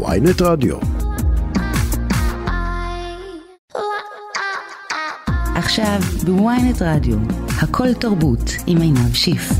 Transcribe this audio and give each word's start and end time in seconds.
ויינט 0.00 0.42
רדיו. 0.42 0.76
עכשיו 5.56 6.00
בוויינט 6.24 6.82
רדיו, 6.82 7.16
הכל 7.62 7.94
תרבות 7.94 8.50
עם 8.66 8.80
עינב 8.80 9.14
שיף. 9.14 9.52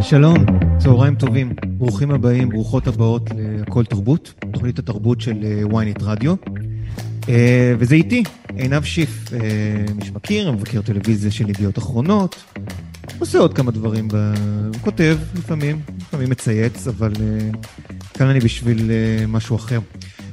שלום, 0.00 0.36
צהריים 0.78 1.14
טובים, 1.14 1.52
ברוכים 1.66 2.10
הבאים, 2.10 2.48
ברוכות 2.48 2.86
הבאות 2.86 3.30
להכל 3.58 3.84
תרבות, 3.84 4.34
תוכנית 4.52 4.78
התרבות 4.78 5.20
של 5.20 5.44
ynet 5.70 6.02
רדיו. 6.02 6.34
וזה 7.78 7.94
איתי, 7.94 8.22
עינב 8.56 8.84
שיף, 8.84 9.30
מי 9.96 10.04
שמכיר, 10.04 10.52
מבקר 10.52 10.82
טלוויזיה 10.82 11.30
של 11.30 11.50
ידיעות 11.50 11.78
אחרונות, 11.78 12.44
עושה 13.24 13.38
עוד 13.38 13.54
כמה 13.54 13.70
דברים, 13.70 14.08
ב... 14.08 14.14
הוא 14.74 14.80
כותב 14.80 15.18
לפעמים, 15.34 15.80
לפעמים 16.00 16.30
מצייץ, 16.30 16.86
אבל 16.86 17.12
uh, 17.12 17.56
כאן 18.14 18.26
אני 18.26 18.40
בשביל 18.40 18.78
uh, 18.78 19.26
משהו 19.26 19.56
אחר. 19.56 19.80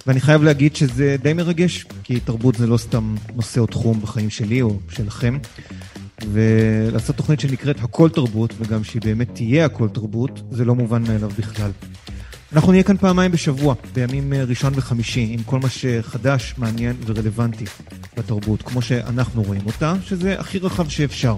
ואני 0.08 0.20
חייב 0.20 0.44
להגיד 0.44 0.76
שזה 0.76 1.16
די 1.24 1.34
מרגש, 1.34 1.86
כי 2.04 2.20
תרבות 2.20 2.56
זה 2.56 2.68
לא 2.68 2.78
סתם 2.78 3.16
נושא 3.36 3.60
או 3.60 3.66
תחום 3.68 4.02
בחיים 4.02 4.30
שלי 4.30 4.62
או 4.62 4.80
שלכם. 4.90 5.38
ולעשות 6.32 7.16
תוכנית 7.16 7.40
שנקראת 7.40 7.84
הכל 7.84 8.10
תרבות, 8.10 8.54
וגם 8.60 8.84
שהיא 8.84 9.02
באמת 9.02 9.28
תהיה 9.34 9.66
הכל 9.66 9.90
תרבות, 9.90 10.42
זה 10.52 10.66
לא 10.66 10.76
מובן 10.76 11.04
מאליו 11.04 11.30
בכלל. 11.38 11.72
אנחנו 12.54 12.72
נהיה 12.72 12.84
כאן 12.84 12.98
פעמיים 12.98 13.32
בשבוע, 13.32 13.76
בימים 13.94 14.34
ראשון 14.48 14.74
וחמישי, 14.76 15.28
עם 15.32 15.44
כל 15.44 15.60
מה 15.60 15.70
שחדש, 15.70 16.54
מעניין 16.58 16.96
ורלוונטי 17.06 17.66
בתרבות, 18.18 18.62
כמו 18.62 18.82
שאנחנו 18.82 19.44
רואים 19.44 19.66
אותה, 19.66 19.94
שזה 20.06 20.40
הכי 20.40 20.60
רחב 20.60 20.90
שאפשר. 20.90 21.36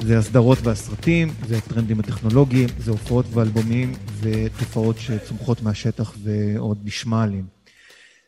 זה 0.00 0.18
הסדרות 0.18 0.58
והסרטים, 0.62 1.28
זה 1.48 1.56
הטרנדים 1.56 2.00
הטכנולוגיים, 2.00 2.68
זה 2.78 2.90
הופעות 2.90 3.26
ואלבומים 3.32 3.92
ותופעות 4.20 4.98
שצומחות 4.98 5.62
מהשטח 5.62 6.14
ועוד 6.22 6.78
נשמע 6.84 7.22
עליהם. 7.22 7.46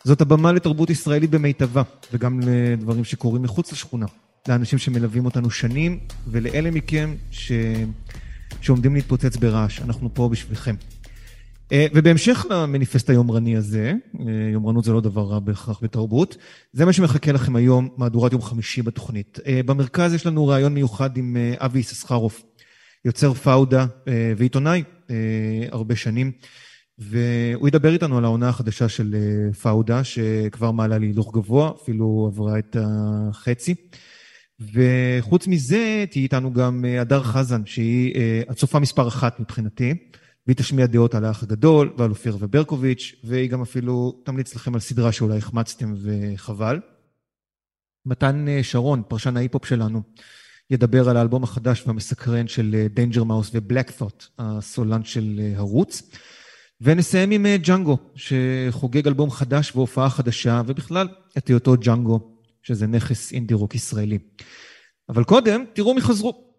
זאת 0.05 0.21
הבמה 0.21 0.53
לתרבות 0.53 0.91
ישראלית 0.91 1.31
במיטבה, 1.31 1.83
וגם 2.13 2.41
לדברים 2.41 3.05
שקורים 3.05 3.43
מחוץ 3.43 3.73
לשכונה. 3.73 4.07
לאנשים 4.49 4.79
שמלווים 4.79 5.25
אותנו 5.25 5.51
שנים, 5.51 5.99
ולאלה 6.27 6.71
מכם 6.71 7.15
ש... 7.31 7.53
שעומדים 8.61 8.95
להתפוצץ 8.95 9.37
ברעש. 9.37 9.81
אנחנו 9.81 10.15
פה 10.15 10.29
בשבילכם. 10.29 10.75
ובהמשך 11.95 12.47
למניפסט 12.51 13.11
היומרני 13.11 13.57
הזה, 13.57 13.95
יומרנות 14.53 14.85
זה 14.85 14.93
לא 14.93 15.01
דבר 15.01 15.23
רע 15.23 15.39
בהכרח 15.39 15.81
בתרבות, 15.83 16.37
זה 16.73 16.85
מה 16.85 16.93
שמחכה 16.93 17.33
לכם 17.33 17.57
היום, 17.57 17.89
מהדורת 17.97 18.33
יום 18.33 18.43
חמישי 18.43 18.83
בתוכנית. 18.83 19.39
במרכז 19.67 20.15
יש 20.15 20.27
לנו 20.27 20.47
ראיון 20.47 20.75
מיוחד 20.75 21.17
עם 21.17 21.37
אבי 21.57 21.79
יששכרוף, 21.79 22.43
יוצר 23.05 23.35
פאודה 23.35 23.87
ועיתונאי 24.37 24.83
הרבה 25.71 25.97
שנים, 25.97 26.33
והוא 26.99 27.69
ידבר 27.69 27.93
איתנו 27.93 28.19
על 28.19 28.25
העונה 28.25 28.49
החדשה 28.49 28.89
של 28.89 29.17
פאודה, 29.63 30.05
שכבר 30.05 30.71
מעלה 30.71 30.99
להילוך 30.99 31.35
גבוה, 31.35 31.71
אפילו 31.83 32.31
עברה 32.33 32.59
את 32.59 32.77
החצי. 32.81 33.75
וחוץ 34.73 35.47
מזה, 35.47 36.05
תהיה 36.11 36.23
איתנו 36.23 36.53
גם 36.53 36.85
הדר 37.01 37.23
חזן, 37.23 37.63
שהיא 37.67 38.15
הצופה 38.49 38.79
מספר 38.79 39.09
אחת 39.09 39.41
מבחינתי. 39.41 39.95
והיא 40.51 40.57
תשמיע 40.57 40.87
דעות 40.87 41.15
על 41.15 41.25
האח 41.25 41.43
הגדול 41.43 41.93
ועל 41.97 42.11
אופירה 42.11 42.37
וברקוביץ', 42.41 43.15
והיא 43.25 43.51
גם 43.51 43.63
אפילו 43.63 44.21
תמליץ 44.25 44.55
לכם 44.55 44.75
על 44.75 44.81
סדרה 44.81 45.13
שאולי 45.13 45.39
החמצתם 45.39 45.95
וחבל. 46.03 46.81
מתן 48.07 48.47
שרון, 48.63 49.03
פרשן 49.09 49.37
ההיפ-הופ 49.37 49.67
שלנו, 49.67 50.03
ידבר 50.71 51.09
על 51.09 51.17
האלבום 51.17 51.45
החדש 51.45 51.83
והמסקרן 51.87 52.49
של 52.49 52.87
דיינג'ר 52.95 53.25
מאוס 53.25 53.51
ת'וט, 53.99 54.27
הסולן 54.39 55.05
של 55.05 55.41
הרוטס. 55.57 56.03
ונסיים 56.81 57.31
עם 57.31 57.47
ג'אנגו, 57.57 57.99
שחוגג 58.15 59.07
אלבום 59.07 59.31
חדש 59.31 59.73
והופעה 59.77 60.11
חדשה, 60.11 60.63
ובכלל 60.67 61.09
את 61.39 61.49
היותו 61.49 61.77
ג'אנגו, 61.77 62.37
שזה 62.63 62.87
נכס 62.87 63.33
אינדי 63.33 63.55
רוק 63.55 63.75
ישראלי. 63.75 64.19
אבל 65.09 65.25
קודם, 65.25 65.65
תראו 65.73 65.95
מי 65.95 66.01
חזרו. 66.01 66.50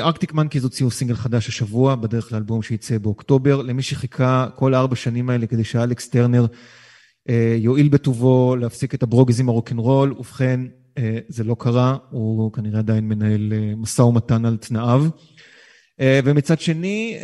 ארקטיק 0.00 0.32
מנקיז 0.32 0.64
הוציאו 0.64 0.90
סינגל 0.90 1.14
חדש 1.14 1.48
השבוע, 1.48 1.94
בדרך 1.94 2.32
לאלבום 2.32 2.62
שייצא 2.62 2.98
באוקטובר. 2.98 3.62
למי 3.62 3.82
שחיכה 3.82 4.46
כל 4.54 4.74
הארבע 4.74 4.96
שנים 4.96 5.30
האלה 5.30 5.46
כדי 5.46 5.64
שאלכס 5.64 6.08
טרנר 6.08 6.46
יועיל 7.58 7.88
בטובו 7.88 8.56
להפסיק 8.56 8.94
את 8.94 9.02
הברוגז 9.02 9.40
עם 9.40 9.48
הרוקנרול, 9.48 10.14
ובכן, 10.18 10.60
זה 11.28 11.44
לא 11.44 11.56
קרה, 11.58 11.96
הוא 12.10 12.52
כנראה 12.52 12.78
עדיין 12.78 13.08
מנהל 13.08 13.52
משא 13.76 14.02
ומתן 14.02 14.44
על 14.44 14.56
תנאיו. 14.56 15.04
ומצד 16.00 16.60
שני, 16.60 17.18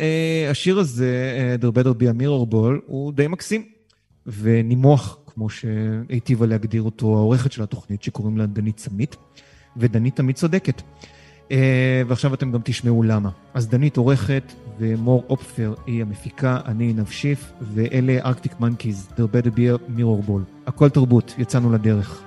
השיר 0.51 0.79
הזה, 0.79 1.57
There 1.61 1.77
Better 1.77 1.93
Be 1.99 2.03
a 2.03 2.21
Mirror 2.21 2.53
Ball, 2.53 2.81
הוא 2.85 3.13
די 3.13 3.27
מקסים, 3.27 3.65
ונימוח, 4.27 5.17
כמו 5.25 5.49
שהיטיבה 5.49 6.45
להגדיר 6.45 6.81
אותו 6.81 7.17
העורכת 7.17 7.51
של 7.51 7.63
התוכנית, 7.63 8.03
שקוראים 8.03 8.37
לה 8.37 8.45
דנית 8.45 8.79
סמית, 8.79 9.15
ודנית 9.77 10.15
תמיד 10.15 10.35
צודקת. 10.35 10.81
Uh, 11.49 11.51
ועכשיו 12.07 12.33
אתם 12.33 12.51
גם 12.51 12.59
תשמעו 12.63 13.03
למה. 13.03 13.29
אז 13.53 13.67
דנית 13.67 13.97
עורכת 13.97 14.53
ומור 14.79 15.23
אופפר 15.29 15.73
היא 15.85 16.01
המפיקה, 16.01 16.59
אני 16.65 16.93
נבשיף, 16.93 17.51
ואלה 17.61 18.17
ארקטיק 18.25 18.59
מנקיז, 18.59 19.09
There 19.17 19.19
better 19.19 19.49
be 19.49 19.59
a 19.59 19.99
mirror 19.99 20.29
ball. 20.29 20.67
הכל 20.67 20.89
תרבות, 20.89 21.35
יצאנו 21.37 21.71
לדרך. 21.71 22.24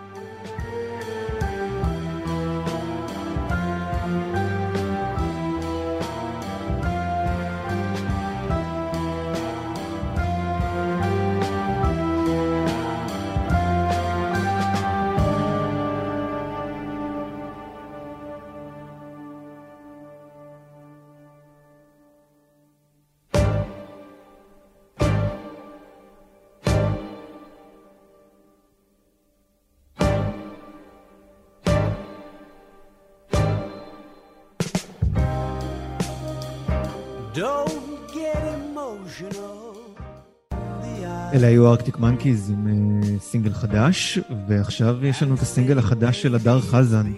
היו 41.69 41.75
ארקטיק 41.75 41.99
מנקיז 41.99 42.51
עם 42.51 42.67
uh, 42.67 43.21
סינגל 43.21 43.53
חדש, 43.53 44.19
ועכשיו 44.49 45.07
יש 45.07 45.23
לנו 45.23 45.35
את 45.35 45.41
הסינגל 45.41 45.79
החדש 45.79 46.23
של 46.23 46.35
הדר 46.35 46.61
חזן, 46.61 47.13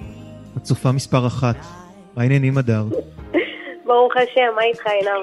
הצופה 0.56 0.92
מספר 0.92 1.26
אחת. 1.26 1.56
מה 2.16 2.22
העניינים 2.22 2.58
הדר? 2.58 2.84
ברוך 3.86 4.12
השם, 4.16 4.54
מה 4.56 4.62
איתך 4.62 4.86
עינם? 4.86 5.20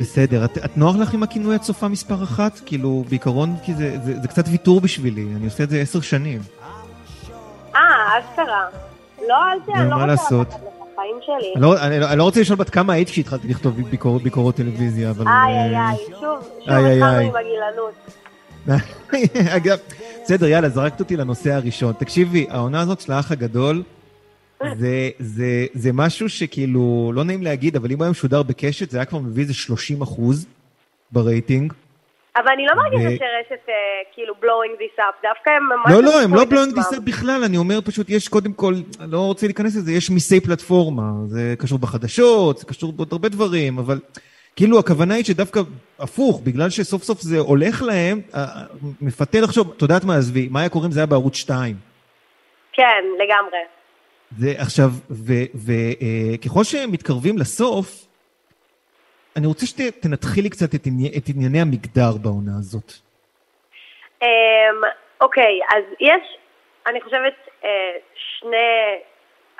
בסדר, 0.00 0.44
את, 0.44 0.58
את 0.64 0.76
נוח 0.76 0.96
לך 0.96 1.14
עם 1.14 1.22
הכינוי 1.22 1.54
הצופה 1.54 1.88
מספר 1.88 2.22
אחת? 2.22 2.60
כאילו, 2.66 3.04
בעיקרון, 3.08 3.54
כי 3.64 3.74
זה, 3.74 3.98
זה, 4.04 4.20
זה 4.20 4.28
קצת 4.28 4.44
ויתור 4.48 4.80
בשבילי, 4.80 5.26
אני 5.36 5.44
עושה 5.44 5.64
את 5.64 5.70
זה 5.70 5.80
עשר 5.80 6.00
שנים. 6.00 6.40
אה, 7.74 8.18
אשכרה. 8.18 8.66
לא, 9.28 9.36
אל 9.52 9.58
תהיה, 9.64 9.76
אני 9.76 9.90
לא 9.90 9.94
רוצה 9.94 10.06
לעשות. 10.06 10.48
בחיים 10.48 11.16
שלי. 11.22 11.52
אני 11.54 11.62
לא, 11.62 11.80
אני, 11.80 12.06
אני 12.06 12.18
לא 12.18 12.22
רוצה 12.22 12.40
לשאול 12.40 12.58
בת 12.58 12.70
כמה 12.70 12.92
היית 12.92 13.08
כשהתחלתי 13.08 13.48
לכתוב 13.48 13.80
ביקור, 13.90 14.18
ביקורות 14.18 14.54
טלוויזיה, 14.54 15.10
אבל... 15.10 15.24
איי 15.28 15.58
איי 15.58 15.76
איי, 15.76 15.96
שוב, 15.96 16.18
שוב 16.20 16.74
התחלנו 16.74 17.06
עם 17.06 17.36
הגילנות. 17.36 17.94
אגב, 19.56 19.78
בסדר, 20.22 20.46
יאללה, 20.46 20.68
זרקת 20.68 21.00
אותי 21.00 21.16
לנושא 21.16 21.52
הראשון. 21.52 21.92
תקשיבי, 21.92 22.46
העונה 22.50 22.80
הזאת 22.80 23.00
של 23.00 23.12
האח 23.12 23.32
הגדול, 23.32 23.82
זה, 24.74 25.10
זה, 25.18 25.66
זה 25.72 25.90
משהו 25.92 26.28
שכאילו, 26.28 27.12
לא 27.14 27.24
נעים 27.24 27.42
להגיד, 27.42 27.76
אבל 27.76 27.92
אם 27.92 28.02
היה 28.02 28.10
משודר 28.10 28.42
בקשת, 28.42 28.90
זה 28.90 28.98
היה 28.98 29.04
כבר 29.04 29.18
מביא 29.18 29.42
איזה 29.42 29.54
30 29.54 30.02
אחוז 30.02 30.46
ברייטינג. 31.12 31.72
אבל 32.36 32.48
אני 32.54 32.66
לא 32.66 32.74
מרגישה 32.74 33.08
שרשת 33.08 33.66
כאילו 34.14 34.34
blowing 34.34 34.80
this 34.80 35.00
up, 35.00 35.22
דווקא 35.22 35.50
הם 35.50 35.68
ממש... 35.68 35.92
לא, 35.92 36.02
לא, 36.02 36.22
הם 36.22 36.34
לא 36.34 36.42
blowing 36.42 36.76
this 36.76 36.96
up 36.96 37.00
בכלל, 37.00 37.44
אני 37.44 37.56
אומר 37.56 37.80
פשוט, 37.80 38.10
יש 38.10 38.28
קודם 38.28 38.52
כל, 38.52 38.74
אני 39.00 39.12
לא 39.12 39.18
רוצה 39.20 39.46
להיכנס 39.46 39.76
לזה, 39.76 39.92
יש 39.92 40.10
מיסי 40.10 40.40
פלטפורמה, 40.40 41.02
זה 41.26 41.54
קשור 41.58 41.78
בחדשות, 41.78 42.58
זה 42.58 42.66
קשור 42.66 42.92
בעוד 42.92 43.08
הרבה 43.12 43.28
דברים, 43.28 43.78
אבל 43.78 43.98
כאילו 44.60 44.78
הכוונה 44.78 45.14
היא 45.14 45.24
שדווקא 45.24 45.60
הפוך, 45.98 46.40
בגלל 46.44 46.70
שסוף 46.70 47.02
סוף 47.02 47.20
זה 47.20 47.38
הולך 47.38 47.82
להם, 47.82 48.20
מפתה 49.00 49.38
לחשוב, 49.40 49.72
את 49.76 49.82
יודעת 49.82 50.04
מה, 50.04 50.16
עזבי, 50.16 50.48
מה 50.50 50.60
היה 50.60 50.68
קורה 50.68 50.86
אם 50.86 50.92
זה 50.92 51.00
היה 51.00 51.06
בערוץ 51.06 51.36
2? 51.36 51.74
כן, 52.72 53.04
לגמרי. 53.14 53.58
זה 54.38 54.50
עכשיו, 54.58 54.88
וככל 55.64 56.64
שהם 56.64 56.92
מתקרבים 56.92 57.38
לסוף, 57.38 57.86
אני 59.36 59.46
רוצה 59.46 59.66
שתנתחי 59.66 60.42
לי 60.42 60.50
קצת 60.50 60.74
את, 60.74 60.86
עני, 60.86 61.08
את 61.16 61.24
ענייני 61.34 61.60
המגדר 61.60 62.12
בעונה 62.22 62.52
הזאת. 62.58 62.92
Um, 64.22 64.24
אוקיי, 65.20 65.60
אז 65.74 65.84
יש, 66.00 66.22
אני 66.86 67.00
חושבת, 67.00 67.34
שני 68.14 68.98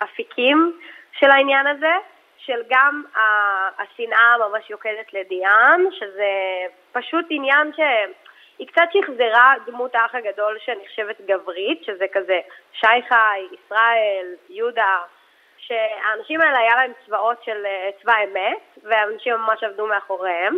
אפיקים 0.05 0.73
של 1.19 1.31
העניין 1.31 1.67
הזה, 1.67 1.93
של 2.47 2.63
גם 2.71 3.03
השנאה 3.79 4.35
ממש 4.39 4.71
יוקדת 4.71 5.15
לדיאן, 5.15 5.81
שזה 5.99 6.31
פשוט 6.93 7.27
עניין 7.31 7.73
ש... 7.77 7.81
היא 8.61 8.67
קצת 8.67 8.89
שחזרה 8.93 9.55
דמות 9.67 9.95
האח 9.95 10.15
הגדול 10.15 10.59
שנחשבת 10.65 11.21
גברית, 11.21 11.85
שזה 11.85 12.05
כזה 12.13 12.39
שי 12.73 12.87
חי, 13.09 13.41
ישראל, 13.55 14.27
יהודה, 14.51 14.99
שהאנשים 15.59 16.41
האלה 16.41 16.59
היה 16.59 16.77
להם 16.77 16.93
צבאות 17.07 17.37
של 17.45 17.67
אה, 17.67 17.91
צבא 18.03 18.13
אמת, 18.13 18.85
והאנשים 18.85 19.35
ממש 19.35 19.63
עבדו 19.63 19.87
מאחוריהם, 19.87 20.57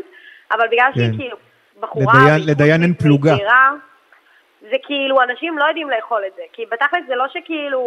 אבל 0.50 0.69
בגלל 0.69 0.90
כן. 0.94 1.00
שהיא 1.00 1.19
כאילו 1.19 1.37
בחורה... 1.81 2.14
לדיין, 2.14 2.40
לדיין 2.46 2.82
אין 2.82 2.94
פלוגה. 2.94 3.37
צעירה, 3.37 3.70
זה 4.61 4.76
כאילו, 4.82 5.23
אנשים 5.23 5.58
לא 5.58 5.64
יודעים 5.64 5.90
לאכול 5.90 6.23
את 6.26 6.32
זה, 6.37 6.43
כי 6.52 6.67
בתכלס 6.67 7.02
זה 7.06 7.14
לא 7.14 7.28
שכאילו 7.28 7.81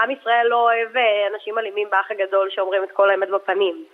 עם 0.00 0.10
ישראל 0.10 0.46
לא 0.50 0.56
אוהב 0.56 0.96
אה, 0.96 1.26
אנשים 1.34 1.58
אלימים 1.58 1.88
באח 1.90 2.10
הגדול 2.10 2.48
שאומרים 2.50 2.84
את 2.84 2.92
כל 2.92 3.10
האמת 3.10 3.28
בפנים. 3.28 3.84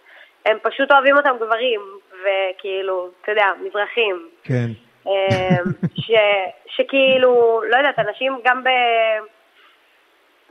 הם 0.47 0.57
פשוט 0.63 0.91
אוהבים 0.93 1.17
אותם 1.17 1.37
גברים, 1.41 1.81
וכאילו, 2.23 3.09
אתה 3.23 3.33
יודע, 3.33 3.47
מזרחים. 3.65 4.29
כן. 4.45 4.71
אמ, 5.07 5.65
ש, 5.95 6.11
שכאילו, 6.67 7.63
לא 7.71 7.77
יודעת, 7.77 7.99
אנשים 7.99 8.33
גם 8.45 8.65
ב, 8.65 8.69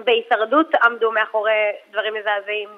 בהישרדות 0.05 0.75
עמדו 0.83 1.11
מאחורי 1.11 1.51
דברים 1.91 2.13
מזעזעים 2.13 2.69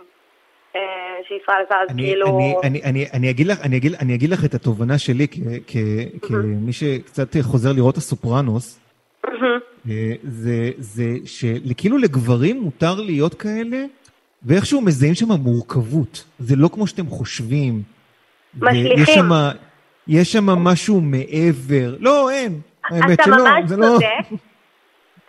אה, 0.75 0.81
שישראל 1.27 1.63
עשה, 1.65 1.81
אז 1.81 1.95
כאילו... 1.97 2.27
אני, 2.27 2.55
אני, 2.63 2.81
אני, 2.83 3.05
אני, 3.13 3.29
אגיד 3.29 3.47
לך, 3.47 3.65
אני, 3.65 3.77
אגיד, 3.77 3.91
אני 4.01 4.15
אגיד 4.15 4.29
לך 4.29 4.45
את 4.45 4.53
התובנה 4.53 4.97
שלי 4.97 5.27
כ, 5.27 5.37
כ, 5.67 5.75
כמי 6.21 6.73
שקצת 6.73 7.27
חוזר 7.41 7.69
לראות 7.75 7.97
הסופרנוס. 7.97 8.79
זה, 10.23 10.71
זה 10.77 11.03
שכאילו 11.25 11.97
לגברים 11.97 12.59
מותר 12.59 12.95
להיות 13.05 13.33
כאלה, 13.33 13.77
ואיכשהו 14.43 14.81
מזהים 14.81 15.15
שם 15.15 15.31
מורכבות. 15.39 16.23
זה 16.39 16.55
לא 16.57 16.67
כמו 16.73 16.87
שאתם 16.87 17.05
חושבים. 17.05 17.81
משליכים. 18.61 19.25
יש 20.07 20.31
שם 20.31 20.45
משהו 20.45 21.01
מעבר. 21.01 21.95
לא, 21.99 22.29
אין. 22.29 22.61
האמת 22.89 23.19
שלא, 23.25 23.35
זה 23.65 23.77
לא... 23.77 23.85
אתה 23.85 23.93
ממש 23.93 23.99
צודק. 23.99 24.41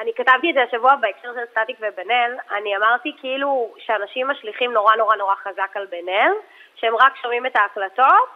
אני 0.00 0.10
כתבתי 0.16 0.50
את 0.50 0.54
זה 0.54 0.60
השבוע 0.68 0.96
בהקשר 0.96 1.28
של 1.34 1.46
סטטיק 1.50 1.76
ובן 1.78 2.10
אל, 2.10 2.32
אני 2.58 2.76
אמרתי 2.76 3.12
כאילו 3.20 3.74
שאנשים 3.78 4.28
משליכים 4.28 4.72
נורא 4.72 4.96
נורא 4.96 5.16
נורא 5.16 5.34
חזק 5.42 5.70
על 5.74 5.86
בן 5.90 6.08
אל, 6.08 6.32
שהם 6.76 6.94
רק 6.94 7.12
שומעים 7.22 7.46
את 7.46 7.56
ההקלטות, 7.56 8.28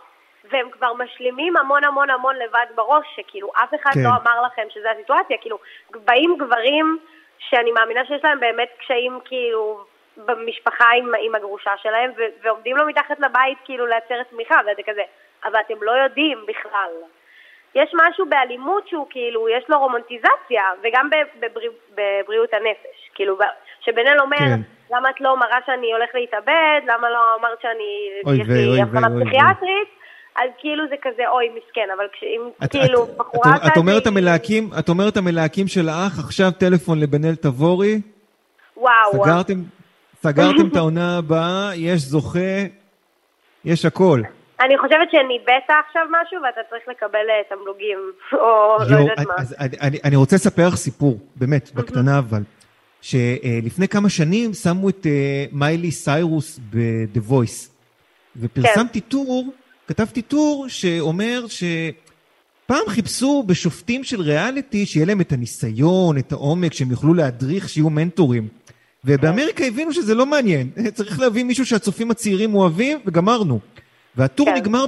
והם 0.45 0.71
כבר 0.71 0.93
משלימים 0.95 1.57
המון 1.57 1.85
המון 1.85 2.11
המון 2.11 2.37
לבד 2.37 2.67
בראש, 2.75 3.07
שכאילו 3.17 3.51
אף 3.55 3.75
אחד 3.75 3.91
כן. 3.95 4.01
לא 4.05 4.09
אמר 4.09 4.43
לכם 4.47 4.63
שזו 4.69 4.89
הסיטואציה, 4.89 5.37
כאילו 5.41 5.59
באים 5.91 6.37
גברים 6.39 6.99
שאני 7.39 7.73
מאמינה 7.73 8.05
שיש 8.05 8.25
להם 8.25 8.41
באמת 8.41 8.69
קשיים 8.79 9.19
כאילו 9.25 9.85
במשפחה 10.17 10.91
עם, 10.97 11.13
עם 11.23 11.35
הגרושה 11.35 11.73
שלהם, 11.83 12.11
ו- 12.17 12.43
ועומדים 12.43 12.77
לו 12.77 12.87
מתחת 12.87 13.21
לבית 13.21 13.59
כאילו 13.65 13.87
לייצר 13.87 14.23
תמיכה, 14.31 14.61
וזה 14.63 14.83
כזה, 14.87 15.03
אבל 15.45 15.61
אתם 15.61 15.83
לא 15.83 15.93
יודעים 15.93 16.45
בכלל. 16.49 16.91
יש 17.75 17.95
משהו 17.95 18.27
באלימות 18.29 18.89
שהוא 18.89 19.07
כאילו, 19.11 19.49
יש 19.49 19.65
לו 19.69 19.79
רומנטיזציה, 19.79 20.63
וגם 20.83 21.11
בבריא, 21.41 21.71
בבריאות 21.95 22.55
הנפש. 22.55 23.11
כאילו, 23.15 23.39
שבן-אל 23.81 24.21
אומר, 24.21 24.37
כן. 24.37 24.61
למה 24.91 25.11
את 25.11 25.21
לא 25.21 25.37
מראה 25.37 25.59
שאני 25.67 25.93
הולך 25.93 26.11
להתאבד? 26.15 26.81
למה 26.87 27.11
לא 27.11 27.35
אמרת 27.41 27.61
שאני, 27.63 28.11
אוי 28.27 28.37
יש 28.37 28.49
לי 28.49 28.83
אבחנה 28.83 29.09
פסיכיאטרית? 29.21 30.00
אז 30.37 30.50
כאילו 30.59 30.85
זה 30.88 30.94
כזה, 31.03 31.23
אוי, 31.29 31.49
מסכן, 31.49 31.88
אבל 31.97 32.05
כשאם, 32.12 32.69
כאילו, 32.71 33.05
את, 33.05 33.17
בחורה... 33.17 33.56
את, 33.56 33.73
את 33.73 33.77
אומרת 33.77 34.06
המלהקים, 34.06 34.71
את 34.79 34.88
אומרת 34.88 35.17
המלהקים 35.17 35.69
של 35.69 35.88
האח, 35.88 36.19
עכשיו 36.19 36.50
טלפון 36.59 37.00
לבן-אל 37.00 37.35
תבורי. 37.35 38.00
וואו. 38.77 39.25
סגרתם, 39.25 39.55
סגרתם 40.23 40.69
את 40.73 40.77
העונה 40.77 41.19
הבאה, 41.19 41.71
יש 41.75 42.00
זוכה, 42.00 42.59
יש 43.65 43.85
הכל. 43.85 44.21
אני 44.61 44.79
חושבת 44.79 45.11
שניבאת 45.11 45.71
עכשיו 45.88 46.03
משהו 46.11 46.43
ואתה 46.43 46.61
צריך 46.71 46.83
לקבל 46.88 47.26
אה, 47.31 47.56
תמלוגים, 47.56 47.99
או 48.33 48.76
לא 48.91 48.97
יודעת 48.97 49.26
מה. 49.26 49.35
אז 49.38 49.56
אני, 49.61 49.99
אני 50.05 50.17
רוצה 50.17 50.37
לספר 50.37 50.69
לך 50.69 50.75
סיפור, 50.75 51.19
באמת, 51.37 51.71
בקטנה 51.75 52.19
אבל. 52.19 52.43
שלפני 53.03 53.88
כמה 53.88 54.09
שנים 54.09 54.53
שמו 54.53 54.88
את 54.88 55.06
אה, 55.06 55.44
מיילי 55.53 55.91
סיירוס 55.91 56.59
ב-The 56.59 57.31
Voice, 57.31 57.71
ופרסמתי 58.37 59.00
כן. 59.00 59.06
טור, 59.09 59.44
כתבתי 59.91 60.23
טור 60.23 60.65
שאומר 60.69 61.45
שפעם 61.49 62.83
חיפשו 62.89 63.45
בשופטים 63.47 64.05
של 64.05 64.21
ריאליטי 64.21 64.87
שיהיה 64.87 65.07
להם 65.07 65.21
את 65.21 65.33
הניסיון, 65.33 66.19
את 66.19 66.33
העומק, 66.33 66.73
שהם 66.73 66.91
יוכלו 66.91 67.15
להדריך, 67.15 67.69
שיהיו 67.69 67.91
מנטורים. 67.91 68.49
ובאמריקה 69.05 69.65
הבינו 69.65 69.93
שזה 69.93 70.15
לא 70.15 70.27
מעניין, 70.27 70.71
צריך 70.95 71.21
להביא 71.21 71.45
מישהו 71.45 71.67
שהצופים 71.67 72.11
הצעירים 72.11 72.55
אוהבים, 72.55 72.99
וגמרנו. 73.07 73.61
והטור 74.17 74.47
כן. 74.47 74.55
נגמר 74.55 74.85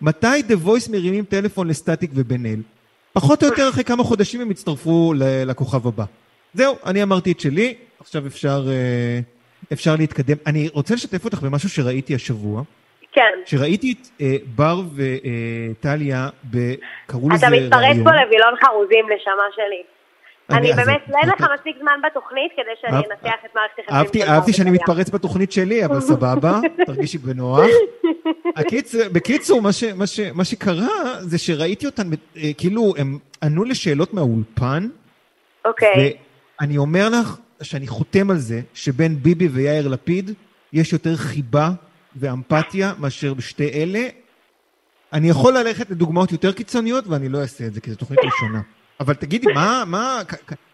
במתי 0.00 0.42
דה 0.48 0.56
וויס 0.56 0.88
מרימים 0.88 1.24
טלפון 1.24 1.68
לסטטיק 1.68 2.10
ובן 2.14 2.46
אל. 2.46 2.60
פחות 3.12 3.42
או 3.42 3.48
יותר 3.48 3.68
אחרי 3.68 3.84
כמה 3.84 4.04
חודשים 4.04 4.40
הם 4.40 4.50
הצטרפו 4.50 5.12
לכוכב 5.46 5.86
הבא. 5.86 6.04
זהו, 6.54 6.76
אני 6.86 7.02
אמרתי 7.02 7.32
את 7.32 7.40
שלי, 7.40 7.74
עכשיו 8.00 8.26
אפשר, 8.26 8.68
אה, 8.68 9.20
אפשר 9.72 9.96
להתקדם. 9.96 10.36
אני 10.46 10.68
רוצה 10.68 10.94
לשתף 10.94 11.24
אותך 11.24 11.42
במשהו 11.42 11.68
שראיתי 11.68 12.14
השבוע. 12.14 12.62
כן. 13.18 13.40
שראיתי 13.44 13.92
את 13.92 14.06
אה, 14.20 14.36
בר 14.56 14.80
וטליה, 14.94 16.28
קראו 17.06 17.30
לזה 17.30 17.48
ראיון. 17.48 17.66
אתה 17.66 17.76
מתפרץ 17.76 17.96
פה 18.04 18.10
לווילון 18.10 18.54
חרוזים, 18.64 19.04
נשמה 19.04 19.42
שלי. 19.54 19.82
אני 20.50 20.72
באמת, 20.72 21.00
אין 21.22 21.28
לך 21.28 21.46
מספיק 21.54 21.76
זמן 21.80 22.00
בתוכנית 22.06 22.52
כדי 22.52 22.70
שאני 22.80 22.96
אנתח 22.96 23.38
את 23.44 23.54
מערכת 23.54 23.78
היחסים. 23.78 24.22
אהבתי 24.22 24.52
שאני 24.52 24.70
מתפרץ 24.70 25.10
בתוכנית 25.10 25.52
שלי, 25.52 25.84
אבל 25.84 26.00
סבבה, 26.00 26.60
תרגישי 26.86 27.18
בנוח. 27.18 27.66
בקיצור, 29.12 29.60
מה 30.34 30.44
שקרה 30.44 30.88
זה 31.20 31.38
שראיתי 31.38 31.86
אותן, 31.86 32.10
אה, 32.36 32.50
כאילו, 32.58 32.94
הם 32.98 33.18
ענו 33.42 33.64
לשאלות 33.64 34.14
מהאולפן. 34.14 34.88
אוקיי. 35.64 36.16
ואני 36.60 36.76
אומר 36.76 37.08
לך 37.08 37.36
שאני 37.62 37.86
חותם 37.86 38.30
על 38.30 38.36
זה 38.36 38.60
שבין 38.74 39.16
ביבי 39.22 39.48
ויאיר 39.48 39.88
לפיד 39.88 40.30
יש 40.72 40.92
יותר 40.92 41.16
חיבה 41.16 41.70
ואמפתיה 42.20 42.92
מאשר 42.98 43.34
בשתי 43.34 43.70
אלה. 43.82 44.08
אני 45.12 45.28
יכול 45.28 45.52
ללכת 45.58 45.90
לדוגמאות 45.90 46.32
יותר 46.32 46.52
קיצוניות 46.52 47.04
ואני 47.06 47.28
לא 47.28 47.38
אעשה 47.38 47.66
את 47.66 47.74
זה, 47.74 47.80
כי 47.80 47.90
זו 47.90 47.96
תוכנית 47.96 48.18
ראשונה. 48.24 48.60
אבל 49.00 49.14
תגידי, 49.14 49.52
מה, 49.54 49.82
מה, 49.86 50.20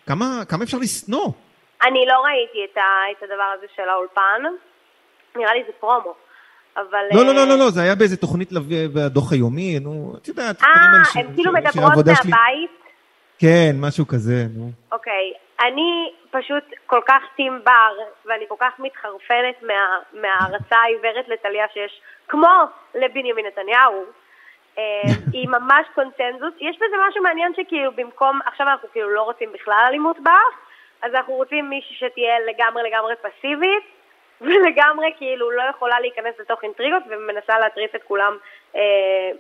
כמה, 0.06 0.42
כמה 0.48 0.64
אפשר 0.64 0.78
לשנוא? 0.78 1.28
אני 1.82 2.06
לא 2.06 2.14
ראיתי 2.24 2.72
את, 2.72 2.76
ה, 2.76 2.82
את 3.18 3.22
הדבר 3.22 3.50
הזה 3.58 3.66
של 3.76 3.88
האולפן, 3.88 4.42
נראה 5.36 5.54
לי 5.54 5.62
זה 5.66 5.72
פרומו. 5.80 6.14
אבל... 6.76 7.04
לא, 7.12 7.24
לא, 7.24 7.34
לא, 7.34 7.46
לא, 7.46 7.58
לא, 7.58 7.70
זה 7.70 7.82
היה 7.82 7.94
באיזה 7.94 8.16
תוכנית 8.16 8.52
בדוח 8.68 9.32
היומי, 9.32 9.78
נו, 9.78 10.14
את 10.22 10.28
יודעת, 10.28 10.62
אה, 10.62 10.68
הם 11.14 11.34
כאילו 11.34 11.52
מדברות 11.52 12.06
מהבית? 12.06 12.70
כן, 13.38 13.76
משהו 13.78 14.06
כזה, 14.06 14.46
נו. 14.56 14.70
אוקיי, 14.92 15.32
אני 15.60 16.12
פשוט 16.38 16.64
כל 16.86 17.00
כך 17.06 17.22
טים 17.36 17.60
בר, 17.64 17.96
ואני 18.24 18.44
כל 18.48 18.54
כך 18.60 18.72
מתחרפנת 18.78 19.62
מה, 19.62 19.98
מההערצה 20.12 20.76
העיוורת 20.76 21.28
לטליה 21.28 21.66
שיש, 21.72 22.00
כמו 22.28 22.48
לבנימין 22.94 23.46
נתניהו, 23.46 24.04
אה, 24.78 24.82
היא 25.32 25.48
ממש 25.48 25.86
קונצנזוס. 25.94 26.54
יש 26.60 26.76
בזה 26.76 26.96
משהו 27.08 27.22
מעניין 27.22 27.52
שכאילו 27.54 27.92
במקום, 27.92 28.40
עכשיו 28.46 28.68
אנחנו 28.68 28.88
כאילו 28.92 29.10
לא 29.10 29.22
רוצים 29.22 29.52
בכלל 29.52 29.84
אלימות 29.88 30.20
באח, 30.20 30.54
אז 31.02 31.14
אנחנו 31.14 31.34
רוצים 31.34 31.70
מישהי 31.70 31.96
שתהיה 31.96 32.34
לגמרי 32.40 32.82
לגמרי 32.90 33.14
פסיבית, 33.16 33.84
ולגמרי 34.46 35.12
כאילו 35.18 35.50
לא 35.50 35.62
יכולה 35.70 36.00
להיכנס 36.00 36.34
לתוך 36.40 36.62
אינטריגות 36.62 37.02
ומנסה 37.08 37.58
להטריף 37.58 37.94
את 37.94 38.02
כולם 38.02 38.36
אה, 38.76 38.80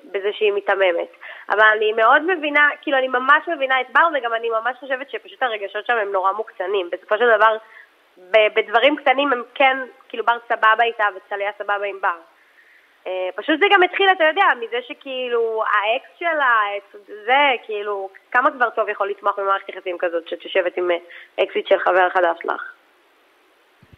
בזה 0.04 0.32
שהיא 0.32 0.52
מיתממת. 0.52 1.08
אבל 1.50 1.66
אני 1.76 1.92
מאוד 1.92 2.22
מבינה, 2.22 2.68
כאילו 2.82 2.98
אני 2.98 3.08
ממש 3.08 3.48
מבינה 3.48 3.80
את 3.80 3.86
בר 3.92 4.08
וגם 4.14 4.34
אני 4.34 4.50
ממש 4.50 4.76
חושבת 4.80 5.10
שפשוט 5.10 5.42
הרגשות 5.42 5.86
שם 5.86 5.96
הם 5.96 6.12
נורא 6.12 6.32
מוקצנים. 6.32 6.90
בסופו 6.92 7.18
של 7.18 7.36
דבר, 7.36 7.56
בדברים 8.54 8.96
קטנים 8.96 9.32
הם 9.32 9.42
כן, 9.54 9.78
כאילו 10.08 10.24
בר 10.24 10.38
סבבה 10.48 10.84
איתה 10.84 11.04
וצליה 11.16 11.50
סבבה 11.58 11.84
עם 11.86 12.00
בר. 12.00 12.18
אה, 13.06 13.28
פשוט 13.34 13.60
זה 13.60 13.66
גם 13.70 13.82
התחיל, 13.82 14.06
אתה 14.12 14.24
יודע, 14.24 14.46
מזה 14.60 14.82
שכאילו 14.82 15.62
האקס 15.66 16.08
שלה, 16.18 16.60
זה, 17.06 17.52
כאילו, 17.62 18.08
כמה 18.30 18.50
כבר 18.50 18.70
טוב 18.70 18.88
יכול 18.88 19.10
לתמוך 19.10 19.38
במערכת 19.38 19.68
יחסים 19.68 19.98
כזאת, 19.98 20.28
שאת 20.28 20.44
יושבת 20.44 20.76
עם 20.76 20.90
אה, 20.90 20.96
אקסיט 21.44 21.66
של 21.66 21.78
חבר 21.78 22.10
חדש 22.10 22.38
לך? 22.44 22.73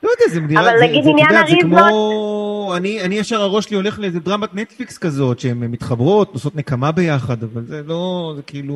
לא 0.06 0.10
יודע, 0.10 0.26
זה 0.28 0.40
נראה, 0.40 0.62
אבל 0.62 0.82
נגיד 0.82 1.04
עניין 1.08 1.34
הריב 1.36 1.60
זה 1.60 1.66
כמו, 1.66 2.74
אני, 2.76 3.02
אני 3.04 3.14
ישר 3.14 3.40
הראש 3.40 3.64
שלי 3.64 3.76
הולך 3.76 3.98
לאיזה 3.98 4.20
דרמת 4.20 4.54
נטפליקס 4.54 4.98
כזאת, 4.98 5.38
שהן 5.38 5.58
מתחברות, 5.60 6.28
עושות 6.32 6.56
נקמה 6.56 6.92
ביחד, 6.92 7.42
אבל 7.42 7.62
זה 7.62 7.82
לא, 7.86 8.32
זה 8.36 8.42
כאילו, 8.42 8.74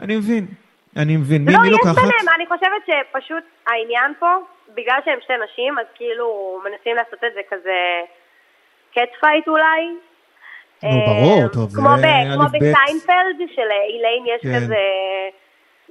אני 0.00 0.16
מבין, 0.16 0.46
אני 0.96 1.16
מבין, 1.16 1.44
מי, 1.44 1.52
לא, 1.52 1.58
מי 1.62 1.70
לוקחת? 1.70 1.96
לא, 1.96 2.02
יש 2.02 2.08
ביניהם, 2.08 2.28
אני 2.36 2.46
חושבת 2.46 2.82
שפשוט 2.86 3.44
העניין 3.66 4.12
פה, 4.18 4.26
בגלל 4.74 4.98
שהם 5.04 5.18
שתי 5.24 5.32
נשים, 5.44 5.78
אז 5.78 5.86
כאילו 5.94 6.60
מנסים 6.64 6.96
לעשות 6.96 7.24
את 7.24 7.32
זה 7.34 7.40
כזה... 7.50 7.78
cat 8.94 9.12
fight 9.20 9.48
אולי. 9.48 9.82
נו, 10.82 10.90
ברור, 11.06 11.42
אה, 11.42 11.48
טוב, 11.48 11.70
זה 11.70 11.80
א'. 11.80 12.34
כמו 12.34 12.44
בסיינפלד, 12.44 13.38
של 13.54 13.70
איליין 13.88 14.24
יש 14.26 14.42
כן. 14.42 14.56
כזה 14.56 14.76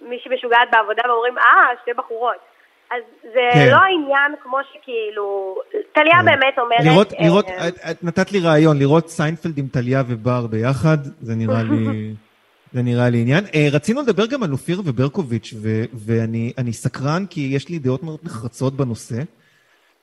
מישהי 0.02 0.36
משוגעת 0.36 0.68
בעבודה 0.72 1.02
ואומרים, 1.10 1.38
אה, 1.38 1.70
שתי 1.82 1.94
בחורות. 1.94 2.57
אז 2.92 3.02
זה 3.24 3.50
כן. 3.54 3.70
לא 3.72 3.78
העניין 3.78 4.32
כמו 4.44 4.58
שכאילו, 4.70 5.56
טליה 5.94 6.20
כן. 6.20 6.26
באמת 6.26 6.54
אומרת... 6.58 6.80
לראות, 6.84 7.14
אה, 7.14 7.26
לראות, 7.26 7.46
את, 7.68 7.76
את 7.92 8.04
נתת 8.04 8.32
לי 8.32 8.40
רעיון, 8.40 8.80
לראות 8.80 9.10
סיינפלד 9.10 9.58
עם 9.58 9.68
טליה 9.68 10.04
ובר 10.08 10.48
ביחד, 10.48 10.98
זה 11.22 11.36
נראה 11.36 11.64
לי, 11.64 12.14
זה 12.74 12.82
נראה 12.82 13.10
לי 13.10 13.22
עניין. 13.22 13.44
אה, 13.56 13.68
רצינו 13.72 14.02
לדבר 14.02 14.26
גם 14.26 14.44
על 14.44 14.52
אופירה 14.52 14.82
וברקוביץ', 14.86 15.54
ו, 15.62 15.84
ואני 15.94 16.54
אני 16.58 16.74
סקרן 16.74 17.26
כי 17.30 17.50
יש 17.52 17.70
לי 17.70 17.80
דעות 17.80 18.04
מאוד 18.04 18.20
נחרצות 18.24 18.74
בנושא, 18.74 19.22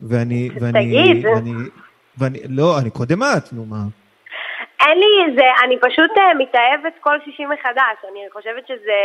ואני, 0.01 0.51
ואני, 0.61 0.87
תגיד. 0.87 1.27
ואני, 1.27 1.53
ואני, 2.19 2.39
לא, 2.49 2.79
אני 2.79 2.91
קודם 2.91 3.23
את, 3.23 3.53
נו 3.53 3.67
מה. 3.67 3.85
אין 4.87 4.99
לי 4.99 5.35
זה, 5.37 5.49
אני 5.65 5.77
פשוט 5.81 6.11
אה, 6.19 6.35
מתאהבת 6.39 6.95
כל 7.01 7.17
שישי 7.25 7.43
מחדש, 7.47 7.97
אני 8.11 8.21
חושבת 8.33 8.67
שזה... 8.69 8.99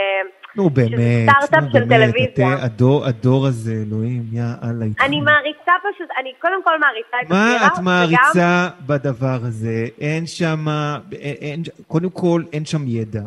נו 0.56 0.70
באמת, 0.70 1.30
סטארט-אפ 1.30 1.64
של 1.74 1.90
טלוויזיה. 1.90 2.66
הדור, 2.66 3.06
הדור 3.06 3.48
הזה, 3.48 3.74
אלוהים, 3.88 4.24
יא 4.32 4.44
אללה 4.64 4.86
איתך. 4.86 5.02
אני 5.02 5.22
מעריצה 5.22 5.72
פשוט, 5.94 6.08
אני 6.20 6.34
קודם 6.42 6.64
כל 6.64 6.80
מעריצה 6.80 7.18
את 7.22 7.30
מה 7.30 7.54
אופירה, 7.54 7.68
את 7.68 7.80
מעריצה 7.80 8.68
בדבר 8.86 9.40
הזה? 9.48 9.86
אין 10.02 10.28
שם, 10.28 10.66
אין, 11.12 11.36
אין, 11.42 11.64
קודם 11.88 12.10
כל 12.10 12.44
אין 12.54 12.66
שם 12.66 12.88
ידע, 12.88 13.22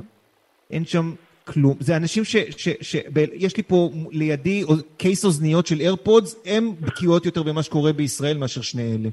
אין 0.71 0.85
שם 0.85 1.13
כלום. 1.45 1.77
זה 1.81 1.97
אנשים 1.97 2.25
ש... 2.25 2.37
ש, 2.37 2.69
ש 2.81 2.97
ב, 3.13 3.19
יש 3.33 3.57
לי 3.57 3.63
פה 3.63 3.91
לידי 4.11 4.65
קייס 4.97 5.25
אוזניות 5.25 5.67
של 5.67 5.81
AirPods, 5.81 6.37
הן 6.47 6.71
בקיאות 6.81 7.27
יותר 7.27 7.43
במה 7.43 7.63
שקורה 7.63 7.93
בישראל 7.93 8.39
מאשר 8.39 8.61
שני 8.63 8.83
אלה. 8.83 9.09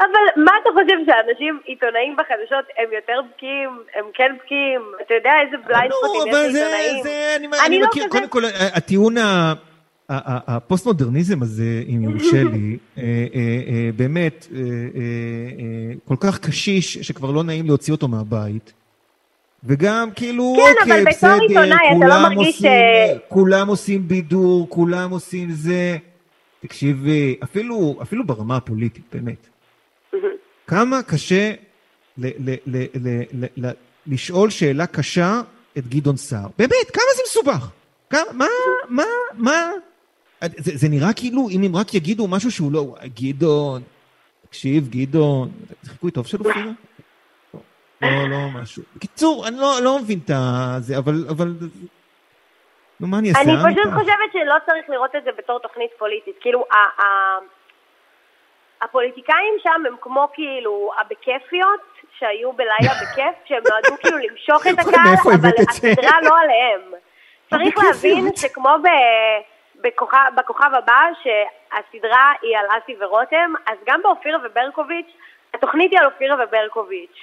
אבל 0.00 0.24
מה 0.44 0.52
אתה 0.62 0.70
חושב 0.72 0.96
שאנשים, 1.06 1.60
עיתונאים 1.64 2.16
בחדשות, 2.18 2.64
הם 2.78 2.88
יותר 2.98 3.20
בקיאים, 3.34 3.70
הם 3.94 4.04
כן 4.14 4.30
בקיאים, 4.44 4.80
אתה 5.06 5.14
יודע 5.14 5.30
איזה 5.44 5.56
blind 5.66 5.92
spot 5.92 6.20
ים 6.20 6.34
אבל 6.34 6.46
יש 6.46 6.52
זה, 6.52 6.60
לעיתונאים? 6.60 7.02
זה, 7.02 7.36
אני, 7.36 7.46
אני 7.46 7.66
אני 7.66 7.78
לא 7.80 7.86
מכיר, 7.86 8.02
כזה- 8.04 8.10
קודם 8.12 8.28
כל, 8.28 8.42
הטיעון 8.74 9.18
ה... 9.18 9.52
הפוסט-מודרניזם 10.08 11.42
הזה, 11.42 11.82
אם 11.88 12.02
יורשה 12.02 12.42
לי, 12.52 12.76
אה, 12.98 13.02
אה, 13.02 13.40
אה, 13.68 13.90
באמת 13.96 14.46
אה, 14.54 14.60
אה, 14.60 14.64
אה, 15.58 15.94
כל 16.08 16.14
כך 16.20 16.38
קשיש, 16.38 16.98
שכבר 16.98 17.30
לא 17.30 17.42
נעים 17.44 17.66
להוציא 17.66 17.92
אותו 17.94 18.08
מהבית. 18.08 18.72
וגם 19.64 20.08
כאילו, 20.16 20.54
כן, 20.56 20.72
אוקיי, 20.80 21.04
בסדר, 21.04 21.30
לא 21.68 21.76
כולם 21.92 22.32
עושים, 22.36 22.52
ש- 22.52 23.18
כולם 23.28 23.68
עושים 23.68 24.08
בידור, 24.08 24.66
כולם 24.70 25.10
עושים 25.10 25.50
זה. 25.50 25.96
תקשיבי, 26.60 27.36
אפילו, 27.44 27.98
אפילו 28.02 28.26
ברמה 28.26 28.56
הפוליטית, 28.56 29.04
באמת. 29.14 29.48
כמה 30.74 31.02
קשה 31.02 31.52
ל- 32.18 32.50
ל- 32.50 32.56
ל- 32.66 32.86
ל- 32.94 33.22
ל- 33.32 33.66
ל- 33.66 33.72
לשאול 34.06 34.50
שאלה 34.50 34.86
קשה 34.86 35.40
את 35.78 35.86
גדעון 35.88 36.16
סער. 36.16 36.48
באמת, 36.58 36.90
כמה 36.92 37.04
זה 37.16 37.22
מסובך? 37.26 37.70
כמה, 38.10 38.20
מה, 38.32 38.46
מה, 38.88 39.04
מה? 39.38 39.70
זה, 40.56 40.72
זה 40.76 40.88
נראה 40.88 41.12
כאילו, 41.12 41.48
אם 41.50 41.62
הם 41.62 41.76
רק 41.76 41.94
יגידו 41.94 42.28
משהו 42.28 42.50
שהוא 42.50 42.72
לא, 42.72 42.94
גדעון, 43.20 43.82
תקשיב, 44.48 44.88
גדעון, 44.88 45.50
זה 45.82 45.90
חיקוי 45.90 46.10
טוב 46.10 46.26
של 46.26 46.38
אופירה? 46.38 46.70
לא, 48.02 48.28
לא, 48.28 48.48
משהו. 48.54 48.82
בקיצור, 48.96 49.48
אני 49.48 49.56
לא, 49.56 49.78
לא 49.82 49.98
מבין 49.98 50.18
את 50.24 50.30
זה, 50.78 50.98
אבל, 50.98 51.26
אבל, 51.28 51.54
נו, 53.00 53.06
מה 53.06 53.18
אני 53.18 53.28
אעשה? 53.28 53.40
אני 53.40 53.50
העם 53.50 53.74
פשוט. 53.74 53.92
חושבת 53.94 54.30
שלא 54.32 54.54
צריך 54.66 54.84
לראות 54.88 55.10
את 55.18 55.24
זה 55.24 55.30
בתור 55.38 55.58
תוכנית 55.58 55.90
פוליטית. 55.98 56.34
כאילו, 56.40 56.64
הפוליטיקאים 58.82 59.54
שם 59.62 59.86
הם 59.86 59.94
כמו 60.00 60.28
כאילו 60.34 60.90
הבכיפיות 61.00 61.80
שהיו 62.18 62.52
בלילה 62.52 62.94
בכיף, 63.02 63.34
שהם 63.44 63.62
נועדו 63.70 64.02
כאילו 64.02 64.18
למשוך 64.18 64.66
את 64.66 64.78
הקהל, 64.78 65.34
אבל? 65.40 65.50
הסדרה 65.68 66.18
לא 66.22 66.34
עליהם. 66.40 66.80
צריך. 67.50 67.74
להבין 67.78 68.28
שכמו 68.36 68.68
ב- 68.84 69.40
בכוכב- 69.86 70.32
בכוכב 70.36 70.70
הבא, 70.78 71.02
שהסדרה 71.22 72.32
היא 72.42 72.56
על 72.56 72.66
אסי 72.78 72.92
ורותם, 73.04 73.52
אז 73.66 73.78
גם 73.86 74.00
באופירה 74.02 74.38
וברקוביץ', 74.44 75.12
התוכנית 75.54 75.90
היא 75.92 76.00
על 76.00 76.06
אופירה 76.06 76.36
וברקוביץ'. 76.44 77.18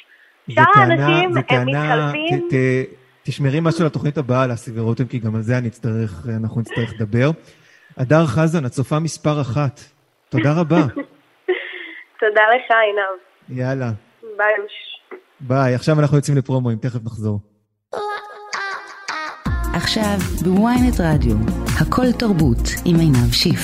שאר 0.49 0.63
האנשים 0.75 1.37
הם 1.37 1.41
טענה- 1.41 1.65
מתחלפים. 1.65 2.47
ת- 2.49 2.53
ת- 2.53 2.87
תשמרי 3.23 3.57
משהו 3.61 3.85
לתוכנית 3.85 4.17
הבאה 4.17 4.43
על 4.43 4.53
אסי 4.53 4.71
ורותם, 4.79 5.05
כי 5.07 5.19
גם 5.19 5.35
על 5.35 5.41
זה 5.41 5.57
אני 5.57 5.67
אצטרך, 5.67 6.11
אנחנו 6.41 6.61
נצטרך 6.61 6.93
לדבר. 6.99 7.29
הדר 7.97 8.25
חזן, 8.25 8.65
הצופה 8.65 8.99
מספר 8.99 9.41
אחת. 9.41 9.79
תודה 10.29 10.49
רבה. 10.59 10.77
תודה 12.21 12.41
לך, 12.55 12.71
עינב. 12.71 13.59
יאללה. 13.59 13.91
ביי. 14.37 14.53
ביי. 15.39 15.75
עכשיו 15.75 15.99
אנחנו 15.99 16.17
יוצאים 16.17 16.37
לפרומואים, 16.37 16.77
תכף 16.77 17.03
נחזור. 17.05 17.39
עכשיו 19.75 20.17
בוויינט 20.43 20.95
רדיו, 20.99 21.35
הכל 21.81 22.11
תרבות 22.19 22.57
עם 22.85 22.95
עינב 22.95 23.31
שיף. 23.31 23.59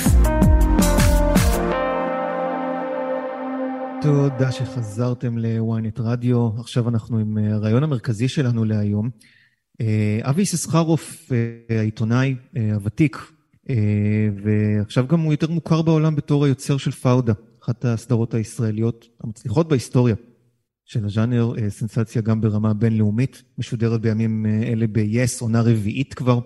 תודה 4.02 4.52
שחזרתם 4.52 5.38
ל-ynet 5.38 6.00
רדיו. 6.02 6.48
עכשיו 6.58 6.88
אנחנו 6.88 7.18
עם 7.18 7.38
אה, 7.38 7.54
הרעיון 7.54 7.82
המרכזי 7.82 8.28
שלנו 8.28 8.64
להיום. 8.64 9.10
אה, 9.80 10.18
אבי 10.22 10.42
יששכרוף, 10.42 11.32
אה, 11.32 11.78
העיתונאי 11.78 12.36
הוותיק, 12.74 13.16
ועכשיו 14.44 15.06
גם 15.06 15.20
הוא 15.20 15.32
יותר 15.32 15.50
מוכר 15.50 15.82
בעולם 15.82 16.16
בתור 16.16 16.44
היוצר 16.44 16.76
של 16.76 16.90
פאודה, 16.90 17.32
אחת 17.68 17.84
הסדרות 17.84 18.34
הישראליות 18.34 19.08
המצליחות 19.24 19.68
בהיסטוריה 19.68 20.14
של 20.84 21.04
הז'אנר, 21.04 21.52
אה, 21.58 21.70
סנסציה 21.70 22.22
גם 22.22 22.40
ברמה 22.40 22.74
בינלאומית, 22.74 23.42
משודרת 23.58 24.00
בימים 24.00 24.46
אה, 24.46 24.72
אלה 24.72 24.86
ב-yes, 24.92 25.40
עונה 25.40 25.60
רביעית 25.60 26.14
כבר. 26.14 26.38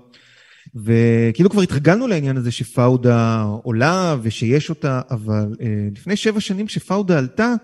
וכאילו 0.75 1.51
כבר 1.51 1.63
התרגלנו 1.63 2.07
לעניין 2.07 2.37
הזה 2.37 2.51
שפאודה 2.51 3.43
עולה 3.43 4.17
ושיש 4.23 4.71
אותה, 4.71 5.01
אבל 5.11 5.57
אה, 5.61 5.89
לפני 5.93 6.17
שבע 6.17 6.41
שנים 6.41 6.67
כשפאודה 6.67 7.19
עלתה, 7.19 7.55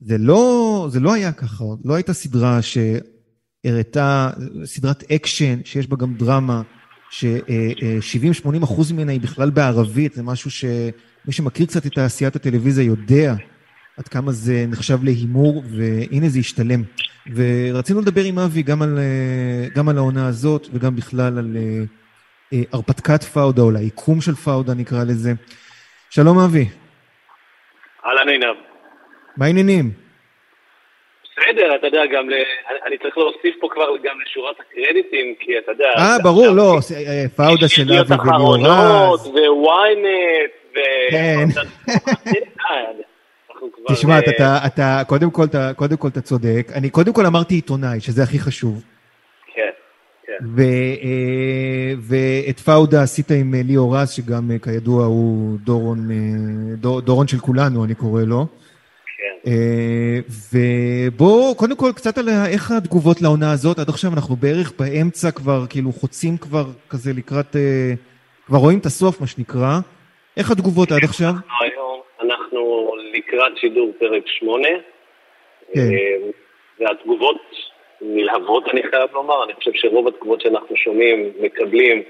זה 0.00 0.18
לא, 0.18 0.88
זה 0.92 1.00
לא 1.00 1.12
היה 1.12 1.32
ככה, 1.32 1.64
לא 1.84 1.94
הייתה 1.94 2.12
סדרה 2.12 2.60
שהראתה, 2.62 4.30
סדרת 4.64 5.04
אקשן 5.12 5.60
שיש 5.64 5.86
בה 5.86 5.96
גם 5.96 6.14
דרמה, 6.14 6.62
ש-70-80 7.10 8.64
אחוז 8.64 8.92
ממנה 8.92 9.12
היא 9.12 9.20
בכלל 9.20 9.50
בערבית, 9.50 10.14
זה 10.14 10.22
משהו 10.22 10.50
שמי 11.24 11.32
שמכיר 11.32 11.66
קצת 11.66 11.86
את 11.86 11.92
תעשיית 11.92 12.36
הטלוויזיה 12.36 12.84
יודע 12.84 13.32
עד 13.98 14.08
כמה 14.08 14.32
זה 14.32 14.64
נחשב 14.68 15.04
להימור, 15.04 15.62
והנה 15.70 16.28
זה 16.28 16.38
השתלם. 16.38 16.82
ורצינו 17.34 18.00
לדבר 18.00 18.20
עם 18.24 18.38
אבי 18.38 18.62
גם 18.62 18.82
על, 18.82 18.98
אה, 18.98 19.68
גם 19.74 19.88
על 19.88 19.96
העונה 19.98 20.28
הזאת 20.28 20.66
וגם 20.72 20.96
בכלל 20.96 21.38
על 21.38 21.56
אה, 21.56 21.82
אה, 22.52 22.62
הרפתקת 22.72 23.22
פאודה, 23.22 23.62
או 23.62 23.70
ליקום 23.70 24.20
של 24.20 24.34
פאודה 24.34 24.74
נקרא 24.74 25.04
לזה. 25.04 25.32
שלום 26.10 26.38
אבי, 26.38 26.68
אהלן 28.06 28.28
עינב. 28.28 28.56
מה 29.36 29.46
העניינים? 29.46 29.90
בסדר, 31.32 31.76
אתה 31.76 31.86
יודע, 31.86 32.00
גם 32.14 32.30
ל... 32.30 32.34
אני- 32.86 32.98
צריך 32.98 33.18
להוסיף 33.18 33.54
פה 33.60 33.68
כבר 33.74 33.86
גם 34.04 34.16
לשורת 34.26 34.56
הקרדיטים, 34.60 35.34
כי 35.40 35.58
אתה 35.58 35.72
יודע... 35.72 35.88
אה, 35.98 36.16
ברור, 36.22 36.46
לא, 36.48 36.78
פאודה 37.36 37.68
של 37.68 37.82
אבי 37.92 38.14
וליאור 38.14 38.14
אחרונות, 38.22 39.20
רז. 39.20 39.26
וויינט, 39.26 40.52
ו... 40.74 40.78
כן. 41.10 41.48
תשמע, 43.92 44.18
אתה- 44.18 44.30
אה, 44.30 44.66
אתה, 44.66 44.66
אתה, 44.66 45.02
קודם 45.06 45.30
כל, 45.30 45.44
אתה, 45.44 45.72
קודם 45.76 45.96
כל 45.96 46.08
אתה 46.08 46.20
צודק. 46.20 46.68
אני 46.74 46.90
קודם 46.90 47.12
כל 47.12 47.26
אמרתי 47.26 47.54
עיתונאי, 47.54 48.00
שזה 48.00 48.22
הכי 48.22 48.38
חשוב. 48.38 48.82
כן, 49.54 49.62
כן. 50.26 50.44
אה, 50.62 51.94
ואת 52.00 52.60
פאודה 52.60 53.02
עשית 53.02 53.30
עם 53.30 53.54
אה, 53.54 53.60
ליאור 53.64 53.96
רז, 53.96 54.10
שגם 54.10 54.50
כידוע 54.62 55.04
הוא 55.06 55.58
דורון, 55.64 56.08
דור, 56.76 57.00
דורון 57.00 57.26
של 57.28 57.38
כולנו, 57.38 57.84
אני 57.84 57.94
קורא 57.94 58.22
לו. 58.22 58.46
כן. 59.44 59.50
ובואו, 60.52 61.54
קודם 61.54 61.76
כל, 61.76 61.92
קצת 61.94 62.18
על 62.18 62.28
איך 62.28 62.70
התגובות 62.70 63.22
לעונה 63.22 63.52
הזאת. 63.52 63.78
עד 63.78 63.88
עכשיו 63.88 64.12
אנחנו 64.14 64.36
בערך 64.36 64.72
באמצע 64.78 65.30
כבר, 65.30 65.66
כאילו 65.68 65.92
חוצים 65.92 66.36
כבר 66.36 66.66
כזה 66.88 67.12
לקראת, 67.12 67.56
כבר 68.46 68.58
רואים 68.58 68.78
את 68.78 68.86
הסוף, 68.86 69.20
מה 69.20 69.26
שנקרא. 69.26 69.80
איך 70.36 70.50
התגובות 70.50 70.92
עד 70.92 71.04
עכשיו? 71.04 71.30
היום 71.60 72.00
אנחנו 72.20 72.90
לקראת 73.12 73.58
שידור 73.58 73.92
פרק 73.98 74.22
שמונה, 74.26 74.68
כן. 75.72 75.80
אה, 75.80 76.30
והתגובות 76.80 77.42
נלהבות, 78.00 78.68
אני 78.68 78.82
חייב 78.90 79.10
לומר. 79.12 79.44
אני 79.44 79.54
חושב 79.54 79.70
שרוב 79.74 80.08
התגובות 80.08 80.40
שאנחנו 80.40 80.76
שומעים, 80.76 81.32
מקבלים, 81.40 82.02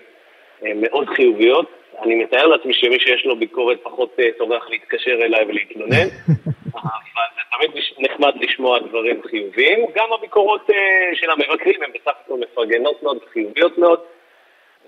אה, 0.64 0.72
מאוד 0.74 1.08
חיוביות. 1.08 1.66
אני 2.02 2.14
מתאר 2.14 2.46
לעצמי 2.46 2.74
שמי 2.74 3.00
שיש 3.00 3.26
לו 3.26 3.36
ביקורת 3.36 3.78
פחות 3.82 4.16
אה, 4.18 4.24
טורח 4.38 4.70
להתקשר 4.70 5.12
אליי 5.12 5.44
ולהתלונן, 5.44 6.06
אבל 6.74 7.26
זה 7.34 7.40
תמיד 7.56 7.84
נחמד 7.98 8.32
לשמוע 8.40 8.78
דברים 8.78 9.20
חיוביים. 9.30 9.78
גם 9.94 10.12
הביקורות 10.12 10.66
של 11.14 11.30
המבקרים 11.30 11.82
הן 11.82 11.90
בסך 11.94 12.12
הכל 12.24 12.38
מפרגנות 12.38 13.02
מאוד, 13.02 13.18
חיוביות 13.32 13.78
מאוד. 13.78 14.00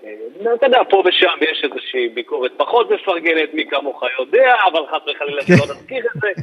אה, 0.03 0.53
אתה 0.53 0.65
יודע, 0.65 0.79
פה 0.89 1.03
ושם 1.05 1.37
יש 1.41 1.63
איזושהי 1.63 2.09
ביקורת 2.09 2.51
פחות 2.57 2.91
מפרגנת, 2.91 3.53
מי 3.53 3.65
כמוך 3.65 4.03
יודע, 4.19 4.55
אבל 4.67 4.87
חס 4.87 5.01
וחלילה 5.07 5.41
כן. 5.41 5.53
שלא 5.55 5.75
נזכיר 5.75 6.05
את 6.05 6.21
זה. 6.21 6.41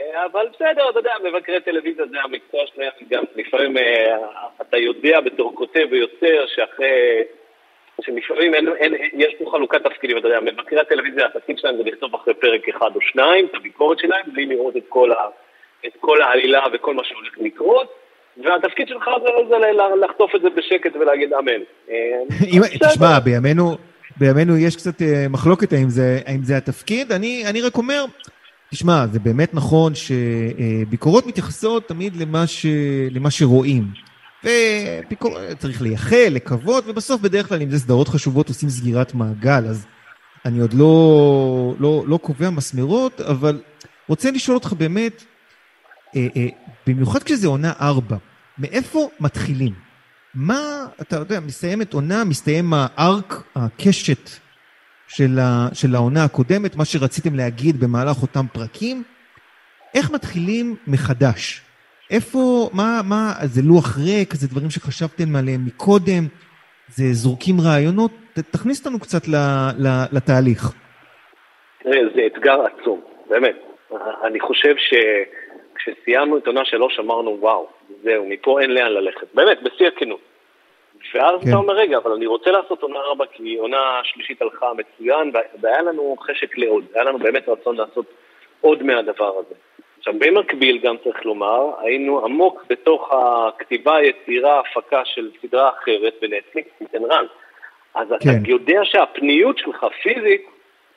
אה, 0.00 0.26
אבל 0.26 0.48
בסדר, 0.52 0.90
אתה 0.90 0.98
יודע, 0.98 1.12
מבקרי 1.24 1.60
טלוויזיה 1.60 2.06
זה 2.06 2.16
המקצוע 2.22 2.60
שלהם, 2.74 2.90
גם 3.10 3.24
לפעמים 3.36 3.78
אה, 3.78 4.16
אתה 4.60 4.78
יודע 4.78 5.20
בתור 5.20 5.54
כותב 5.54 5.86
ויוצר 5.90 6.46
שאחרי 6.46 7.24
שלפעמים 8.00 8.54
אין, 8.54 8.68
אין, 8.74 8.94
יש 9.12 9.34
פה 9.38 9.50
חלוקת 9.50 9.86
תפקידים, 9.86 10.18
אתה 10.18 10.28
יודע, 10.28 10.40
מבקרי 10.40 10.80
הטלוויזיה, 10.80 11.26
התפקיד 11.26 11.58
שלהם 11.58 11.76
זה 11.76 11.82
לכתוב 11.82 12.14
אחרי 12.14 12.34
פרק 12.34 12.68
אחד 12.68 12.90
או 12.94 13.00
שניים 13.00 13.46
את 13.46 13.54
הביקורת 13.54 13.98
שלהם, 13.98 14.22
בלי 14.26 14.46
לראות 14.46 14.76
את 14.76 14.84
כל, 14.88 15.12
ה, 15.12 15.28
את 15.86 15.92
כל 16.00 16.22
העלילה 16.22 16.64
וכל 16.72 16.94
מה 16.94 17.04
שהולך 17.04 17.38
לקרות, 17.38 18.05
והתפקיד 18.44 18.88
שלך 18.88 19.04
זה, 19.48 19.56
לחטוף 20.04 20.34
את 20.34 20.40
זה 20.42 20.48
בשקט 20.56 20.96
ולהגיד 20.96 21.32
אמן. 21.32 21.62
תשמע, 22.88 23.18
בימינו, 23.18 23.76
בימינו 24.16 24.56
יש 24.56 24.76
קצת 24.76 25.02
אה, 25.02 25.26
מחלוקת 25.30 25.72
האם 25.72 25.88
זה, 25.88 26.20
האם 26.26 26.42
זה 26.42 26.56
התפקיד, 26.56 27.12
אני, 27.12 27.44
אני 27.46 27.62
רק 27.62 27.76
אומר, 27.76 28.04
תשמע, 28.70 29.06
זה 29.06 29.20
באמת 29.20 29.54
נכון 29.54 29.92
שביקורות 29.94 31.26
מתייחסות 31.26 31.88
תמיד 31.88 32.16
למה, 32.16 32.46
ש... 32.46 32.66
למה 33.10 33.30
שרואים. 33.30 33.82
וצריך 34.44 35.82
לייחל, 35.82 36.28
לקוות, 36.30 36.84
ובסוף 36.86 37.20
בדרך 37.20 37.48
כלל 37.48 37.62
אם 37.62 37.70
זה 37.70 37.78
סדרות 37.78 38.08
חשובות 38.08 38.48
עושים 38.48 38.68
סגירת 38.68 39.14
מעגל, 39.14 39.66
אז 39.68 39.86
אני 40.44 40.60
עוד 40.60 40.74
לא, 40.74 41.74
לא, 41.80 42.04
לא 42.06 42.16
קובע 42.16 42.50
מסמרות, 42.50 43.20
אבל 43.20 43.60
רוצה 44.08 44.30
לשאול 44.30 44.56
אותך 44.56 44.72
באמת, 44.72 45.24
אה, 46.16 46.26
אה, 46.36 46.46
במיוחד 46.86 47.22
כשזה 47.22 47.48
עונה 47.48 47.72
ארבע, 47.80 48.16
מאיפה 48.58 49.08
מתחילים? 49.20 49.72
מה, 50.34 50.86
אתה 51.00 51.16
יודע, 51.16 51.40
מסתיימת 51.40 51.92
עונה, 51.92 52.24
מסתיים 52.24 52.72
הארק, 52.74 53.34
הקשת 53.56 54.28
של, 55.08 55.38
ה, 55.38 55.68
של 55.72 55.94
העונה 55.94 56.24
הקודמת, 56.24 56.76
מה 56.76 56.84
שרציתם 56.84 57.34
להגיד 57.34 57.80
במהלך 57.80 58.22
אותם 58.22 58.46
פרקים, 58.52 59.02
איך 59.94 60.10
מתחילים 60.10 60.76
מחדש? 60.86 61.62
איפה, 62.10 62.70
מה, 62.72 63.00
מה, 63.04 63.32
זה 63.44 63.62
לוח 63.62 63.98
ריק, 63.98 64.34
זה 64.34 64.48
דברים 64.48 64.70
שחשבתם 64.70 65.36
עליהם 65.36 65.66
מקודם, 65.66 66.24
זה 66.88 67.04
זורקים 67.12 67.60
רעיונות, 67.60 68.10
תכניס 68.50 68.78
אותנו 68.78 69.00
קצת 69.00 69.28
ל, 69.28 69.34
ל, 69.78 70.04
לתהליך. 70.12 70.72
תראה, 71.82 72.00
זה 72.14 72.20
אתגר 72.26 72.58
עצום, 72.62 73.00
באמת. 73.30 73.56
אני 74.26 74.40
חושב 74.40 74.74
שכשסיימנו 75.86 76.38
את 76.38 76.46
עונה 76.46 76.64
שלוש 76.64 76.98
אמרנו, 76.98 77.36
וואו, 77.40 77.66
זהו, 78.02 78.26
מפה 78.28 78.60
אין 78.60 78.70
לאן 78.70 78.92
ללכת. 78.92 79.26
באמת, 79.34 79.62
בשיא 79.62 79.86
הכנות. 79.86 80.20
ואז 81.14 81.40
כן. 81.42 81.48
אתה 81.48 81.56
אומר, 81.56 81.74
רגע, 81.74 81.96
אבל 81.96 82.12
אני 82.12 82.26
רוצה 82.26 82.50
לעשות 82.50 82.82
עונה 82.82 82.98
ארבע, 82.98 83.24
כי 83.32 83.56
עונה 83.56 84.00
שלישית 84.04 84.42
הלכה 84.42 84.72
מצוין, 84.74 85.32
והיה 85.60 85.82
לנו 85.82 86.16
חשק 86.20 86.58
לעוד, 86.58 86.84
היה 86.94 87.04
לנו 87.04 87.18
באמת 87.18 87.48
רצון 87.48 87.76
לעשות 87.76 88.06
עוד 88.60 88.82
מהדבר 88.82 89.32
הזה. 89.38 89.54
עכשיו, 89.98 90.14
במקביל 90.18 90.78
גם 90.78 90.96
צריך 91.04 91.24
לומר, 91.26 91.70
היינו 91.78 92.24
עמוק 92.24 92.64
בתוך 92.68 93.12
הכתיבה, 93.12 94.02
יצירה, 94.02 94.60
הפקה 94.60 95.04
של 95.04 95.30
סדרה 95.42 95.70
אחרת 95.70 96.14
בנטפליקס, 96.22 96.70
ניתן 96.80 97.04
רן. 97.04 97.24
אז 97.94 98.08
כן. 98.08 98.30
אתה 98.42 98.50
יודע 98.50 98.80
שהפניות 98.84 99.58
שלך 99.58 99.86
פיזית 100.02 100.46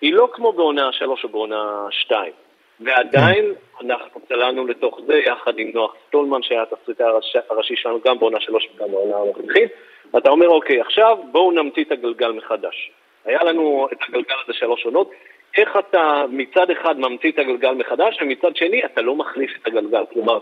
היא 0.01 0.13
לא 0.13 0.29
כמו 0.33 0.51
בעונה 0.51 0.91
שלוש 0.91 1.23
או 1.23 1.29
בעונה 1.29 1.85
שתיים. 1.91 2.33
ועדיין. 2.81 3.53
אנחנו 3.81 4.21
צללנו 4.27 4.67
לתוך 4.67 4.99
זה 5.07 5.17
יחד 5.17 5.59
עם 5.59 5.71
נוח 5.73 5.95
סטולמן 6.07 6.43
שהיה 6.43 6.61
התסריטה 6.61 7.05
הראשי 7.49 7.75
שלנו 7.75 7.99
גם 8.05 8.19
בעונה 8.19 8.39
שלוש 8.39 8.67
וגם 8.75 8.91
בעונה 8.91 9.17
הנוכחית. 9.17 9.71
ואתה 10.13 10.29
אומר, 10.29 10.47
אוקיי, 10.47 10.81
עכשיו 10.81 11.17
בואו 11.31 11.51
נמציא 11.51 11.83
את 11.83 11.91
הגלגל 11.91 12.31
מחדש. 12.31 12.91
היה 13.25 13.43
לנו 13.43 13.87
את 13.91 13.97
הגלגל 14.07 14.35
הזה 14.43 14.53
שלוש 14.53 14.85
עונות, 14.85 15.11
איך 15.57 15.77
אתה 15.77 16.23
מצד 16.29 16.71
אחד 16.71 16.99
ממציא 16.99 17.31
את 17.31 17.39
הגלגל 17.39 17.71
מחדש, 17.71 18.21
ומצד 18.21 18.55
שני 18.55 18.85
אתה 18.85 19.01
לא 19.01 19.15
מחליף 19.15 19.51
את 19.61 19.67
הגלגל. 19.67 20.03
כלומר, 20.13 20.39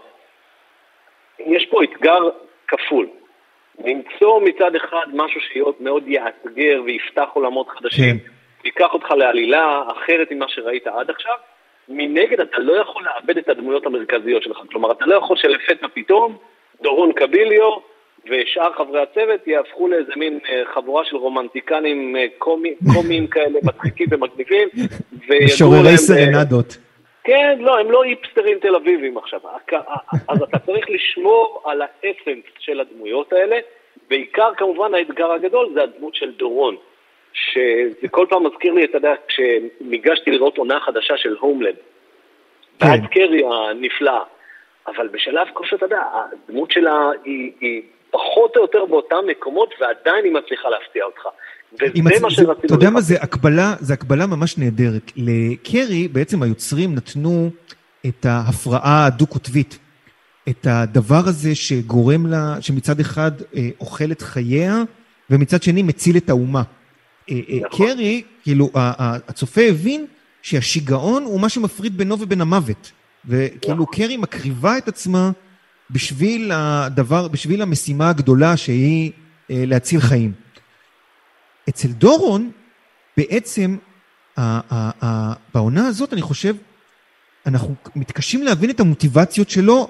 יש 1.39 1.65
פה 1.65 1.83
אתגר 1.83 2.19
כפול. 2.67 3.07
למצוא 3.85 4.41
מצד 4.41 4.75
אחד 4.75 5.05
משהו 5.13 5.41
שמאוד 5.41 6.07
יאתגר 6.07 6.81
ויפתח 6.85 7.29
עולמות 7.33 7.69
חדשים, 7.69 8.19
כן. 8.19 8.31
ייקח 8.63 8.93
אותך 8.93 9.11
לעלילה 9.11 9.83
אחרת 9.91 10.31
ממה 10.31 10.47
שראית 10.47 10.87
עד 10.87 11.09
עכשיו, 11.09 11.35
מנגד 11.89 12.39
אתה 12.39 12.57
לא 12.59 12.73
יכול 12.81 13.03
לאבד 13.05 13.37
את 13.37 13.49
הדמויות 13.49 13.85
המרכזיות 13.85 14.43
שלך. 14.43 14.57
כלומר, 14.71 14.91
אתה 14.91 15.05
לא 15.05 15.15
יכול 15.15 15.37
שלפתע 15.37 15.87
פתאום 15.93 16.37
דורון 16.81 17.11
קביליו 17.11 17.71
ושאר 18.29 18.73
חברי 18.73 19.01
הצוות 19.01 19.47
יהפכו 19.47 19.87
לאיזה 19.87 20.13
מין 20.15 20.39
אה, 20.49 20.63
חבורה 20.73 21.05
של 21.05 21.15
רומנטיקנים 21.15 22.15
אה, 22.15 22.25
קומיים 22.93 23.27
כאלה, 23.27 23.59
מצחיקים 23.63 24.07
ומגניבים. 24.11 24.69
משוררי 25.45 25.91
אה, 25.91 25.97
סרנדות. 25.97 26.77
כן, 27.23 27.57
לא, 27.59 27.79
הם 27.79 27.91
לא 27.91 28.03
היפסטרים 28.03 28.59
תל 28.59 28.75
אביבים 28.75 29.17
עכשיו. 29.17 29.39
אז 30.27 30.41
אתה 30.41 30.59
צריך 30.59 30.85
לשמור 30.89 31.61
על 31.65 31.81
האסנס 31.81 32.43
של 32.59 32.79
הדמויות 32.79 33.33
האלה, 33.33 33.57
בעיקר 34.09 34.49
כמובן 34.57 34.93
האתגר 34.93 35.31
הגדול 35.31 35.69
זה 35.73 35.83
הדמות 35.83 36.15
של 36.15 36.31
דורון. 36.31 36.75
שזה 37.45 38.07
כל 38.11 38.25
פעם 38.29 38.45
מזכיר 38.47 38.73
לי, 38.73 38.85
אתה 38.85 38.97
יודע, 38.97 39.13
כשניגשתי 39.27 40.31
לראות 40.31 40.57
עונה 40.57 40.79
חדשה 40.85 41.17
של 41.17 41.35
הומלנד. 41.39 41.75
כן. 42.79 42.87
בעד 42.87 43.05
קרי 43.11 43.41
הנפלאה. 43.45 44.21
אבל 44.87 45.07
בשלב 45.07 45.47
כמו 45.55 45.65
שאתה 45.65 45.85
יודע, 45.85 46.01
הדמות 46.13 46.71
שלה 46.71 47.09
היא, 47.23 47.51
היא 47.61 47.81
פחות 48.11 48.57
או 48.57 48.61
יותר 48.61 48.85
באותם 48.85 49.15
מקומות, 49.27 49.73
ועדיין 49.81 50.25
היא 50.25 50.33
מצליחה 50.33 50.69
להפתיע 50.69 51.03
אותך. 51.05 51.27
וזה 51.73 52.21
מה 52.21 52.31
שרצינו... 52.31 52.65
אתה 52.65 52.73
יודע 52.73 52.89
מה, 52.89 53.01
זה 53.01 53.15
הקבלה, 53.21 53.73
זה 53.79 53.93
הקבלה 53.93 54.27
ממש 54.27 54.57
נהדרת. 54.57 55.11
לקרי, 55.15 56.07
בעצם 56.07 56.43
היוצרים 56.43 56.95
נתנו 56.95 57.49
את 58.05 58.25
ההפרעה 58.25 59.05
הדו-קוטבית. 59.05 59.79
את 60.49 60.67
הדבר 60.69 61.21
הזה 61.25 61.55
שגורם 61.55 62.25
לה, 62.25 62.61
שמצד 62.61 62.99
אחד 62.99 63.31
אה, 63.55 63.61
אוכל 63.79 64.11
את 64.11 64.21
חייה, 64.21 64.75
ומצד 65.29 65.63
שני 65.63 65.83
מציל 65.83 66.17
את 66.17 66.29
האומה. 66.29 66.61
אה, 67.29 67.39
אה, 67.49 67.57
נכון. 67.65 67.87
קרי, 67.87 68.23
כאילו, 68.43 68.69
הצופה 68.73 69.61
הבין 69.61 70.05
שהשיגעון 70.41 71.23
הוא 71.23 71.41
מה 71.41 71.49
שמפריד 71.49 71.97
בינו 71.97 72.19
ובין 72.19 72.41
המוות. 72.41 72.91
וכאילו. 73.25 73.85
קרי 73.87 74.17
מקריבה 74.17 74.77
את 74.77 74.87
עצמה 74.87 75.31
בשביל 75.89 76.51
הדבר, 76.53 77.27
בשביל 77.27 77.61
המשימה 77.61 78.09
הגדולה 78.09 78.57
שהיא 78.57 79.11
אה, 79.51 79.63
להציל 79.67 79.99
חיים. 80.01 80.31
אצל 81.69 81.87
דורון, 81.87 82.51
בעצם, 83.17 83.77
בעונה 85.53 85.87
הזאת, 85.87 86.13
אני 86.13 86.21
חושב, 86.21 86.55
אנחנו 87.45 87.75
מתקשים 87.95 88.43
להבין 88.43 88.69
את 88.69 88.79
המוטיבציות 88.79 89.49
שלו, 89.49 89.89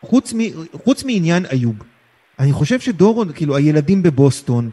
חוץ, 0.00 0.32
מ, 0.34 0.38
חוץ 0.84 1.04
מעניין 1.04 1.46
איוב. 1.46 1.76
אני 2.38 2.52
חושב 2.52 2.80
שדורון, 2.80 3.32
כאילו, 3.32 3.56
הילדים 3.56 4.02
בבוסטון, 4.02 4.70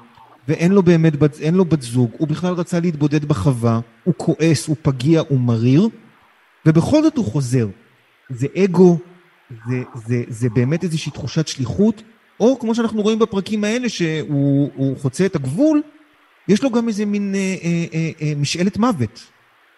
ואין 0.49 0.71
לו 0.71 0.81
באמת, 0.83 1.13
אין 1.41 1.55
לו 1.55 1.65
בת 1.65 1.81
זוג, 1.81 2.11
הוא 2.17 2.27
בכלל 2.27 2.53
רצה 2.57 2.77
להתבודד 2.79 3.25
בחווה, 3.25 3.79
הוא 4.03 4.13
כועס, 4.17 4.67
הוא 4.67 4.75
פגיע, 4.81 5.21
הוא 5.29 5.39
מריר, 5.39 5.81
ובכל 6.65 7.01
זאת 7.01 7.17
הוא 7.17 7.25
חוזר. 7.25 7.65
זה 8.29 8.47
אגו, 8.63 8.97
זה, 9.49 9.75
זה, 9.95 10.15
זה 10.27 10.47
באמת 10.55 10.83
איזושהי 10.83 11.11
תחושת 11.11 11.47
שליחות, 11.47 12.03
או 12.39 12.59
כמו 12.59 12.75
שאנחנו 12.75 13.01
רואים 13.01 13.19
בפרקים 13.19 13.63
האלה, 13.63 13.89
שהוא 13.89 14.97
חוצה 14.97 15.25
את 15.25 15.35
הגבול, 15.35 15.81
יש 16.47 16.63
לו 16.63 16.69
גם 16.69 16.87
איזה 16.87 17.05
מין 17.05 17.33
אה, 17.35 17.39
אה, 17.39 17.85
אה, 17.93 18.09
אה, 18.21 18.33
משאלת 18.41 18.77
מוות. 18.77 19.31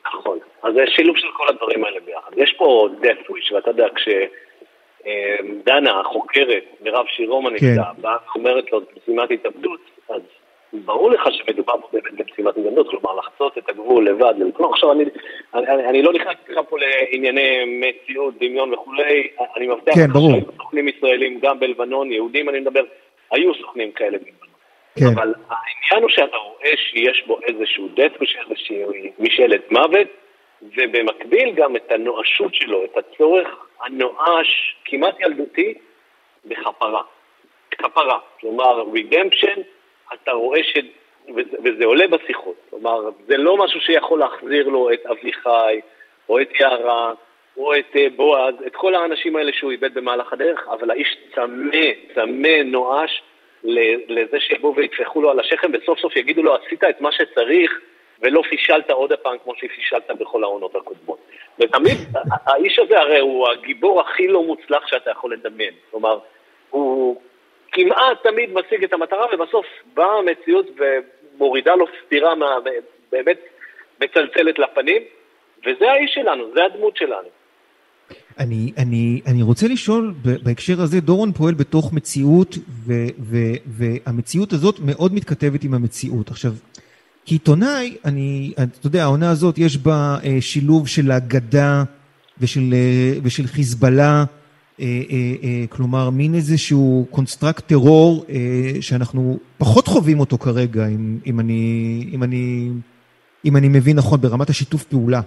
נכון, 0.05 0.37
אז 0.63 0.73
זה 0.73 0.83
שילוב 0.87 1.17
של 1.17 1.27
כל 1.37 1.47
הדברים 1.49 1.83
האלה 1.83 1.99
ביחד. 2.05 2.31
יש 2.37 2.55
פה 2.57 2.89
death 3.01 3.31
wish, 3.31 3.55
ואתה 3.55 3.69
יודע, 3.69 3.87
כשדנה, 3.95 5.91
אה, 5.91 5.99
החוקרת, 5.99 6.63
מירב 6.81 7.05
שירום 7.07 7.47
הנפגע, 7.47 7.83
כן. 7.95 8.01
באה 8.01 8.17
ואומרת 8.35 8.71
לו, 8.71 8.81
משימת 8.97 9.31
התאבדות, 9.31 9.81
אז 10.09 10.21
ברור 10.73 11.11
לך 11.11 11.21
שמדובר 11.31 11.73
פה 11.81 11.87
באמת 11.93 12.13
במשימת 12.13 12.57
הזדמנות, 12.57 12.89
כלומר 12.89 13.15
לחצות 13.15 13.57
את 13.57 13.69
הגבול 13.69 14.07
לבד, 14.07 14.33
כלומר 14.53 14.73
עכשיו 14.73 14.91
אני, 14.91 15.03
אני, 15.53 15.87
אני 15.89 16.01
לא 16.01 16.13
נכנס 16.13 16.35
איתך 16.49 16.61
פה 16.69 16.77
לענייני 16.79 17.63
מציאות, 17.65 18.33
דמיון 18.39 18.73
וכולי, 18.73 19.27
אני 19.57 19.67
מבטיח 19.67 19.95
כן, 19.95 20.09
לך 20.09 20.13
שהיו 20.13 20.51
סוכנים 20.57 20.87
ישראלים 20.87 21.39
גם 21.39 21.59
בלבנון, 21.59 22.11
יהודים 22.11 22.49
אני 22.49 22.59
מדבר, 22.59 22.83
היו 23.31 23.55
סוכנים 23.55 23.91
כאלה 23.91 24.17
בלבנון. 24.17 24.51
כן. 24.99 25.05
אבל 25.05 25.33
העניין 25.49 26.03
הוא 26.03 26.09
שאתה 26.09 26.37
רואה 26.37 26.71
שיש 26.77 27.23
בו 27.27 27.39
איזשהו 27.43 27.87
דטוויש, 27.93 28.37
איזושהי 28.45 28.83
משאלת 29.19 29.71
מוות, 29.71 30.07
ובמקביל 30.61 31.51
גם 31.51 31.75
את 31.75 31.91
הנואשות 31.91 32.55
שלו, 32.55 32.85
את 32.85 32.97
הצורך 32.97 33.47
הנואש, 33.81 34.75
כמעט 34.85 35.19
ילדותי, 35.19 35.73
בכפרה. 36.45 37.01
כפרה, 37.71 38.19
כלומר, 38.39 38.83
redemption, 38.93 39.59
אתה 40.13 40.31
רואה 40.31 40.63
ש... 40.63 40.77
וזה, 41.63 41.85
עולה 41.85 42.07
בשיחות, 42.07 42.55
כלומר, 42.69 43.09
זה 43.27 43.37
לא 43.37 43.57
משהו 43.57 43.81
שיכול 43.81 44.19
להחזיר 44.19 44.67
לו 44.67 44.93
את 44.93 45.05
אביחי, 45.05 45.81
או 46.29 46.41
את 46.41 46.59
יערה, 46.59 47.13
או 47.57 47.75
את 47.75 47.95
אה, 47.95 48.07
בועז, 48.15 48.55
את 48.67 48.75
כל 48.75 48.95
האנשים 48.95 49.35
האלה 49.35 49.51
שהוא 49.53 49.71
איבד 49.71 49.93
במהלך 49.93 50.33
הדרך, 50.33 50.67
אבל 50.67 50.91
האיש 50.91 51.17
צמא, 51.35 51.87
צמא, 52.15 52.63
נואש, 52.65 53.21
לזה 54.07 54.39
שיבואו 54.39 54.75
ויטפחו 54.75 55.21
לו 55.21 55.31
על 55.31 55.39
השכם, 55.39 55.71
וסוף 55.73 55.99
סוף 55.99 56.15
יגידו 56.15 56.43
לו, 56.43 56.55
עשית 56.55 56.83
את 56.83 57.01
מה 57.01 57.11
שצריך, 57.11 57.79
ולא 58.21 58.41
פישלת 58.49 58.91
עוד 58.91 59.11
הפעם 59.11 59.37
כמו 59.43 59.55
שפישלת 59.55 60.11
בכל 60.19 60.43
העונות 60.43 60.75
הקודמות. 60.75 61.19
ותמיד, 61.59 61.97
האיש 62.45 62.79
הזה 62.79 62.99
הרי 62.99 63.19
הוא 63.19 63.49
הגיבור 63.49 64.01
הכי 64.01 64.27
לא 64.27 64.43
מוצלח 64.43 64.87
שאתה 64.87 65.11
יכול 65.11 65.33
לדמיין. 65.33 65.73
כלומר, 65.91 66.19
הוא... 66.69 67.21
כמעט 67.71 68.23
תמיד 68.23 68.49
משיג 68.53 68.83
את 68.83 68.93
המטרה, 68.93 69.25
ובסוף 69.33 69.65
באה 69.93 70.19
המציאות 70.19 70.65
ומורידה 70.77 71.75
לו 71.75 71.85
סטירה 72.05 72.35
מה, 72.35 72.45
באמת 73.11 73.37
מצלצלת 74.01 74.59
לפנים, 74.59 75.01
וזה 75.59 75.91
האיש 75.91 76.11
שלנו, 76.13 76.43
זה 76.55 76.59
הדמות 76.65 76.97
שלנו. 76.97 77.27
אני, 78.39 78.71
אני, 78.77 79.21
אני 79.27 79.41
רוצה 79.41 79.67
לשאול 79.67 80.13
בהקשר 80.43 80.81
הזה, 80.81 81.01
דורון 81.01 81.31
פועל 81.31 81.53
בתוך 81.53 81.93
מציאות, 81.93 82.55
ו, 82.87 82.93
ו, 83.19 83.37
והמציאות 83.65 84.53
הזאת 84.53 84.75
מאוד 84.85 85.13
מתכתבת 85.13 85.63
עם 85.63 85.73
המציאות. 85.73 86.29
עכשיו, 86.29 86.51
כעיתונאי, 87.25 87.97
אני, 88.05 88.53
אתה 88.57 88.87
יודע, 88.87 89.03
העונה 89.03 89.31
הזאת 89.31 89.57
יש 89.57 89.77
בה 89.77 90.17
אה, 90.23 90.41
שילוב 90.41 90.87
של 90.87 91.11
הגדה 91.11 91.83
ושל, 92.39 92.73
אה, 92.73 93.19
ושל 93.23 93.47
חיזבאללה, 93.47 94.23
כלומר, 95.69 96.09
מין 96.09 96.35
איזשהו 96.35 97.05
construct 97.09 97.67
טרור 97.67 98.25
אה, 98.29 98.81
שאנחנו 98.81 99.39
פחות 99.57 99.87
חווים 99.87 100.19
אותו 100.19 100.37
כרגע, 100.37 100.87
אם, 100.87 101.19
אם, 101.25 101.39
אני, 101.39 102.09
אם, 102.13 102.23
אני, 102.23 102.69
אם 103.45 103.57
אני 103.57 103.67
מבין 103.67 103.97
נכון, 103.97 104.21
ברמת 104.21 104.49
השיתוף 104.49 104.83
פעולה. 104.83 105.21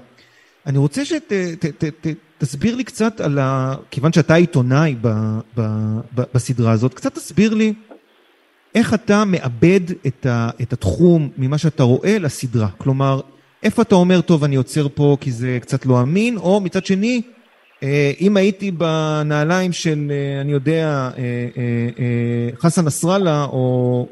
אני 0.66 0.78
רוצה 0.78 1.02
שתסביר 1.04 2.76
לי 2.76 2.84
קצת 2.84 3.20
על 3.20 3.38
ה... 3.38 3.74
כיוון 3.90 4.12
שאתה 4.12 4.34
עיתונאי 4.34 4.94
ב, 5.00 5.08
ב, 5.56 5.60
ב, 6.14 6.22
בסדרה 6.34 6.72
הזאת, 6.72 6.94
קצת 6.94 7.14
תסביר 7.14 7.54
לי 7.54 7.72
איך 8.74 8.94
אתה 8.94 9.24
מאבד 9.24 9.80
את, 10.06 10.26
ה, 10.26 10.50
את 10.62 10.72
התחום 10.72 11.28
ממה 11.36 11.58
שאתה 11.58 11.82
רואה 11.82 12.18
לסדרה. 12.18 12.68
כלומר, 12.78 13.20
איפה 13.62 13.82
אתה 13.82 13.94
אומר, 13.94 14.20
טוב, 14.20 14.44
אני 14.44 14.56
עוצר 14.56 14.86
פה 14.94 15.16
כי 15.20 15.32
זה 15.32 15.58
קצת 15.60 15.86
לא 15.86 16.02
אמין, 16.02 16.36
או 16.36 16.60
מצד 16.60 16.86
שני, 16.86 17.22
אה, 17.26 17.30
אם 18.20 18.36
הייתי 18.36 18.70
בנעליים 18.70 19.72
של, 19.72 19.98
אה, 20.10 20.40
אני 20.40 20.52
יודע, 20.52 20.86
אה, 21.18 22.56
חסן 22.56 22.86
נסראללה 22.86 23.44
או, 23.52 23.58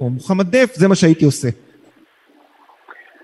או 0.00 0.10
מוחמד 0.10 0.46
דף, 0.50 0.74
זה 0.74 0.88
מה 0.88 0.94
שהייתי 0.94 1.24
עושה. 1.24 1.48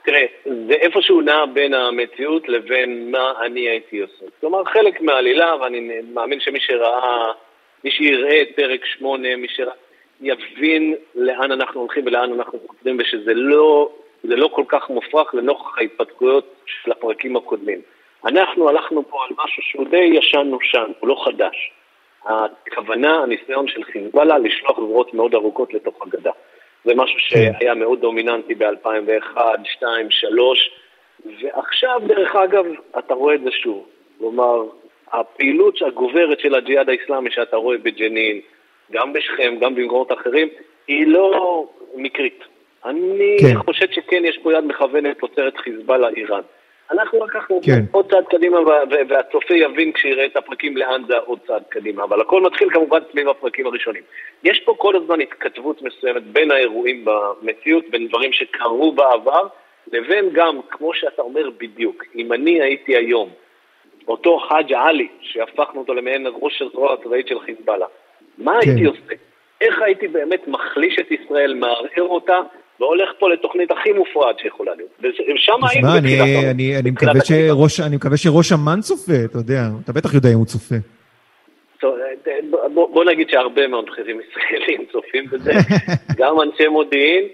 תראה, 0.04 0.26
זה 0.68 0.74
איפשהו 0.74 1.20
נע 1.20 1.46
בין 1.54 1.74
המציאות 1.74 2.48
לבין 2.48 3.10
מה 3.10 3.32
אני 3.46 3.60
הייתי 3.60 4.00
עושה. 4.00 4.24
כלומר, 4.40 4.64
חלק 4.64 5.00
מהעלילה, 5.00 5.56
ואני 5.60 6.00
מאמין 6.14 6.40
שמי 6.40 6.60
שראה, 6.60 7.32
מי 7.84 7.90
שיראה 7.90 8.42
את 8.42 8.48
פרק 8.56 8.80
8, 8.84 9.36
מי 9.36 9.46
שיבין 9.48 10.94
לאן 11.14 11.52
אנחנו 11.52 11.80
הולכים 11.80 12.06
ולאן 12.06 12.32
אנחנו 12.32 12.58
חוזרים, 12.68 12.96
ושזה 13.00 13.34
לא, 13.34 13.92
לא 14.24 14.48
כל 14.52 14.64
כך 14.68 14.90
מופרך 14.90 15.34
לנוכח 15.34 15.78
ההתפתחויות 15.78 16.54
של 16.66 16.92
הפרקים 16.92 17.36
הקודמים. 17.36 17.80
אנחנו 18.28 18.68
הלכנו 18.68 19.08
פה 19.08 19.18
על 19.24 19.36
משהו 19.44 19.62
שהוא 19.62 19.86
די 19.90 20.10
ישן-נושן, 20.12 20.92
הוא 21.00 21.08
לא 21.08 21.22
חדש. 21.24 21.70
הכוונה, 22.24 23.22
הניסיון 23.22 23.68
של 23.68 23.84
חיזבאללה 23.84 24.38
לשלוח 24.38 24.76
גבורות 24.76 25.14
מאוד 25.14 25.34
ארוכות 25.34 25.74
לתוך 25.74 26.02
הגדה. 26.02 26.30
זה 26.84 26.94
משהו 26.94 27.18
כן. 27.30 27.52
שהיה 27.58 27.74
מאוד 27.74 28.00
דומיננטי 28.00 28.54
ב-2001, 28.54 28.64
2002, 28.68 30.06
2003, 30.06 30.70
ועכשיו, 31.42 32.00
דרך 32.06 32.36
אגב, 32.36 32.64
אתה 32.98 33.14
רואה 33.14 33.34
את 33.34 33.40
זה 33.40 33.50
שוב. 33.50 33.86
כלומר, 34.18 34.64
הפעילות 35.12 35.82
הגוברת 35.82 36.40
של 36.40 36.54
הג'יהאד 36.54 36.88
האיסלאמי 36.88 37.30
שאתה 37.30 37.56
רואה 37.56 37.78
בג'נין, 37.78 38.40
גם 38.92 39.12
בשכם, 39.12 39.56
גם 39.60 39.74
במקומות 39.74 40.12
אחרים, 40.12 40.48
היא 40.88 41.06
לא 41.06 41.64
מקרית. 41.94 42.44
אני 42.84 43.36
כן. 43.40 43.58
חושב 43.58 43.90
שכן 43.90 44.24
יש 44.24 44.38
פה 44.42 44.52
יד 44.52 44.64
מכוונת 44.64 45.18
תוצרת 45.18 45.56
חיזבאללה 45.56 46.08
איראן. 46.08 46.42
אנחנו 46.90 47.26
לקחנו 47.26 47.60
כן. 47.64 47.80
עוד 47.92 48.10
צעד 48.10 48.24
קדימה, 48.24 48.58
והצופה 49.08 49.54
יבין 49.54 49.92
כשיראה 49.92 50.26
את 50.26 50.36
הפרקים 50.36 50.76
לאן 50.76 51.02
זה 51.08 51.18
עוד 51.18 51.38
צעד 51.46 51.62
קדימה. 51.68 52.04
אבל 52.04 52.20
הכל 52.20 52.42
מתחיל 52.42 52.70
כמובן 52.70 52.98
סביב 53.10 53.28
הפרקים 53.28 53.66
הראשונים. 53.66 54.02
יש 54.44 54.60
פה 54.60 54.74
כל 54.78 54.96
הזמן 54.96 55.20
התכתבות 55.20 55.82
מסוימת 55.82 56.22
בין 56.22 56.50
האירועים 56.50 57.04
במציאות, 57.04 57.84
בין 57.90 58.08
דברים 58.08 58.32
שקרו 58.32 58.92
בעבר, 58.92 59.46
לבין 59.92 60.30
גם, 60.32 60.60
כמו 60.70 60.94
שאתה 60.94 61.22
אומר 61.22 61.50
בדיוק, 61.58 62.04
אם 62.16 62.32
אני 62.32 62.62
הייתי 62.62 62.96
היום 62.96 63.30
אותו 64.08 64.38
חאג' 64.38 64.72
עלי, 64.72 65.08
שהפכנו 65.20 65.80
אותו 65.80 65.94
למעין 65.94 66.26
ראש 66.40 66.62
הזרוע 66.62 66.92
הצבאית 66.92 67.28
של 67.28 67.40
חיזבאללה, 67.40 67.86
מה 68.38 68.52
כן. 68.62 68.70
הייתי 68.70 68.84
עושה? 68.84 69.14
איך 69.60 69.82
הייתי 69.82 70.08
באמת 70.08 70.48
מחליש 70.48 70.98
את 70.98 71.10
ישראל, 71.10 71.54
מערער 71.54 72.02
אותה, 72.02 72.40
והולך 72.80 73.08
פה 73.18 73.30
לתוכנית 73.30 73.70
הכי 73.70 73.92
מופרעת 73.92 74.38
שיכולה 74.38 74.72
להיות. 74.74 74.90
ושם 75.00 75.64
היינו 75.70 75.88
בתחילת 75.88 76.22
אני, 76.22 76.50
אני, 76.50 76.78
אני, 76.78 76.90
מקווה 76.90 77.20
שראש, 77.24 77.80
אני 77.80 77.96
מקווה 77.96 78.16
שראש 78.16 78.52
אמ"ן 78.52 78.80
צופה, 78.80 79.12
אתה 79.24 79.38
יודע, 79.38 79.60
אתה 79.84 79.92
בטח 79.92 80.14
יודע 80.14 80.28
אם 80.28 80.38
הוא 80.38 80.46
צופה. 80.46 80.74
בוא, 82.74 83.04
נגיד 83.04 83.30
שהרבה 83.30 83.66
מאוד 83.66 83.86
בכירים 83.86 84.20
ישראלים 84.20 84.86
צופים 84.92 85.26
בזה, 85.30 85.52
גם 86.18 86.40
אנשי 86.40 86.68
מודיעין, 86.68 87.24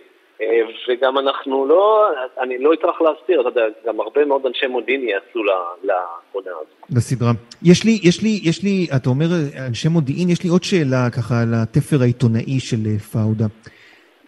אה, 0.40 0.46
וגם 0.88 1.18
אנחנו 1.18 1.66
לא, 1.66 2.09
אני 2.42 2.59
לא 2.59 2.72
אטרח 2.74 3.00
להסתיר, 3.00 3.40
אתה 3.40 3.48
יודע, 3.48 3.62
גם 3.87 4.00
הרבה 4.00 4.24
מאוד 4.24 4.46
אנשי 4.46 4.66
מודיעין 4.66 5.09
יעשו 5.09 5.44
לעונה 5.44 6.57
הזאת. 6.57 6.96
לסדרה. 6.96 7.33
יש 7.62 7.85
לי, 7.85 8.00
יש 8.02 8.22
לי, 8.22 8.40
יש 8.42 8.62
לי, 8.62 8.87
אתה 8.96 9.09
אומר 9.09 9.26
אנשי 9.68 9.88
מודיעין, 9.88 10.30
יש 10.30 10.42
לי 10.44 10.50
עוד 10.50 10.62
שאלה 10.62 11.09
ככה 11.16 11.35
על 11.42 11.48
התפר 11.54 11.96
העיתונאי 12.02 12.61
של 12.61 12.76
אה, 12.87 12.98
פאודה. 12.98 13.46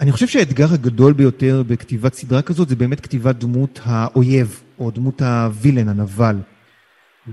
אני 0.01 0.13
חושב 0.13 0.27
שהאתגר 0.27 0.73
הגדול 0.73 1.13
ביותר 1.13 1.63
בכתיבת 1.67 2.15
סדרה 2.15 2.43
כזאת 2.43 2.69
זה 2.69 2.77
באמת 2.77 3.01
כתיבת 3.01 3.37
דמות 3.37 3.81
האויב, 3.85 4.63
או 4.79 4.91
דמות 4.91 5.23
הווילן, 5.23 5.89
הנבל. 5.89 6.37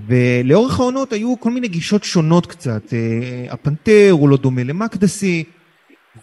ולאורך 0.08 0.80
העונות 0.80 1.12
היו 1.12 1.40
כל 1.40 1.50
מיני 1.50 1.68
גישות 1.68 2.04
שונות 2.04 2.46
קצת. 2.46 2.92
אה, 2.92 3.46
הפנתר 3.52 4.08
הוא 4.10 4.28
לא 4.28 4.36
דומה 4.36 4.62
למקדסי, 4.62 5.44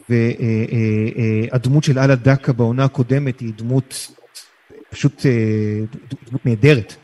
והדמות 0.09 1.83
של 1.83 1.99
אללה 1.99 2.15
דקה 2.15 2.53
בעונה 2.53 2.83
הקודמת 2.83 3.39
היא 3.39 3.53
דמות 3.57 4.11
פשוט 4.89 5.25
אה, 5.25 5.79
דמות 6.29 6.45
נהדרת. 6.45 6.95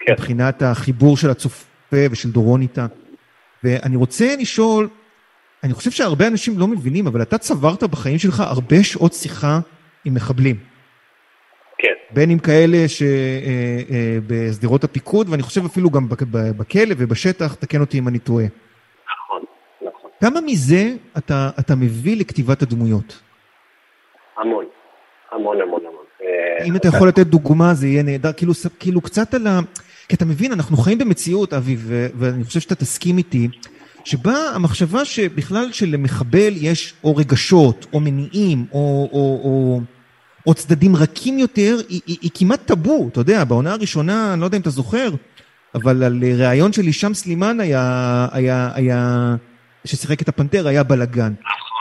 כן. 0.00 0.12
מבחינת 0.12 0.62
החיבור 0.62 1.16
של 1.16 1.30
הצופה 1.30 1.96
ושל 2.10 2.30
דורון 2.30 2.62
איתה. 2.62 2.86
ואני 3.64 3.96
רוצה 3.96 4.36
לשאול, 4.36 4.88
אני 5.64 5.74
חושב 5.74 5.90
שהרבה 5.90 6.26
אנשים 6.26 6.58
לא 6.58 6.66
מבינים, 6.66 7.06
אבל 7.06 7.22
אתה 7.22 7.38
צברת 7.38 7.82
בחיים 7.82 8.18
שלך 8.18 8.40
הרבה 8.40 8.82
שעות 8.82 9.12
שיחה 9.12 9.60
עם 10.04 10.14
מחבלים. 10.14 10.56
כן. 11.78 11.94
בין 12.10 12.30
אם 12.30 12.38
כאלה 12.38 12.78
שבשדרות 12.88 14.84
אה, 14.84 14.86
אה, 14.86 14.90
הפיקוד, 14.90 15.28
ואני 15.28 15.42
חושב 15.42 15.64
אפילו 15.64 15.90
גם 15.90 16.08
בכלא 16.30 16.94
ובשטח, 16.98 17.54
תקן 17.54 17.80
אותי 17.80 17.98
אם 17.98 18.08
אני 18.08 18.18
טועה. 18.18 18.44
נכון, 18.44 19.42
נכון. 19.82 20.10
כמה 20.20 20.40
מזה 20.40 20.94
אתה, 21.18 21.50
אתה 21.60 21.74
מביא 21.74 22.16
לכתיבת 22.16 22.62
הדמויות? 22.62 23.22
המון, 24.36 24.64
המון, 25.32 25.60
המון, 25.60 25.80
המון. 25.80 26.04
אה, 26.22 26.64
אם 26.64 26.76
אתה 26.76 26.88
יכול 26.88 27.08
לתת 27.08 27.26
דוגמה, 27.26 27.74
זה 27.74 27.86
יהיה 27.86 28.02
נהדר. 28.02 28.32
כאילו, 28.32 28.52
כאילו 28.78 29.00
קצת 29.00 29.34
על 29.34 29.46
ה... 29.46 29.60
כי 30.08 30.16
אתה 30.16 30.24
מבין, 30.24 30.52
אנחנו 30.52 30.76
חיים 30.76 30.98
במציאות, 30.98 31.52
אבי, 31.52 31.76
ואני 32.18 32.44
חושב 32.44 32.60
שאתה 32.60 32.74
תסכים 32.74 33.18
איתי. 33.18 33.48
שבה 34.04 34.34
המחשבה 34.54 35.04
שבכלל 35.04 35.72
שלמחבל 35.72 36.52
יש 36.56 36.94
או 37.04 37.16
רגשות, 37.16 37.86
או 37.92 38.00
מניעים, 38.00 38.66
או, 38.72 39.08
או, 39.12 39.40
או, 39.44 39.80
או 40.46 40.54
צדדים 40.54 40.96
רכים 40.96 41.38
יותר, 41.38 41.76
היא, 41.88 42.00
היא, 42.06 42.18
היא 42.22 42.30
כמעט 42.34 42.66
טאבו, 42.66 43.08
אתה 43.12 43.20
יודע, 43.20 43.44
בעונה 43.44 43.72
הראשונה, 43.72 44.32
אני 44.32 44.40
לא 44.40 44.44
יודע 44.44 44.56
אם 44.56 44.62
אתה 44.62 44.70
זוכר, 44.70 45.08
אבל 45.74 46.02
על 46.02 46.22
ראיון 46.38 46.72
של 46.72 46.82
הישאם 46.82 47.14
סלימאן 47.14 47.60
היה, 47.60 48.26
היה, 48.32 48.70
היה, 48.74 49.34
ששיחק 49.84 50.22
את 50.22 50.28
הפנתר, 50.28 50.68
היה 50.68 50.82
בלאגן. 50.82 51.32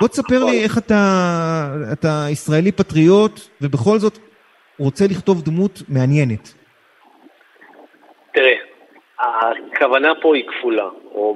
בוא 0.02 0.08
תספר 0.08 0.44
לי 0.44 0.64
איך 0.64 0.78
אתה, 0.78 1.76
אתה 1.92 2.26
ישראלי 2.30 2.72
פטריוט, 2.72 3.40
ובכל 3.62 4.00
זאת 4.00 4.20
רוצה 4.80 5.08
לכתוב 5.08 5.42
דמות 5.42 5.84
מעניינת. 5.88 6.54
תראה, 8.34 8.69
הכוונה 9.20 10.16
פה 10.22 10.36
היא 10.36 10.48
כפולה, 10.48 10.90
או 11.12 11.36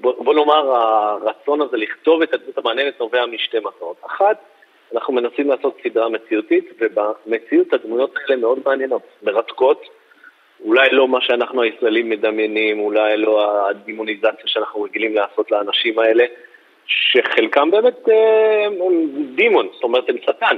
בוא 0.00 0.34
נאמר 0.34 0.76
הרצון 0.76 1.60
הזה 1.60 1.76
לכתוב 1.76 2.22
את 2.22 2.34
הדמות 2.34 2.58
המעניינת 2.58 3.00
נובע 3.00 3.26
משתי 3.26 3.58
מטרות. 3.58 3.96
אחת, 4.06 4.38
אנחנו 4.94 5.14
מנסים 5.14 5.48
לעשות 5.48 5.78
סדרה 5.82 6.08
מציאותית, 6.08 6.64
ובמציאות 6.80 7.72
הדמויות 7.72 8.14
האלה 8.16 8.40
מאוד 8.40 8.58
מעניינות, 8.66 9.02
מרתקות, 9.22 9.82
אולי 10.64 10.88
לא 10.92 11.08
מה 11.08 11.20
שאנחנו 11.20 11.62
הישראלים 11.62 12.10
מדמיינים, 12.10 12.80
אולי 12.80 13.16
לא 13.16 13.68
הדימוניזציה 13.68 14.46
שאנחנו 14.46 14.82
רגילים 14.82 15.14
לעשות 15.14 15.50
לאנשים 15.50 15.98
האלה, 15.98 16.24
שחלקם 16.86 17.70
באמת 17.70 18.08
אה, 18.08 18.66
דימון, 19.34 19.68
זאת 19.72 19.82
אומרת 19.82 20.08
הם 20.08 20.16
שטן, 20.18 20.56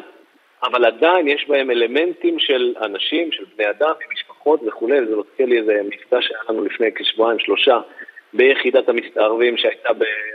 אבל 0.62 0.84
עדיין 0.84 1.28
יש 1.28 1.48
בהם 1.48 1.70
אלמנטים 1.70 2.38
של 2.38 2.74
אנשים, 2.82 3.32
של 3.32 3.44
בני 3.56 3.70
אדם, 3.70 3.92
משפחות 4.46 4.60
וכולי, 4.66 5.00
וזה 5.00 5.16
מזכיר 5.16 5.46
לי 5.46 5.58
איזה 5.58 5.80
מבצע 5.84 6.22
שהיה 6.22 6.40
לנו 6.48 6.64
לפני 6.64 6.92
כשבועיים, 6.94 7.38
שלושה, 7.38 7.80
ביחידת 8.32 8.88
המסתערבים 8.88 9.56
שהייתה 9.56 9.88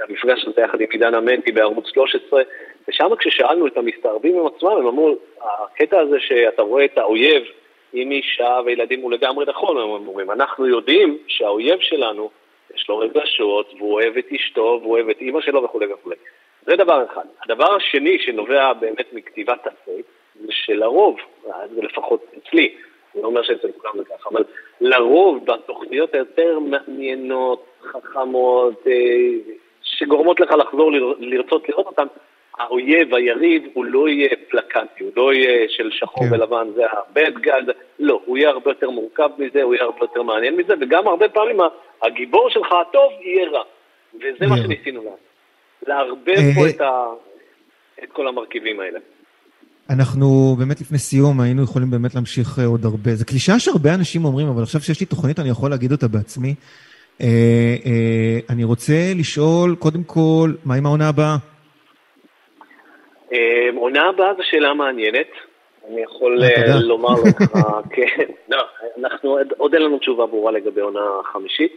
במפגש 0.07 0.45
הזה 0.47 0.61
יחד 0.61 0.81
עם 0.81 0.87
עידן 0.91 1.15
אמנטי 1.15 1.51
בערוץ 1.51 1.87
13, 1.93 2.41
ושם 2.87 3.15
כששאלנו 3.19 3.67
את 3.67 3.77
המסתערבים 3.77 4.39
עם 4.39 4.47
עצמם, 4.47 4.69
הם 4.69 4.87
אמרו, 4.87 5.15
הקטע 5.41 5.99
הזה 5.99 6.19
שאתה 6.19 6.61
רואה 6.61 6.85
את 6.85 6.97
האויב 6.97 7.43
עם 7.93 8.11
אישה 8.11 8.59
וילדים 8.65 9.01
הוא 9.01 9.11
לגמרי 9.11 9.45
נכון, 9.47 9.77
הם 9.77 10.07
אומרים, 10.07 10.31
אנחנו 10.31 10.67
יודעים 10.67 11.17
שהאויב 11.27 11.79
שלנו, 11.79 12.29
יש 12.75 12.89
לו 12.89 12.97
רגשות, 12.97 13.73
והוא 13.77 13.93
אוהב 13.93 14.17
את 14.17 14.25
אשתו, 14.35 14.79
והוא 14.81 14.93
אוהב 14.93 15.09
את 15.09 15.21
אימא 15.21 15.41
שלו 15.41 15.63
וכולי 15.63 15.93
וכולי. 15.93 16.15
זה 16.65 16.75
דבר 16.75 17.05
אחד. 17.11 17.25
הדבר 17.43 17.75
השני 17.75 18.19
שנובע 18.19 18.73
באמת 18.73 19.13
מכתיבת 19.13 19.59
תסריט, 19.59 20.05
זה 20.35 20.51
שלרוב, 20.51 21.17
זה 21.75 21.81
לפחות 21.81 22.25
אצלי, 22.37 22.75
אני 23.15 23.23
לא 23.23 23.27
אומר 23.27 23.43
שאצל 23.43 23.67
כולם 23.77 23.93
זה 23.97 24.03
ככה, 24.03 24.29
אבל 24.29 24.43
לרוב 24.81 25.45
בתוכניות 25.45 26.13
היותר 26.13 26.59
מעניינות, 26.59 27.65
חכמות, 27.81 28.87
אה, 28.87 29.53
שגורמות 29.83 30.39
לך 30.39 30.51
לחזור 30.51 30.91
לרצות 31.19 31.69
לראות 31.69 31.85
אותן, 31.85 32.05
האויב, 32.59 33.15
היריב, 33.15 33.63
הוא 33.73 33.85
לא 33.85 34.09
יהיה 34.09 34.29
פלקטי, 34.49 35.03
הוא 35.03 35.11
לא 35.15 35.33
יהיה 35.33 35.69
של 35.69 35.91
שחור 35.91 36.23
כן. 36.23 36.33
ולבן, 36.33 36.67
זה 36.75 36.85
ה-bad 36.85 37.45
guy, 37.45 37.71
לא, 37.99 38.21
הוא 38.25 38.37
יהיה 38.37 38.49
הרבה 38.49 38.71
יותר 38.71 38.89
מורכב 38.89 39.29
מזה, 39.37 39.63
הוא 39.63 39.75
יהיה 39.75 39.83
הרבה 39.83 39.99
יותר 40.01 40.21
מעניין 40.21 40.55
מזה, 40.55 40.73
וגם 40.81 41.07
הרבה 41.07 41.29
פעמים 41.29 41.57
הגיבור 42.01 42.49
שלך 42.49 42.67
הטוב 42.71 43.11
יהיה 43.21 43.49
רע. 43.49 43.63
וזה 44.15 44.47
מה 44.49 44.57
שניסינו 44.57 45.03
לעשות. 45.03 45.19
לערבב 45.87 46.29
אה, 46.29 46.55
פה 46.55 46.69
את, 46.75 46.81
ה... 46.81 47.05
את 48.03 48.11
כל 48.11 48.27
המרכיבים 48.27 48.79
האלה. 48.79 48.99
אנחנו 49.93 50.55
באמת 50.59 50.81
לפני 50.81 50.97
סיום 50.97 51.41
היינו 51.41 51.63
יכולים 51.63 51.91
באמת 51.91 52.15
להמשיך 52.15 52.59
אה, 52.59 52.65
עוד 52.65 52.85
הרבה. 52.85 53.15
זו 53.15 53.25
קלישאה 53.25 53.59
שהרבה 53.59 53.93
אנשים 53.93 54.25
אומרים, 54.25 54.47
אבל 54.47 54.63
עכשיו 54.63 54.81
שיש 54.81 54.99
לי 54.99 55.05
תוכנית 55.05 55.39
אני 55.39 55.49
יכול 55.49 55.69
להגיד 55.69 55.91
אותה 55.91 56.07
בעצמי. 56.07 56.55
אה, 57.21 57.27
אה, 57.85 58.39
אני 58.49 58.63
רוצה 58.63 58.93
לשאול, 59.15 59.75
קודם 59.79 60.03
כל, 60.03 60.51
מה 60.65 60.75
עם 60.75 60.85
העונה 60.85 61.09
הבאה? 61.09 61.35
עונה 63.75 64.09
הבאה 64.09 64.33
זו 64.37 64.43
שאלה 64.43 64.73
מעניינת. 64.73 65.27
אני 65.89 66.01
יכול 66.01 66.41
לומר 66.81 67.13
לך, 67.13 67.37
כן, 67.95 68.23
לא, 68.49 68.63
אנחנו, 68.99 69.37
עוד 69.57 69.73
אין 69.73 69.83
לנו 69.83 69.97
תשובה 69.97 70.25
ברורה 70.25 70.51
לגבי 70.51 70.81
עונה 70.81 70.99
חמישית. 71.33 71.71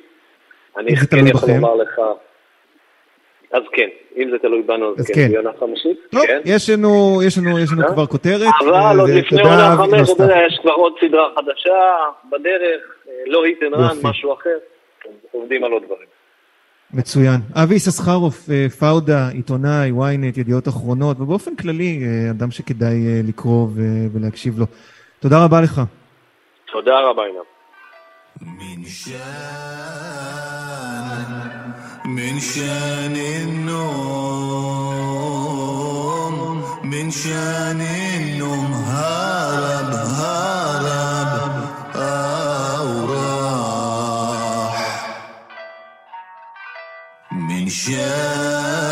אני 0.79 0.97
כן 0.97 1.27
יכול 1.27 1.49
לומר 1.49 1.75
לך, 1.75 2.01
אז 3.55 3.63
כן, 3.73 3.89
אם 4.17 4.31
זה 4.31 4.39
תלוי 4.39 4.63
בנו, 4.63 4.95
אז, 4.99 5.11
כן, 5.15 5.33
בעונה 5.33 5.53
כן. 5.53 5.59
חמישית. 5.61 5.99
טוב, 6.11 6.27
כן. 6.27 6.41
יש 6.45 6.71
לנו, 6.71 7.21
יש 7.27 7.39
לנו, 7.39 7.59
יש 7.59 7.73
לנו 7.73 7.83
אה? 7.83 7.93
כבר 7.93 8.07
כותרת. 8.07 8.49
אבל 8.61 9.01
עוד 9.01 9.11
לפני 9.11 9.41
עונה 9.43 9.77
חמש, 9.77 10.11
אתה 10.11 10.23
יודע, 10.23 10.37
יש 10.47 10.59
כבר 10.63 10.73
עוד 10.73 10.93
סדרה 11.01 11.29
חדשה 11.37 11.81
בדרך, 12.31 12.83
אה, 13.09 13.13
לא 13.27 13.45
Hit 13.45 13.63
and 13.63 13.75
Run, 13.75 13.97
משהו 14.03 14.35
אחר. 14.35 14.59
עובדים 15.33 15.65
על 15.65 15.73
עוד 15.73 15.83
דברים. 15.85 16.07
מצוין. 16.95 17.41
אבי 17.55 17.75
יששכרוף, 17.75 18.51
אה, 18.51 18.67
פאודה, 18.81 19.29
עיתונאי, 19.33 19.91
ynet, 19.91 20.41
ידיעות 20.41 20.69
אחרונות, 20.69 21.21
ובאופן 21.21 21.57
כללי, 21.57 22.01
אדם 22.31 22.51
שכדאי 22.51 23.23
לקרוא 23.29 23.69
ולהקשיב 24.13 24.59
לו. 24.59 24.67
תודה 25.21 25.45
רבה 25.45 25.61
לך. 25.61 25.81
תודה 26.73 27.01
רבה, 27.01 27.23
עינב. 27.25 27.45
من 32.06 32.40
شان 32.40 33.16
النوم 33.16 34.90
من 36.84 37.12
شان 37.12 37.82
النوم 37.82 38.74
هرب 38.74 39.94
هرب 39.94 41.64
أو 41.96 43.06
راح 43.14 44.80
من 47.32 47.70
شان 47.70 48.90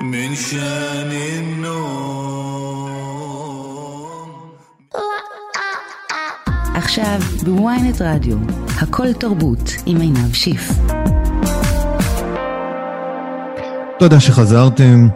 من 0.00 0.34
شان 0.34 1.12
النوم 1.12 2.02
עכשיו 6.74 7.20
בוויינט 7.44 8.02
רדיו, 8.02 8.36
הכל 8.80 9.12
תרבות 9.12 9.70
עם 9.86 10.00
עינב 10.00 10.34
שיף. 10.34 10.72
תודה 13.99 14.19
שחזרתם. 14.19 15.07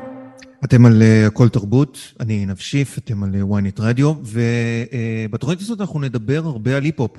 אתם 0.63 0.85
על 0.85 1.01
uh, 1.01 1.27
הכל 1.27 1.49
תרבות, 1.49 1.97
אני 2.19 2.33
עינב 2.33 2.57
אתם 2.97 3.23
על 3.23 3.29
uh, 3.33 3.53
ynet 3.53 3.81
רדיו, 3.81 4.13
ובתוכנית 4.23 5.59
uh, 5.59 5.61
הזאת 5.61 5.81
אנחנו 5.81 5.99
נדבר 5.99 6.41
הרבה 6.45 6.77
על 6.77 6.83
היפ-הופ. 6.83 7.11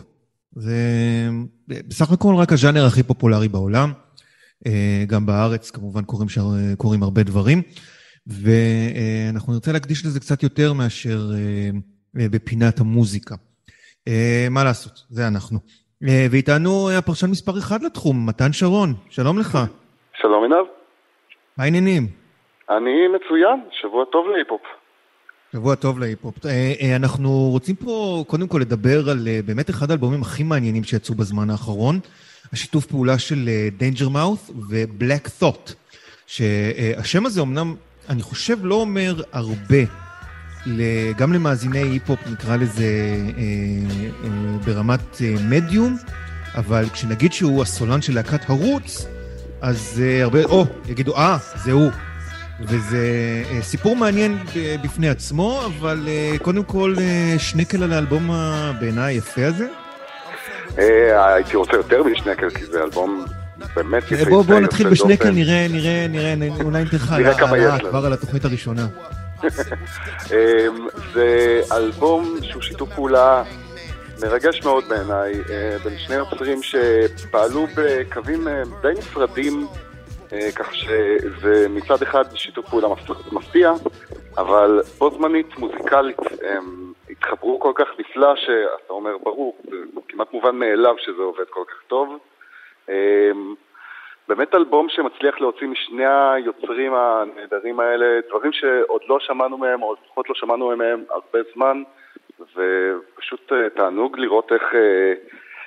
זה 0.57 0.77
בסך 1.68 2.12
הכל 2.12 2.35
רק 2.35 2.53
הז'אנר 2.53 2.87
הכי 2.87 3.03
פופולרי 3.03 3.48
בעולם. 3.48 3.92
גם 5.07 5.27
בארץ 5.27 5.70
כמובן 5.70 6.05
קורים, 6.05 6.29
ש... 6.29 6.38
קורים 6.77 7.03
הרבה 7.03 7.22
דברים, 7.22 7.62
ואנחנו 8.27 9.53
נרצה 9.53 9.72
להקדיש 9.72 10.07
לזה 10.07 10.20
קצת 10.20 10.42
יותר 10.42 10.72
מאשר 10.72 11.31
בפינת 12.14 12.81
המוזיקה. 12.81 13.35
מה 14.51 14.64
לעשות, 14.64 15.03
זה 15.11 15.29
אנחנו. 15.29 15.59
ואיתנו 16.03 16.90
הפרשן 16.90 17.31
מספר 17.31 17.59
אחד 17.59 17.83
לתחום, 17.83 18.27
מתן 18.27 18.53
שרון, 18.53 18.94
שלום 19.11 19.38
לך. 19.38 19.59
שלום 20.20 20.42
עינב. 20.42 20.82
מה 21.57 21.65
העניינים? 21.65 22.07
אני 22.71 23.09
מצוין, 23.09 23.61
שבוע 23.81 24.05
טוב 24.12 24.27
להיפ-הופ. 24.29 24.61
שבוע 25.53 25.75
טוב 25.75 25.99
להיפ-הופ. 25.99 26.47
אה, 26.47 26.73
אה, 26.81 26.97
אנחנו 26.97 27.31
רוצים 27.31 27.77
פה 27.77 28.25
קודם 28.27 28.49
כל 28.49 28.59
לדבר 28.59 29.11
על 29.11 29.29
אה, 29.29 29.41
באמת 29.45 29.71
אחד 29.71 29.91
האלבומים 29.91 30.23
הכי 30.23 30.43
מעניינים 30.43 30.85
שיצאו 30.85 31.15
בזמן 31.15 31.51
האחרון, 31.51 32.01
השיתוף 32.53 32.87
פעולה 32.87 33.19
של 33.19 33.49
Danger 33.79 34.09
Mouth 34.09 34.53
ו-Black 34.71 35.43
Thought, 35.43 35.73
שהשם 36.27 37.27
הזה 37.27 37.41
אמנם, 37.41 37.75
אני 38.09 38.23
חושב, 38.23 38.57
לא 38.62 38.75
אומר 38.75 39.15
הרבה, 39.33 39.83
גם 41.17 41.33
למאזיני 41.33 41.79
היפ-הופ, 41.79 42.21
נקרא 42.33 42.57
לזה 42.57 42.85
ברמת 44.65 45.01
מדיום, 45.51 45.97
אבל 46.55 46.85
כשנגיד 46.93 47.33
שהוא 47.33 47.62
הסולן 47.62 48.03
של 48.03 48.15
להקת 48.15 48.51
הרוץ, 48.51 49.07
אז 49.62 50.01
uh, 50.03 50.22
הרבה, 50.22 50.44
או, 50.44 50.64
יגידו, 50.88 51.16
אה, 51.16 51.37
זה 51.64 51.72
הוא. 51.72 51.90
וזה 52.61 53.42
uh, 53.51 53.62
סיפור 53.62 53.96
מעניין 53.96 54.38
בפני 54.83 55.09
עצמו, 55.09 55.62
אבל 55.66 56.07
uh, 56.07 56.42
קודם 56.42 56.64
כל, 56.64 56.94
uh, 56.96 57.38
שנקל 57.38 57.83
על 57.83 57.92
האלבום 57.92 58.31
בעיניי 58.81 59.14
היפה 59.14 59.46
הזה. 59.46 59.66
הייתי 60.77 61.57
רוצה 61.57 61.77
יותר 61.77 62.03
משנקל, 62.03 62.51
כי 62.51 62.64
זה 62.64 62.83
אלבום 62.83 63.25
באמת 63.77 64.03
יפה. 64.11 64.31
בואו 64.31 64.42
בוא 64.42 64.61
נתחיל 64.61 64.88
בשנקל, 64.90 65.31
נראה, 65.31 65.66
נראה, 65.70 66.07
נראה, 66.09 66.35
אולי 66.64 66.85
ניתן 66.85 66.96
לך 66.96 67.12
העלאה 67.12 67.79
כבר 67.79 68.07
על 68.07 68.12
התוכנית 68.12 68.44
הראשונה. 68.44 68.87
זה 71.14 71.61
אלבום 71.72 72.37
שהוא 72.42 72.62
שיתוף 72.62 72.88
פעולה 72.94 73.42
מרגש 74.23 74.65
מאוד 74.65 74.85
בעיניי, 74.85 75.33
אה, 75.51 75.79
בין 75.85 75.99
שני 75.99 76.17
יוצרים 76.17 76.59
שפעלו 76.63 77.67
בקווים 77.77 78.49
אה, 78.49 78.63
די 78.83 78.93
נפרדים, 78.99 79.53
אה, 80.33 80.49
כך 80.57 80.75
שזה 80.75 81.67
מצד 81.69 82.03
אחד 82.03 82.25
שיתוף 82.35 82.69
פעולה 82.71 82.89
מפתיע, 83.33 83.73
אבל 84.39 84.81
בו 84.99 85.11
זמנית 85.11 85.59
מוזיקלית 85.59 86.17
הם 86.43 86.93
התחברו 87.11 87.61
כל 87.61 87.73
כך 87.75 87.87
נפלא 87.99 88.37
שאתה 88.37 88.93
אומר, 88.93 89.19
ברור, 89.19 89.57
זה 89.71 89.77
כמעט 90.09 90.33
מובן 90.33 90.57
מאליו 90.57 90.95
שזה 90.99 91.23
עובד 91.23 91.49
כל 91.51 91.65
כך 91.67 91.83
טוב. 91.87 92.19
באמת 94.29 94.55
אלבום 94.55 94.89
שמצליח 94.89 95.41
להוציא 95.41 95.67
משני 95.67 96.07
היוצרים 96.07 96.95
הנהדרים 96.95 97.81
האלה 97.81 98.21
דברים 98.29 98.53
שעוד 98.53 99.01
לא 99.09 99.19
שמענו 99.21 99.59
מהם, 99.59 99.83
או 99.83 99.95
לפחות 100.05 100.29
לא 100.29 100.35
שמענו 100.35 100.77
מהם 100.77 101.05
הרבה 101.11 101.39
זמן. 101.55 101.83
ופשוט 102.51 103.53
אה, 103.53 103.71
תענוג 103.77 104.19
לראות 104.19 104.53
איך, 104.53 104.63
אה, 104.75 105.13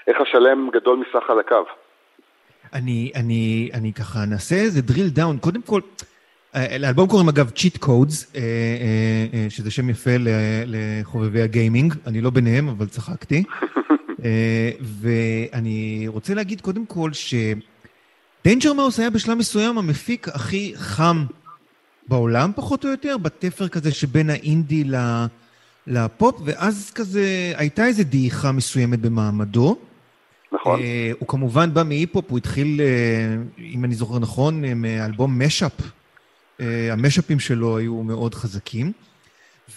איך 0.08 0.22
השלם 0.22 0.70
גדול 0.74 1.00
מסך 1.00 1.30
חלקיו. 1.30 1.65
אני, 2.74 3.12
אני, 3.16 3.70
אני 3.74 3.94
ככה 3.94 4.20
נעשה 4.30 4.56
איזה 4.56 4.82
drill 4.88 5.18
down. 5.20 5.40
קודם 5.42 5.62
כל, 5.62 5.82
אה, 6.56 6.78
לאלבום 6.80 7.08
קוראים 7.08 7.30
אגב 7.30 7.50
Cheat 7.50 7.78
Codes, 7.78 8.34
שזה 9.50 9.72
שם 9.72 9.90
יפה 9.90 10.12
לחובבי 10.66 11.42
הגיימינג, 11.42 11.94
אני 12.08 12.22
לא 12.22 12.30
ביניהם, 12.30 12.70
אבל 12.70 12.86
צחקתי. 12.86 13.44
ואני 15.02 16.06
רוצה 16.08 16.34
להגיד 16.34 16.62
קודם 16.62 16.86
כל 16.86 17.10
ש 17.13 17.54
Danger 17.54 18.74
Mouse 18.74 19.00
היה 19.00 19.10
בשלב 19.10 19.38
מסוים 19.38 19.78
המפיק 19.78 20.28
הכי 20.28 20.74
חם 20.76 21.26
בעולם, 22.08 22.52
פחות 22.56 22.86
או 22.86 22.90
יותר, 22.90 23.18
בתפר 23.18 23.68
כזה 23.68 23.92
שבין 23.92 24.30
האינדי 24.30 24.84
ל... 24.84 24.92
לה... 24.92 25.26
לפופ, 25.88 26.36
ואז 26.45 26.91
כזה 26.95 27.54
הייתה 27.56 27.86
איזו 27.86 28.04
דעיכה 28.04 28.52
מסוימת 28.52 29.00
במעמדו. 29.00 29.78
נכון. 30.52 30.80
Uh, 30.80 30.84
הוא 31.19 31.28
כמובן 31.28 31.74
בא 31.74 31.84
מהיפ-הופ, 31.84 32.26
הוא 32.30 32.38
התחיל, 32.38 32.80
uh, 32.80 33.62
אם 33.62 33.86
אני 33.86 33.95
זוכר 33.95 34.19
נכון, 34.19 34.65
מאלבום 34.65 35.41
משאפ. 35.41 35.71
Uh, 35.82 36.63
המשאפים 36.91 37.39
שלו 37.39 37.78
היו 37.78 38.04
מאוד 38.04 38.36
חזקים. 38.36 38.91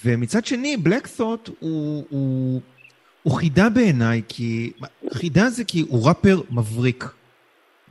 ומצד 0.04 0.46
שני, 0.46 0.76
בלק 0.76 1.08
ת'וט 1.16 1.50
הוא, 1.60 2.04
הוא, 2.08 2.60
הוא 3.22 3.32
חידה 3.34 3.68
בעיניי, 3.68 4.22
כי... 4.28 4.72
חידה 5.12 5.50
זה 5.50 5.64
כי 5.64 5.84
הוא 5.88 6.08
ראפר 6.08 6.40
מבריק. 6.50 7.04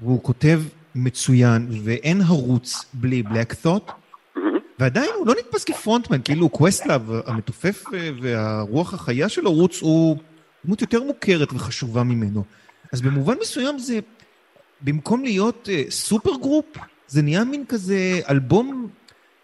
והוא 0.01 0.23
כותב 0.23 0.62
מצוין, 0.95 1.67
ואין 1.84 2.21
Roots 2.21 2.86
בלי 2.93 3.23
Black 3.23 3.53
Thought. 3.53 3.91
ועדיין 4.79 5.09
הוא 5.15 5.27
לא 5.27 5.33
נתפס 5.33 5.63
כ 5.63 5.73
frontman, 5.73 6.17
כאילו 6.25 6.49
Questlove, 6.49 7.01
המתופף 7.27 7.93
אה, 7.93 8.09
והרוח 8.21 8.93
החיה 8.93 9.29
שלו, 9.29 9.51
רוץ 9.51 9.81
הוא 9.81 10.17
דמות 10.65 10.81
יותר 10.81 11.03
מוכרת 11.03 11.47
וחשובה 11.55 12.03
ממנו. 12.03 12.41
אז 12.93 13.01
במובן 13.01 13.33
מסוים 13.41 13.77
זה, 13.77 13.99
במקום 14.81 15.23
להיות 15.23 15.69
super 15.89 16.32
group, 16.41 16.77
זה 17.07 17.21
נהיה 17.21 17.43
מין 17.43 17.65
כזה 17.65 17.95
אלבום, 18.29 18.87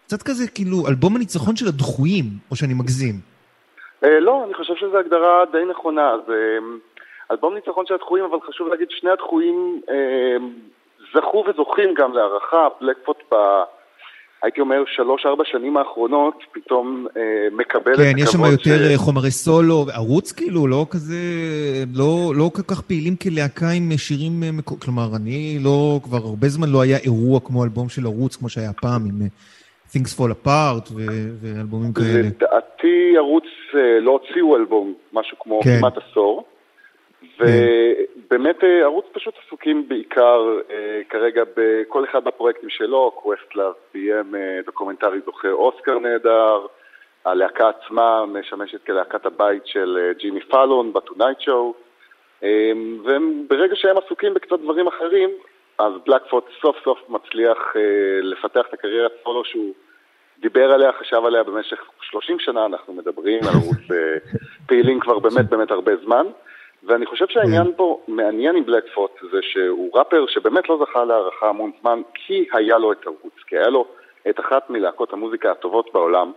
קצת 0.06 0.22
כזה 0.22 0.48
כאילו 0.48 0.88
אלבום 0.88 1.16
הניצחון 1.16 1.56
של 1.56 1.68
הדחויים, 1.68 2.24
או 2.50 2.56
שאני 2.56 2.74
מגזים. 2.74 3.14
אה, 4.04 4.20
לא, 4.20 4.44
אני 4.44 4.54
חושב 4.54 4.74
שזו 4.74 4.98
הגדרה 4.98 5.44
די 5.52 5.64
נכונה. 5.70 6.16
זה 6.26 6.58
אלבום 7.30 7.54
ניצחון 7.54 7.86
של 7.86 7.94
הדחויים, 7.94 8.24
אבל 8.24 8.38
חשוב 8.48 8.68
להגיד, 8.68 8.88
שני 8.90 9.10
הדחויים 9.10 9.80
אה, 9.90 10.36
זכו 11.14 11.44
וזוכים 11.48 11.94
גם 11.94 12.12
להערכה. 12.12 12.68
בלקפוט 12.80 13.16
ב... 13.32 13.36
הייתי 14.44 14.60
אומר, 14.60 14.84
שלוש-ארבע 14.86 15.44
שנים 15.44 15.76
האחרונות, 15.76 16.34
פתאום 16.52 17.06
אה, 17.16 17.22
מקבל 17.52 17.96
כן, 17.96 18.02
את 18.02 18.06
הכבוד 18.06 18.18
יש 18.18 18.28
שם 18.28 18.44
יותר 18.52 18.94
ש... 18.94 18.96
חומרי 18.96 19.30
סולו, 19.30 19.86
ערוץ 19.94 20.32
כאילו, 20.32 20.66
לא 20.66 20.86
כזה, 20.90 21.16
לא, 21.94 22.32
לא 22.36 22.50
כל 22.54 22.62
כך 22.62 22.80
פעילים 22.80 23.16
כלהקה 23.16 23.70
עם 23.76 23.90
שירים, 23.96 24.42
כלומר, 24.84 25.08
אני 25.16 25.58
לא, 25.64 26.00
כבר 26.02 26.18
הרבה 26.18 26.48
זמן 26.48 26.68
לא 26.68 26.82
היה 26.82 26.98
אירוע 27.04 27.40
כמו 27.44 27.64
אלבום 27.64 27.88
של 27.88 28.06
ערוץ, 28.06 28.36
כמו 28.36 28.48
שהיה 28.48 28.72
פעם, 28.72 29.02
עם 29.08 29.28
Things 29.92 30.18
Fall 30.18 30.46
Apart 30.46 30.92
ו- 30.94 31.28
ואלבומים 31.40 31.92
כאלה. 31.92 32.20
לדעתי 32.20 33.16
ערוץ 33.16 33.44
לא 34.00 34.10
הוציאו 34.10 34.56
אלבום, 34.56 34.94
משהו 35.12 35.36
כמו 35.40 35.60
כן. 35.64 35.78
כמעט 35.78 35.94
עשור. 35.96 36.44
ובאמת 37.38 38.64
ה 38.82 38.86
Roots 38.86 39.04
פשוט 39.12 39.34
עסוקים 39.46 39.88
בעיקר 39.88 40.58
אה, 40.70 41.00
כרגע 41.08 41.42
בכל 41.56 42.04
אחד 42.04 42.24
מהפרויקטים 42.24 42.70
שלו, 42.70 43.10
Questlove 43.10 43.72
ביים 43.94 44.34
אה, 44.34 44.60
דוקומנטרי 44.66 45.18
זוכה 45.24 45.48
אוסקר 45.48 45.98
נהדר, 45.98 46.66
הלהקה 47.24 47.68
עצמה 47.68 48.26
משמשת 48.26 48.86
כלהקת 48.86 49.26
הבית 49.26 49.66
של 49.66 49.98
אה, 50.00 50.12
ג'ימי 50.12 50.40
פאלון 50.40 50.92
ב-Tonight 50.92 51.42
Show, 51.46 51.74
וברגע 53.04 53.76
שהם 53.76 53.96
עסוקים 53.98 54.34
בקצת 54.34 54.60
דברים 54.60 54.86
אחרים, 54.86 55.30
אז 55.78 55.92
Black 56.06 56.22
Thought 56.22 56.44
סוף 56.62 56.76
סוף 56.84 56.98
מצליח 57.08 57.58
לפתח 58.22 58.62
את 58.68 58.72
הקריירת 58.72 59.12
סולו 59.24 59.44
שהוא 59.44 59.72
דיבר 60.38 60.72
עליה, 60.72 60.92
חשב 60.92 61.24
עליה 61.24 61.42
במשך 61.42 61.78
30 62.00 62.38
שנה, 62.38 62.66
אנחנו 62.66 62.92
מדברים 62.92 63.40
על 63.42 63.54
ערוץ 63.54 63.98
פעילים 64.66 65.00
כבר 65.00 65.18
באמת 65.18 65.44
באמת 65.44 65.70
הרבה 65.70 65.92
זמן. 65.96 66.26
ואני 66.86 67.06
חושב 67.06 67.26
שהעניין 67.28 67.72
פה 67.76 68.00
מעניין 68.08 68.56
עם 68.56 68.66
בלקפוט 68.66 69.10
זה 69.32 69.38
שהוא 69.42 69.90
ראפר 69.94 70.26
שבאמת 70.26 70.68
לא 70.68 70.78
זכה 70.84 71.04
להערכה 71.04 71.48
המון 71.48 71.70
זמן 71.80 72.02
כי 72.14 72.46
היה 72.52 72.78
לו 72.78 72.92
את 72.92 73.06
ערוץ, 73.06 73.34
כי 73.46 73.58
היה 73.58 73.68
לו 73.68 73.86
את 74.30 74.40
אחת 74.40 74.70
מלהקות 74.70 75.12
המוזיקה 75.12 75.50
הטובות 75.50 75.90
בעולם 75.92 76.32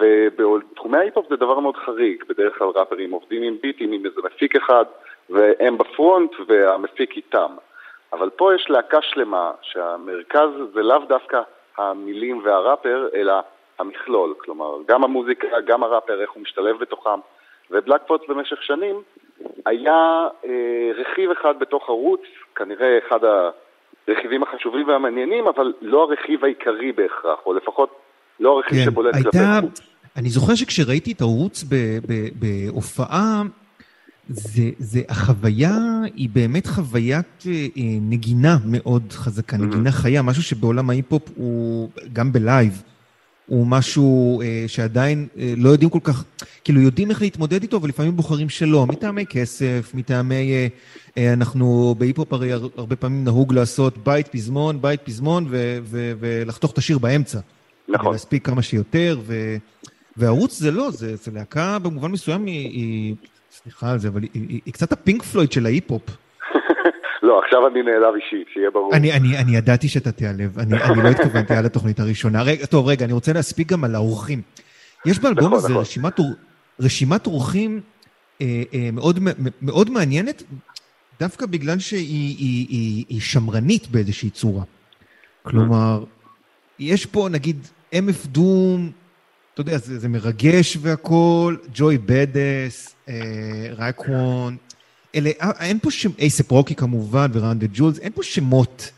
ובתחומי 0.00 0.98
ההיפ-הופ 0.98 1.26
זה 1.30 1.36
דבר 1.36 1.58
מאוד 1.58 1.76
חריג, 1.76 2.24
בדרך 2.28 2.58
כלל 2.58 2.68
ראפרים 2.68 3.10
עובדים 3.10 3.42
עם 3.42 3.56
ביטים 3.62 3.92
עם 3.92 4.06
איזה 4.06 4.20
מפיק 4.24 4.56
אחד 4.56 4.84
והם 5.30 5.78
בפרונט 5.78 6.30
והמפיק 6.46 7.16
איתם. 7.16 7.56
אבל 8.12 8.30
פה 8.30 8.54
יש 8.54 8.70
להקה 8.70 9.02
שלמה 9.02 9.52
שהמרכז 9.62 10.50
זה 10.74 10.82
לאו 10.82 10.98
דווקא 10.98 11.40
המילים 11.76 12.40
והראפר 12.44 13.08
אלא 13.14 13.34
המכלול, 13.78 14.34
כלומר 14.38 14.76
גם 14.86 15.04
המוזיקה, 15.04 15.60
גם 15.66 15.82
הראפר, 15.82 16.20
איך 16.20 16.30
הוא 16.30 16.42
משתלב 16.42 16.78
בתוכם. 16.78 17.20
ובלקפוט 17.70 18.28
במשך 18.28 18.62
שנים 18.62 19.02
היה 19.66 20.26
אה, 20.44 20.90
רכיב 20.94 21.30
אחד 21.30 21.54
בתוך 21.60 21.88
ערוץ, 21.88 22.20
כנראה 22.56 22.98
אחד 23.08 23.18
הרכיבים 24.08 24.42
החשובים 24.42 24.88
והמעניינים, 24.88 25.46
אבל 25.46 25.72
לא 25.80 26.02
הרכיב 26.02 26.44
העיקרי 26.44 26.92
בהכרח, 26.92 27.38
או 27.46 27.54
לפחות 27.54 27.90
לא 28.40 28.56
הרכיב 28.56 28.78
כן, 28.78 28.84
שבולט 28.84 29.14
הייתה... 29.14 29.30
כלפי 29.30 29.66
חוץ. 29.66 29.80
אני 30.16 30.28
זוכר 30.28 30.54
שכשראיתי 30.54 31.12
את 31.12 31.20
הערוץ 31.20 31.64
בהופעה, 32.34 33.42
זה, 34.28 34.62
זה, 34.78 35.00
החוויה 35.08 35.76
היא 36.14 36.28
באמת 36.32 36.66
חוויית 36.66 37.44
אה, 37.46 37.52
נגינה 38.00 38.56
מאוד 38.70 39.12
חזקה, 39.12 39.56
נגינה 39.56 39.92
חיה, 39.92 40.22
משהו 40.22 40.42
שבעולם 40.42 40.90
ההיפ-הופ 40.90 41.22
הוא 41.36 41.90
גם 42.12 42.32
ב 42.32 42.40
live. 42.40 42.82
הוא 43.46 43.66
משהו 43.66 44.40
אה, 44.42 44.64
שעדיין 44.66 45.28
אה, 45.38 45.54
לא 45.56 45.68
יודעים 45.68 45.90
כל 45.90 45.98
כך, 46.02 46.24
כאילו 46.64 46.80
יודעים 46.80 47.10
איך 47.10 47.22
להתמודד 47.22 47.62
איתו, 47.62 47.82
ולפעמים 47.82 48.16
בוחרים 48.16 48.48
שלא, 48.48 48.86
מטעמי 48.86 49.26
כסף, 49.26 49.90
מטעמי, 49.94 50.52
אה, 50.52 50.66
אה, 51.18 51.32
אנחנו 51.32 51.94
בהיפ-הופ 51.98 52.32
הרי 52.32 52.52
הרבה 52.52 52.96
פעמים 52.96 53.24
נהוג 53.24 53.54
לעשות 53.54 53.98
בית 54.04 54.28
פזמון, 54.28 54.82
בית 54.82 55.00
פזמון, 55.04 55.46
ו- 55.50 55.78
ו- 55.82 56.12
ולחתוך 56.20 56.72
את 56.72 56.78
השיר 56.78 56.98
באמצע. 56.98 57.38
נכון. 57.88 58.12
להספיק 58.12 58.46
כמה 58.46 58.62
שיותר, 58.62 59.20
ו- 59.26 59.56
וה 60.16 60.28
Roots 60.28 60.58
זה 60.58 60.70
לא, 60.70 60.90
זה, 60.90 61.16
זה 61.16 61.30
להקה 61.30 61.78
במובן 61.78 62.10
מסוים 62.10 62.46
היא, 62.46 62.68
היא 62.68 63.14
סליחה 63.62 63.90
על 63.90 63.98
זה, 63.98 64.08
אבל 64.08 64.22
היא, 64.22 64.30
היא, 64.34 64.60
היא 64.66 64.74
קצת 64.74 64.92
הפינק 64.92 65.22
פלויד 65.22 65.52
של 65.52 65.66
ההיפ-הופ. 65.66 66.02
לא, 67.22 67.40
עכשיו 67.44 67.66
אני 67.66 67.82
נעלב 67.82 68.14
אישית, 68.14 68.46
שיהיה 68.52 68.70
ברור. 68.70 68.94
אני, 68.94 69.12
אני, 69.12 69.38
אני 69.38 69.56
ידעתי 69.56 69.88
שאתה 69.88 70.12
תיעלב, 70.12 70.58
אני, 70.58 70.82
אני 70.82 71.02
לא 71.02 71.08
התכוונתי 71.08 71.54
על 71.54 71.66
התוכנית 71.66 72.00
הראשונה. 72.00 72.42
רגע, 72.42 72.66
טוב, 72.66 72.86
רגע, 72.86 73.04
אני 73.04 73.12
רוצה 73.12 73.32
להספיק 73.32 73.68
גם 73.68 73.84
על 73.84 73.94
האורחים. 73.94 74.42
יש 75.06 75.18
באלבום 75.18 75.44
נכון, 75.44 75.58
הזה 75.58 75.68
נכון. 75.68 75.80
רשימת, 75.80 76.20
רשימת 76.80 77.26
אורחים 77.26 77.80
אה, 78.40 78.62
אה, 78.74 78.88
מאוד, 78.92 79.18
מאוד 79.62 79.90
מעניינת, 79.90 80.42
דווקא 81.20 81.46
בגלל 81.46 81.78
שהיא 81.78 82.36
היא, 82.38 82.66
היא, 82.68 83.04
היא 83.08 83.20
שמרנית 83.20 83.88
באיזושהי 83.90 84.30
צורה. 84.30 84.64
כלומר, 85.42 86.04
יש 86.78 87.06
פה 87.06 87.28
נגיד 87.30 87.56
אמף 87.98 88.26
דום, 88.26 88.90
אתה 89.54 89.60
יודע, 89.60 89.78
זה, 89.78 89.98
זה 89.98 90.08
מרגש 90.08 90.78
והכול, 90.80 91.58
Joey 91.74 91.98
Bada$$, 91.98 92.94
אה, 93.08 93.14
Raekwon, 93.76 94.56
אלה, 95.14 95.30
אין 95.60 95.78
פה 95.78 95.90
שם, 95.90 96.10
A$AP 96.18 96.50
Rocky 96.50 96.74
כמובן 96.74 97.30
ו 97.32 97.38
Run 97.38 97.58
the 97.58 97.66
Jewels, 97.72 97.98
אין 97.98 98.12
פה 98.12 98.22
שמות 98.22 98.90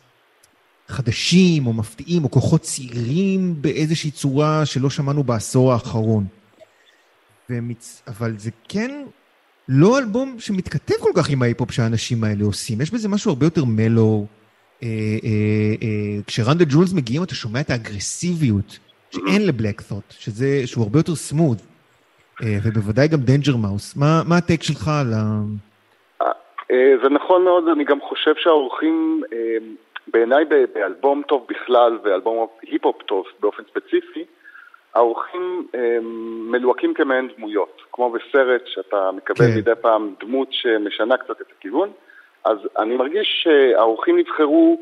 חדשים 0.89 1.67
או 1.67 1.73
מפתיעים 1.73 2.25
או 2.25 2.31
כוחות 2.31 2.63
צעירים 2.63 3.63
באיזושהי 3.63 4.11
צורה 4.11 4.67
שלא 4.67 4.91
שמענו 4.91 5.25
בעשור 5.25 5.73
האחרון. 5.73 6.27
ומצ... 7.51 8.03
אבל 8.07 8.35
זה 8.39 8.51
כן 8.69 9.05
לא 9.69 9.99
אלבום 9.99 10.37
שמתכתב 10.39 10.95
כל 11.01 11.11
כך 11.15 11.29
עם 11.29 11.43
ההיפ-הופ 11.43 11.71
שהאנשים 11.71 12.25
האלה 12.25 12.45
עושים. 12.45 12.81
יש 12.81 12.91
בזה 12.91 13.09
משהו 13.09 13.31
הרבה 13.31 13.47
יותר 13.47 13.65
mellow. 13.65 14.27
אה, 14.83 14.89
אה, 14.89 15.29
אה, 15.83 16.21
כש 16.27 16.45
Run 16.45 16.59
the 16.59 16.65
Jewels 16.69 16.93
מגיעים 16.93 17.23
אתה 17.23 17.35
שומע 17.35 17.61
את 17.61 17.71
האגרסיביות 17.71 18.79
שאין 19.11 19.47
ל 19.47 19.53
Black 19.53 19.81
Thought, 19.81 20.15
שהוא 20.67 20.83
הרבה 20.83 20.99
יותר 20.99 21.15
smooth. 21.15 21.63
אה, 22.43 22.59
ובוודאי 22.63 23.09
גם 23.09 23.21
Danger 23.21 23.57
Mouse. 23.57 23.97
מה, 23.97 24.23
מה 24.27 24.37
ה 24.37 24.42
take 24.42 24.63
שלך 24.63 24.89
על 24.89 25.15
ה... 25.15 25.43
אה, 26.71 26.95
זה 27.03 27.09
נכון 27.09 27.45
מאוד, 27.45 27.69
אני 27.69 27.85
גם 27.85 28.01
חושב 28.01 28.35
שהאורחים, 28.37 29.23
אה, 29.33 29.57
בעיניי 30.07 30.45
באלבום 30.75 31.23
טוב 31.23 31.47
בכלל 31.49 31.99
ואלבום 32.03 32.47
היפ-הופ 32.63 33.03
טוב 33.03 33.27
באופן 33.41 33.63
ספציפי, 33.71 34.25
האורחים 34.95 35.67
אה, 35.75 35.99
מלוהקים 36.51 36.95
כמעין 36.95 37.29
דמויות, 37.37 37.83
כמו 37.93 38.11
בסרט 38.11 38.63
שאתה 38.67 39.11
מקבל 39.13 39.47
כן. 39.47 39.59
מדי 39.59 39.75
פעם 39.81 40.15
דמות 40.21 40.49
שמשנה 40.51 41.17
קצת 41.17 41.41
את 41.41 41.47
הכיוון, 41.59 41.91
אז 42.45 42.59
אני 42.79 42.97
מרגיש 42.97 43.43
שהאורחים 43.43 44.19
נבחרו 44.19 44.81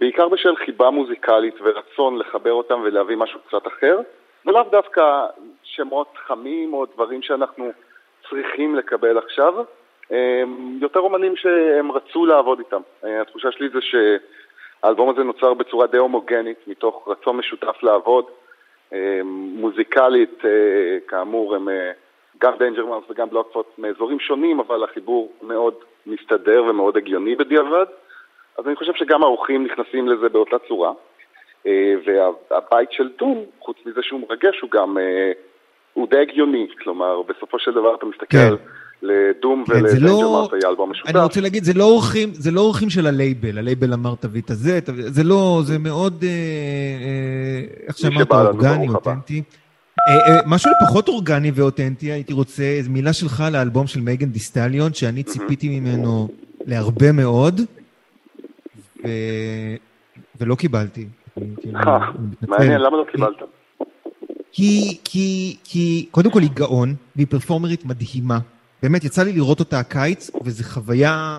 בעיקר 0.00 0.28
בשל 0.28 0.56
חיבה 0.56 0.90
מוזיקלית 0.90 1.54
ורצון 1.60 2.18
לחבר 2.18 2.52
אותם 2.52 2.80
ולהביא 2.84 3.16
משהו 3.16 3.40
קצת 3.48 3.66
אחר, 3.66 3.98
ולאו 4.46 4.62
דווקא 4.70 5.26
שמות 5.62 6.14
חמים 6.26 6.74
או 6.74 6.86
דברים 6.94 7.22
שאנחנו 7.22 7.70
צריכים 8.30 8.74
לקבל 8.74 9.18
עכשיו, 9.18 9.54
יותר 10.80 11.00
אומנים 11.00 11.36
שהם 11.36 11.92
רצו 11.92 12.26
לעבוד 12.26 12.58
איתם. 12.58 12.80
אה, 13.04 13.20
התחושה 13.20 13.52
שלי 13.52 13.68
זה 13.68 13.78
שהאלבום 13.80 15.10
הזה 15.10 15.22
נוצר 15.22 15.54
בצורה 15.54 15.86
די 15.86 15.98
הומוגנית, 15.98 16.58
מתוך 16.66 17.08
רצון 17.08 17.36
משותף 17.36 17.82
לעבוד. 17.82 18.24
אמ, 18.92 18.98
מוזיקלית, 19.54 20.44
אה, 20.44 20.98
כאמור, 21.08 21.54
הם 21.54 21.68
אה, 21.68 21.92
גם 22.38 22.52
Danger 22.58 22.86
Mouse 22.86 23.04
וגם 23.10 23.30
Black 23.30 23.45
Thought 23.45 23.66
מאזורים 23.78 24.20
שונים, 24.20 24.60
אבל 24.60 24.84
החיבור 24.84 25.32
מאוד 25.42 25.74
מסתדר 26.06 26.64
ומאוד 26.64 26.96
הגיוני 26.96 27.36
בדיעבד. 27.36 27.86
אז 28.58 28.66
אני 28.66 28.76
חושב 28.76 28.94
שגם 28.94 29.22
האורחים 29.22 29.64
נכנסים 29.64 30.08
לזה 30.08 30.28
באותה 30.28 30.56
צורה. 30.58 30.92
והבית 32.04 32.92
של 32.92 33.12
DOOM, 33.12 33.44
חוץ 33.60 33.76
מזה 33.86 34.02
שהוא 34.02 34.20
מרגש, 34.28 34.60
הוא 34.60 34.70
גם, 34.70 34.96
הוא 35.92 36.08
די 36.08 36.18
הגיוני. 36.18 36.66
כלומר, 36.82 37.22
בסופו 37.22 37.58
של 37.58 37.72
דבר 37.72 37.94
אתה 37.94 38.06
מסתכל... 38.06 38.36
כן. 38.36 38.54
ל 39.02 39.14
DOOM 39.14 39.64
כן, 39.66 39.72
ול 39.72 39.80
Danger 39.80 40.06
לא... 40.06 40.32
Mouse 40.32 40.52
היה 40.52 40.70
אלבום 40.70 40.90
משותף. 40.90 41.10
אני 41.10 41.22
רוצה 41.22 41.40
להגיד, 41.40 41.64
זה 41.64 41.72
לא 41.74 41.84
אורחים, 41.84 42.34
זה 42.34 42.50
לא 42.50 42.60
אורחים 42.60 42.90
של 42.90 43.06
ה 43.06 43.13
label, 43.13 43.58
ה 43.58 43.64
label 43.64 43.92
אמר 43.92 44.14
תביא 44.20 44.40
את 44.40 44.50
הזה, 44.50 44.78
זה 44.86 45.24
לא, 45.24 45.60
זה 45.64 45.78
מאוד, 45.78 46.24
אה, 46.24 46.28
אה, 46.28 47.86
איך 47.86 47.98
שאמרת, 47.98 48.32
אורגני, 48.32 48.88
אותנטי. 48.88 49.42
אה, 50.08 50.40
משהו 50.46 50.70
פחות 50.86 51.08
אורגני 51.08 51.50
ואותנטי, 51.54 52.12
הייתי 52.12 52.32
רוצה 52.32 52.80
מילה 52.88 53.12
שלך 53.12 53.44
לאלבום 53.52 53.86
של 53.86 54.00
מייגן 54.00 54.28
דיסטליון, 54.28 54.94
שאני 54.94 55.22
ציפיתי 55.22 55.80
ממנו 55.80 56.28
להרבה 56.66 57.12
מאוד, 57.12 57.60
ולא 60.40 60.54
קיבלתי. 60.54 61.06
מעניין, 62.48 62.80
למה 62.80 62.96
לא 62.96 63.04
קיבלת? 63.12 63.36
כי, 64.52 64.98
כי, 65.04 65.56
כי 65.64 66.06
קודם 66.10 66.30
כל 66.30 66.40
היא 66.40 66.50
גאון, 66.54 66.94
והיא 67.16 67.26
פרפורמרית 67.30 67.84
מדהימה. 67.84 68.38
באמת, 68.82 69.04
יצא 69.04 69.22
לי 69.22 69.32
לראות 69.32 69.60
אותה 69.60 69.80
הקיץ, 69.80 70.30
וזו 70.44 70.64
חוויה 70.64 71.38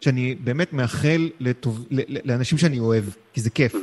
שאני 0.00 0.34
באמת 0.34 0.72
מאחל 0.72 1.30
לטוב, 1.40 1.86
לאנשים 2.24 2.58
שאני 2.58 2.78
אוהב, 2.78 3.04
כי 3.32 3.40
זה 3.40 3.50
כיף. 3.50 3.74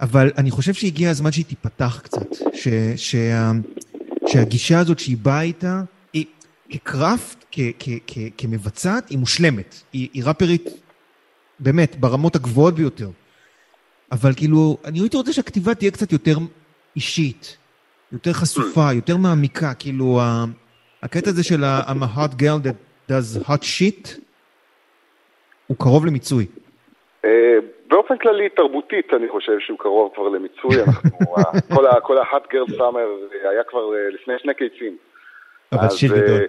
אבל 0.00 0.30
אני 0.38 0.50
חושב 0.50 0.74
שהגיע 0.74 1.10
הזמן 1.10 1.32
שהיא 1.32 1.44
תיפתח 1.44 2.00
קצת, 2.04 2.26
ש, 2.54 2.68
שה, 2.96 3.50
שהגישה 4.26 4.78
הזאת 4.78 4.98
שהיא 4.98 5.16
באה 5.22 5.42
איתה, 5.42 5.82
היא 6.12 6.24
כקראפט, 6.70 7.44
כ, 7.50 7.60
כ, 7.78 7.88
כ, 8.06 8.18
כמבצעת, 8.38 9.08
היא 9.08 9.18
מושלמת. 9.18 9.82
היא, 9.92 10.08
היא 10.12 10.24
ראפרית, 10.24 10.68
באמת, 11.60 11.96
ברמות 12.00 12.36
הגבוהות 12.36 12.74
ביותר. 12.74 13.10
אבל 14.12 14.34
כאילו, 14.34 14.78
אני 14.84 15.00
הייתי 15.00 15.16
רוצה 15.16 15.32
שהכתיבה 15.32 15.74
תהיה 15.74 15.90
קצת 15.90 16.12
יותר 16.12 16.38
אישית, 16.96 17.56
יותר 18.12 18.32
חשופה, 18.32 18.92
יותר 18.92 19.16
מעמיקה, 19.16 19.74
כאילו, 19.74 20.20
הקטע 21.02 21.30
הזה 21.30 21.44
של 21.44 21.64
I'm 21.86 22.02
a 22.02 22.18
hot 22.18 22.32
girl 22.42 22.58
that 22.66 22.76
does 23.10 23.48
hot 23.48 23.62
shit, 23.62 24.20
הוא 25.66 25.76
קרוב 25.76 26.06
למיצוי. 26.06 26.46
אה, 27.24 27.58
באופן 27.88 28.18
כללי, 28.18 28.48
תרבותית, 28.48 29.14
אני 29.14 29.28
חושב 29.28 29.58
שהוא 29.58 29.78
קרוב 29.78 30.12
כבר 30.14 30.28
למיצוי. 30.28 30.70
אנחנו, 30.82 31.10
כל 32.02 32.18
ה-hot 32.18 32.52
girl 32.52 32.74
summer 32.78 33.34
היה 33.50 33.64
כבר 33.64 33.94
אה, 33.94 34.10
לפני 34.10 34.34
שני 34.38 34.54
קיצים. 34.54 34.96
אבל 35.72 35.90
שיר 35.90 36.12
גדול. 36.12 36.40
אה, 36.40 36.46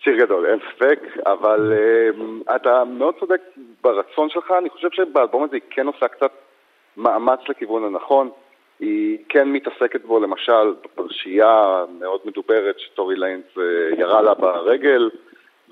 שיר 0.00 0.16
גדול, 0.16 0.46
אין 0.46 0.58
ספק, 0.74 1.00
אבל 1.26 1.72
אתה 2.56 2.84
מאוד 2.84 3.14
צודק 3.20 3.40
ברצון 3.82 4.28
שלך, 4.30 4.52
אני 4.58 4.70
חושב 4.70 4.88
שבאלבום 4.92 5.44
הזה 5.44 5.56
היא 5.56 5.62
כן 5.70 5.86
עושה 5.86 6.08
קצת 6.08 6.32
מאמץ 6.96 7.40
לכיוון 7.48 7.84
הנכון. 7.84 8.30
היא 8.80 9.18
כן 9.28 9.48
מתעסקת 9.48 10.04
בו, 10.04 10.20
למשל, 10.20 10.74
בפרשייה 10.84 11.84
מאוד 12.00 12.20
מדוברת 12.24 12.78
שטורי 12.78 13.16
ליינס 13.16 13.44
ירה 13.98 14.22
לה 14.22 14.34
ברגל, 14.34 15.10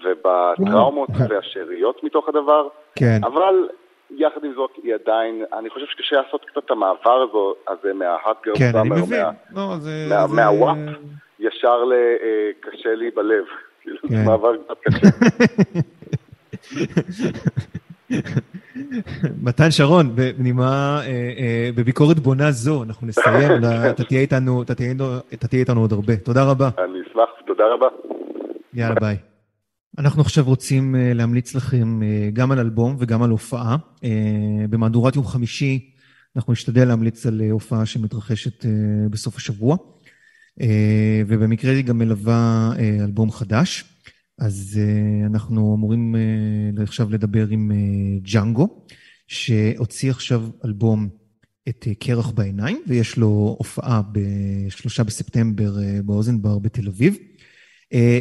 ובטראומות 0.04 1.08
והשאריות 1.28 2.04
מתוך 2.04 2.28
הדבר. 2.28 2.68
כן. 2.94 3.20
אבל 3.24 3.68
יחד 4.10 4.44
עם 4.44 4.52
זאת, 4.54 4.70
היא 4.82 4.94
עדיין, 4.94 5.44
אני 5.52 5.70
חושב 5.70 5.86
שקשה 5.86 6.16
לעשות 6.16 6.44
קצת 6.44 6.64
את 6.64 6.70
המעבר 6.70 7.26
הזה 7.68 7.94
מה-hot 7.94 8.46
girl 8.46 8.58
כן, 8.58 8.76
אני 8.76 8.88
מבין. 8.88 9.26
לא, 9.56 9.76
זה... 9.78 9.90
מהוואפ 10.34 10.76
ישר 11.38 11.84
לקשה 11.84 12.94
לי 12.94 13.10
בלב. 13.10 13.44
כאילו, 13.82 13.96
זה 14.02 14.08
כן. 14.08 14.24
מעבר 14.24 14.56
קצת 14.56 14.78
קשה. 14.80 15.08
מתן 19.46 19.70
שרון, 19.70 20.16
בנימה, 20.16 21.00
אה, 21.04 21.06
אה, 21.38 21.70
בביקורת 21.74 22.18
בונה 22.18 22.50
זו, 22.50 22.82
אנחנו 22.82 23.06
נסיים, 23.06 23.52
אתה 23.90 24.04
תהיה 24.04 24.20
איתנו, 24.20 24.62
אתה 24.62 24.74
תהיה 25.48 25.60
איתנו 25.60 25.80
עוד 25.80 25.92
הרבה. 25.92 26.16
תודה 26.16 26.44
רבה. 26.44 26.68
אני 26.78 26.98
אשמח, 27.10 27.28
תודה 27.46 27.64
רבה. 27.74 27.86
יאללה, 28.74 28.94
ביי. 29.00 29.16
אנחנו 29.98 30.22
עכשיו 30.22 30.44
רוצים 30.44 30.96
אה, 30.96 31.12
להמליץ 31.14 31.54
לכם 31.54 32.00
גם 32.32 32.52
על 32.52 32.58
אלבום 32.58 32.96
וגם 32.98 33.22
על 33.22 33.30
הופעה. 33.30 33.76
במהדורת 34.70 35.16
יום 35.16 35.24
חמישי 35.24 35.90
אנחנו 36.36 36.52
נשתדל 36.52 36.88
להמליץ 36.88 37.26
על 37.26 37.40
הופעה 37.50 37.86
שמתרחשת 37.86 38.64
בסוף 39.10 39.36
השבוע, 39.36 39.76
ובמקרה 41.26 41.72
היא 41.72 41.84
גם 41.84 41.98
מלווה 41.98 42.70
אלבום 43.04 43.30
חדש. 43.30 43.84
אז 44.38 44.80
uh, 44.80 45.26
אנחנו 45.26 45.74
אמורים 45.74 46.14
uh, 46.78 46.82
עכשיו 46.82 47.10
לדבר 47.10 47.48
עם 47.48 47.70
uh, 47.70 48.30
ג'אנגו, 48.32 48.84
שהוציא 49.26 50.10
עכשיו 50.10 50.48
אלבום 50.64 51.08
את 51.68 51.88
קרח 51.98 52.30
בעיניים, 52.30 52.82
ויש 52.86 53.16
לו 53.16 53.56
הופעה 53.58 54.02
בשלושה 54.12 55.04
בספטמבר 55.04 55.76
uh, 55.76 56.02
באוזנבר 56.02 56.58
בתל 56.58 56.88
אביב. 56.88 57.16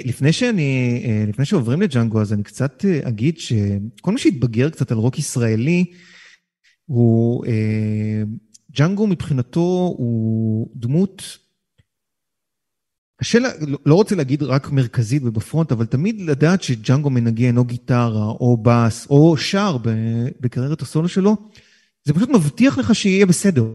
לפני 0.06 0.34
שאני, 0.34 1.04
לפני 1.28 1.46
שעוברים 1.46 1.82
לג'אנגו, 1.82 2.22
אז 2.22 2.34
אני 2.34 2.44
קצת 2.44 2.86
אגיד 3.04 3.38
שכל 3.38 4.12
מי 4.12 4.20
שהתבגר 4.20 4.70
קצת 4.70 4.92
על 4.92 4.98
רוק 4.98 5.20
ישראלי, 5.20 5.86
הוא, 6.86 7.46
ג'אנגו 8.72 9.08
מבחינתו 9.08 9.96
הוא 9.98 10.70
דמות 10.76 11.38
קשה, 13.18 13.40
לא, 13.40 13.78
לא 13.86 13.96
רוצה 13.96 14.16
להגיד 14.16 14.44
רק 14.44 14.72
מרכזית 14.72 15.24
ובפרונט, 15.26 15.72
אבל 15.72 15.86
תמיד 15.86 16.22
לדעת 16.22 16.64
שג'אנגו 16.64 17.10
מנגן 17.10 17.58
או 17.58 17.64
גיטרה 17.64 18.26
או 18.26 18.58
בס 18.62 19.08
או 19.10 19.38
שר 19.38 19.78
בקריירת 20.40 20.82
הסולו 20.82 21.08
שלו, 21.08 21.38
זה 22.04 22.14
פשוט 22.14 22.30
מבטיח 22.30 22.78
לך 22.78 22.96
שיהיה 22.96 23.26
בסדר. 23.26 23.66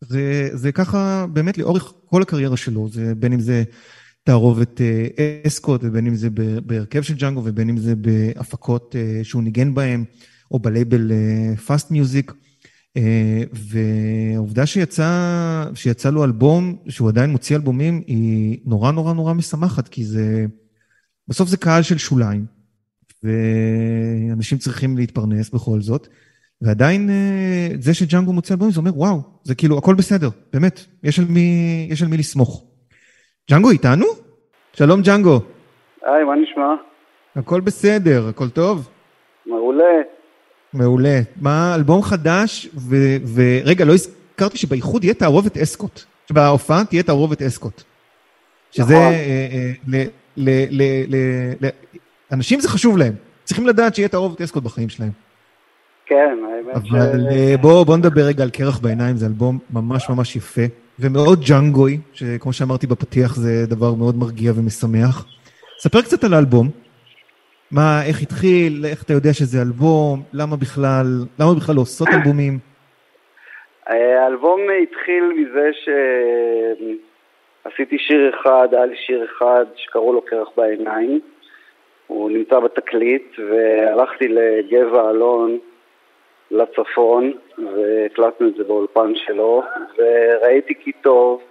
זה, 0.00 0.48
זה 0.52 0.72
ככה 0.72 1.26
באמת 1.32 1.58
לאורך 1.58 1.92
כל 2.06 2.22
הקריירה 2.22 2.56
שלו, 2.56 2.88
זה 2.88 3.14
בין 3.14 3.32
אם 3.32 3.40
זה 3.40 3.62
תערובת 4.24 4.80
אה, 4.80 5.06
אסקוט 5.46 5.80
ובין 5.84 6.06
אם 6.06 6.14
זה 6.14 6.28
בהרכב 6.66 7.02
של 7.02 7.14
ג'אנגו 7.14 7.42
ובין 7.44 7.68
אם 7.68 7.76
זה 7.76 7.94
בהפקות 7.96 8.96
אה, 8.98 9.20
שהוא 9.24 9.42
ניגן 9.42 9.74
בהם, 9.74 10.04
או 10.50 10.58
בלייבל 10.58 11.12
פאסט 11.66 11.90
מיוזיק. 11.90 12.32
אה, 12.98 13.42
והעובדה 13.52 14.66
שיצא, 14.66 15.10
שיצא 15.74 16.10
לו 16.10 16.24
אלבום, 16.24 16.76
שהוא 16.88 17.08
עדיין 17.08 17.30
מוציא 17.30 17.56
אלבומים, 17.56 18.02
היא 18.06 18.58
נורא 18.66 18.92
נורא 18.92 19.12
נורא 19.12 19.32
משמחת, 19.34 19.88
כי 19.88 20.04
זה, 20.04 20.46
בסוף 21.28 21.48
זה 21.48 21.56
קהל 21.56 21.82
של 21.82 21.98
שוליים, 21.98 22.44
ואנשים 23.22 24.58
צריכים 24.58 24.96
להתפרנס 24.96 25.50
בכל 25.50 25.80
זאת, 25.80 26.08
ועדיין 26.62 27.10
אה, 27.10 27.68
זה 27.80 27.94
שג'אנגו 27.94 28.32
מוציא 28.32 28.54
אלבומים, 28.54 28.72
זה 28.72 28.80
אומר, 28.80 28.98
וואו, 28.98 29.20
זה 29.42 29.54
כאילו, 29.54 29.78
הכל 29.78 29.94
בסדר, 29.94 30.28
באמת, 30.52 30.80
יש 31.02 31.18
על 31.18 31.24
מי, 31.28 31.88
יש 31.90 32.02
על 32.02 32.08
מי 32.08 32.16
לסמוך. 32.16 32.64
ג'אנגו 33.50 33.70
איתנו? 33.70 34.06
שלום 34.72 35.00
ג'אנגו. 35.02 35.40
היי, 36.02 36.24
מה 36.24 36.34
נשמע? 36.36 36.74
הכל 37.36 37.60
בסדר, 37.60 38.28
הכל 38.28 38.48
טוב? 38.48 38.88
מעולה. 39.46 40.17
מעולה. 40.72 41.20
מה, 41.40 41.74
אלבום 41.74 42.02
חדש, 42.02 42.68
ורגע, 43.34 43.84
לא 43.84 43.94
הזכרתי 43.94 44.58
שבאיחוד 44.58 45.04
יהיה 45.04 45.14
תערובת 45.14 45.58
אסקוט. 45.58 46.00
שבהופעה 46.28 46.84
תהיה 46.84 47.02
תערובת 47.02 47.42
אסקוט. 47.42 47.82
שזה, 48.70 48.94
נכון. 48.94 49.12
אה, 49.12 50.04
אה, 51.62 51.68
אנשים 52.32 52.60
זה 52.60 52.68
חשוב 52.68 52.98
להם. 52.98 53.12
צריכים 53.44 53.66
לדעת 53.66 53.94
שיהיה 53.94 54.08
תערובת 54.08 54.40
אסקוט 54.40 54.62
בחיים 54.62 54.88
שלהם. 54.88 55.10
כן, 56.06 56.38
האמת 56.44 56.86
ש... 56.86 56.90
אבל 56.90 57.26
אה, 57.30 57.54
בואו 57.60 57.84
בוא 57.84 57.96
נדבר 57.96 58.22
רגע 58.22 58.42
על 58.42 58.50
קרח 58.50 58.78
בעיניים, 58.78 59.16
זה 59.16 59.26
אלבום 59.26 59.58
ממש 59.70 60.08
ממש 60.08 60.36
יפה, 60.36 60.62
ומאוד 60.98 61.44
ג'אנגוי, 61.44 62.00
שכמו 62.12 62.52
שאמרתי 62.52 62.86
בפתיח 62.86 63.36
זה 63.36 63.66
דבר 63.66 63.94
מאוד 63.94 64.16
מרגיע 64.16 64.52
ומשמח. 64.56 65.26
ספר 65.78 66.02
קצת 66.02 66.24
על 66.24 66.34
האלבום. 66.34 66.70
מה, 67.72 68.00
איך 68.08 68.22
התחיל, 68.22 68.84
איך 68.90 69.02
אתה 69.02 69.12
יודע 69.12 69.32
שזה 69.32 69.58
אלבום, 69.62 70.22
למה 70.32 70.56
בכלל, 70.56 71.06
למה 71.40 71.54
בכלל 71.60 71.74
לא 71.74 71.80
עושות 71.80 72.08
אלבומים? 72.08 72.58
האלבום 73.86 74.60
התחיל 74.82 75.24
מזה 75.24 75.70
שעשיתי 77.64 77.98
שיר 77.98 78.34
אחד, 78.34 78.68
היה 78.72 78.86
לי 78.86 78.96
שיר 78.96 79.24
אחד 79.24 79.64
שקראו 79.76 80.12
לו 80.12 80.22
קרח 80.22 80.48
בעיניים, 80.56 81.20
הוא 82.06 82.30
נמצא 82.30 82.60
בתקליט, 82.60 83.38
והלכתי 83.38 84.28
לגבע 84.28 85.10
אלון 85.10 85.58
לצפון, 86.50 87.32
והקלטנו 87.58 88.48
את 88.48 88.54
זה 88.54 88.64
באולפן 88.64 89.12
שלו, 89.14 89.62
וראיתי 89.98 90.74
כי 90.74 90.92
טוב, 90.92 91.42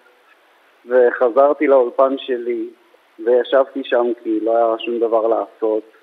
וחזרתי 0.86 1.68
לאולפן 1.68 2.15
שלי, 2.18 2.65
וישבתי 3.26 3.82
שם 3.84 4.05
כי 4.24 4.39
לא 4.39 4.57
היה 4.57 4.80
שום 4.86 4.99
דבר 4.99 5.28
לעשות. 5.28 5.97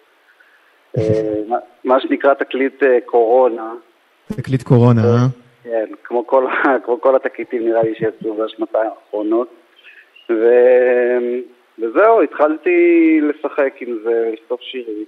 אה, 0.98 1.56
מה 1.84 2.00
שנקרא 2.00 2.34
תקליט 2.34 2.82
אה, 2.82 2.98
קורונה. 3.04 3.72
תקליט 4.36 4.62
קורונה, 4.62 5.00
אה? 5.00 5.26
כן, 5.64 5.86
כמו 6.04 6.26
כל, 6.26 6.46
כמו 6.84 7.00
כל 7.00 7.16
התקליטים 7.16 7.68
נראה 7.68 7.82
לי 7.82 7.94
שיצאו 7.94 8.34
בשנתיים 8.34 8.90
האחרונות. 8.90 9.48
ו... 10.30 10.48
וזהו, 11.78 12.22
התחלתי 12.22 13.20
לשחק 13.22 13.74
עם 13.80 13.98
זה, 14.04 14.30
לכתוב 14.32 14.58
שירים. 14.60 15.04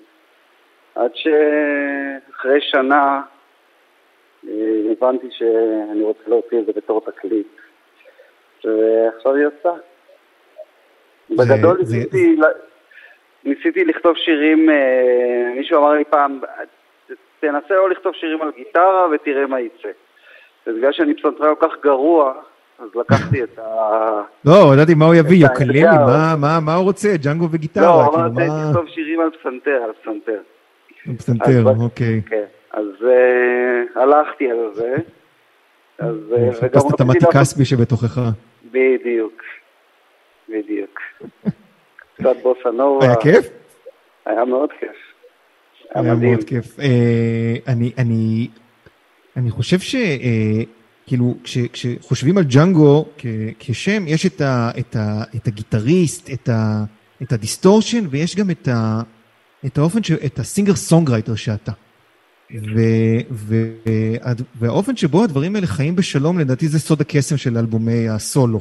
עד 0.94 1.10
שאחרי 1.14 2.60
שנה 2.60 3.22
הבנתי 4.90 5.26
שאני 5.30 6.02
רוצה 6.02 6.20
להוציא 6.26 6.58
את 6.58 6.66
זה 6.66 6.72
בתור 6.76 7.00
תקליט. 7.00 7.46
ועכשיו 8.64 9.34
היא 9.34 9.46
יצאה. 9.46 9.72
בגדול 11.30 11.78
ניסיתי... 11.78 12.36
זה... 12.36 12.48
ניסיתי 13.46 13.84
לכתוב 13.84 14.16
שירים, 14.16 14.70
אה, 14.70 15.52
מישהו 15.56 15.78
אמר 15.78 15.92
לי 15.92 16.04
פעם, 16.04 16.40
תנסה 17.40 17.74
לא 17.74 17.90
לכתוב 17.90 18.14
שירים 18.14 18.42
על 18.42 18.50
גיטרה 18.56 19.06
ותראה 19.14 19.46
מה 19.46 19.60
יצא. 19.60 19.88
ובגלל 20.66 20.92
שאני 20.92 21.14
פסנתרן 21.14 21.54
כל 21.58 21.68
כך 21.68 21.74
גרוע, 21.82 22.32
אז 22.78 22.88
לקחתי 22.94 23.42
את 23.42 23.58
ה... 23.58 24.22
לא, 24.44 24.74
ידעתי 24.74 24.94
מה 24.94 25.04
הוא 25.04 25.14
יביא, 25.14 25.36
יוקללי, 25.36 25.82
מה 26.36 26.74
הוא 26.74 26.84
רוצה? 26.84 27.08
ג'אנגו 27.22 27.48
וגיטרה? 27.50 27.84
לא, 27.84 28.10
כאילו, 28.10 28.26
אמרתי, 28.26 28.68
לכתוב 28.70 28.88
שירים 28.88 29.20
על 29.20 29.30
פסנתר, 29.30 29.82
על 29.84 29.92
פסנתר. 30.02 30.40
על 31.08 31.14
פסנתר, 31.16 31.62
אוקיי. 31.80 32.22
כן, 32.26 32.44
אז 32.72 32.86
אה, 33.04 34.02
הלכתי 34.02 34.50
על 34.50 34.70
זה. 34.74 34.96
אז... 35.98 36.16
חיפשת 36.60 36.94
את 36.94 37.00
המתי 37.00 37.26
כספי 37.32 37.64
שבתוכך. 37.64 38.20
בדיוק, 38.70 39.42
בדיוק. 40.48 41.00
קצת 42.16 42.36
בוסה 42.42 42.70
נובה. 42.70 43.06
היה 43.06 43.16
כיף? 43.16 43.48
היה 44.26 44.44
מאוד 44.44 44.70
כיף. 44.80 44.96
היה 45.94 46.14
מאוד 46.14 46.44
כיף. 46.44 46.80
אה, 46.80 47.56
אני, 47.66 47.92
אני, 47.98 48.48
אני 49.36 49.50
חושב 49.50 49.78
ש... 49.78 49.94
אה, 49.94 50.62
כאילו, 51.06 51.34
כש, 51.44 51.58
כשחושבים 51.72 52.38
על 52.38 52.44
ג'אנגו 52.44 53.04
כ, 53.18 53.26
כשם, 53.58 54.04
יש 54.06 54.26
את, 54.26 54.40
ה, 54.40 54.70
את, 54.78 54.96
ה, 54.96 55.22
את 55.36 55.46
הגיטריסט, 55.46 56.30
את, 56.32 56.48
ה, 56.48 56.84
את 57.22 57.32
ה 57.32 57.38
distortion, 57.38 58.04
ויש 58.10 58.36
גם 58.36 58.50
את, 58.50 58.68
ה, 58.68 59.00
את 59.66 59.78
האופן, 59.78 60.02
ש, 60.02 60.10
את 60.10 60.38
ה 60.38 60.43
singer 60.43 60.74
songwriter 60.74 61.34
שאתה. 61.34 61.72
ו, 62.50 62.80
ו, 63.30 63.54
והאופן 64.54 64.96
שבו 64.96 65.24
הדברים 65.24 65.54
האלה 65.54 65.66
חיים 65.66 65.96
בשלום, 65.96 66.38
לדעתי 66.38 66.68
זה 66.68 66.78
סוד 66.78 67.00
הקסם 67.00 67.36
של 67.36 67.58
אלבומי 67.58 68.08
הסולו. 68.08 68.60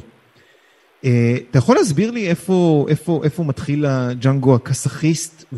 אה, 1.02 1.08
אתה 1.50 1.58
יכול 1.58 1.76
להסביר 1.76 2.10
לי 2.10 2.30
איפה, 2.30 2.86
איפה, 2.88 3.20
איפה 3.24 3.42
מתחיל 3.42 3.84
הג'אנגו 3.86 4.54
הקסחיסט 4.54 5.54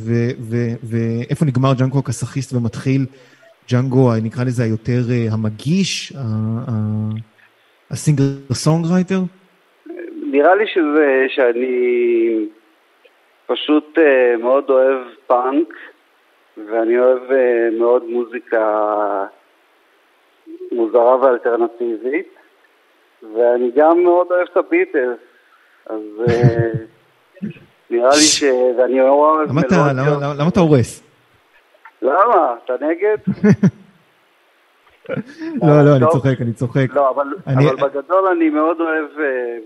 ואיפה 0.91 1.45
נגמר 1.45 1.73
ג'אנגו 1.79 1.99
הקסחיסט 1.99 2.55
ומתחיל 2.55 3.07
ג'אנגו, 3.71 4.11
נקרא 4.23 4.45
לזה 4.45 4.63
היותר 4.63 5.01
אה, 5.09 5.35
המגיש, 5.35 6.13
ה 7.91 7.95
singer 7.95 8.23
songwriter? 8.53 9.21
נראה 10.33 10.55
לי 10.55 10.65
שזה, 10.67 11.27
שאני 11.29 12.47
פשוט 13.47 13.99
מאוד 14.43 14.71
אוהב 14.71 14.99
פאנק, 15.27 15.69
ואני 16.57 16.99
אוהב 16.99 17.23
מאוד 17.79 18.05
מוזיקה 18.05 19.25
מוזרה 20.73 21.17
ואלטרנטיבית, 21.21 22.35
ואני 23.23 23.71
גם 23.77 24.03
מאוד 24.03 24.27
אוהב 24.31 24.49
את 24.53 24.57
הביטלס, 24.57 25.19
אז 25.89 26.01
אה, 26.29 26.71
נראה 27.91 28.09
לי 28.09 28.23
ש... 28.23 28.43
ואני 28.79 29.01
אוהב 29.01 29.53
מלודיות. 29.53 29.87
למה 30.39 30.49
אתה 30.49 30.61
הורס? 30.61 31.03
למה? 32.03 32.55
אתה 32.65 32.73
נגד? 32.81 33.17
לא, 35.63 35.85
לא, 35.85 35.97
אני 35.97 36.05
צוחק, 36.13 36.41
אני 36.41 36.53
צוחק. 36.53 36.87
לא, 36.95 37.11
אבל 37.11 37.27
בגדול 37.83 38.27
אני 38.27 38.51
מאוד 38.51 38.81
אוהב 38.81 39.19
אה, 39.21 39.59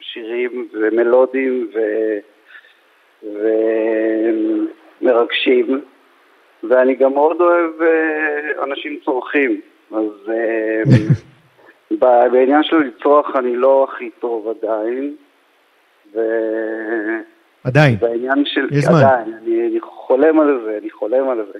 שירים 0.00 0.68
ומלודים 0.72 1.70
ומרגשים, 5.02 5.80
ואני 6.68 6.94
גם 6.94 7.14
מאוד 7.14 7.40
אוהב 7.40 7.82
אה, 7.82 8.64
אנשים 8.64 8.98
צורכים, 9.04 9.60
אז 9.92 10.30
בעניין 12.32 12.62
של 12.62 12.76
לצרוח 12.76 13.36
אני 13.36 13.56
לא 13.56 13.86
הכי 13.90 14.10
טוב 14.20 14.48
עדיין. 14.48 15.16
ו... 16.14 16.18
עדיין. 17.64 17.96
בעניין 18.00 18.44
של... 18.44 18.68
יש 18.70 18.84
זמן. 18.84 18.94
עדיין, 18.94 19.34
אני, 19.42 19.66
אני 19.66 19.80
חולם 19.80 20.40
על 20.40 20.60
זה, 20.64 20.78
אני 20.82 20.90
חולם 20.90 21.28
על 21.28 21.46
זה. 21.52 21.58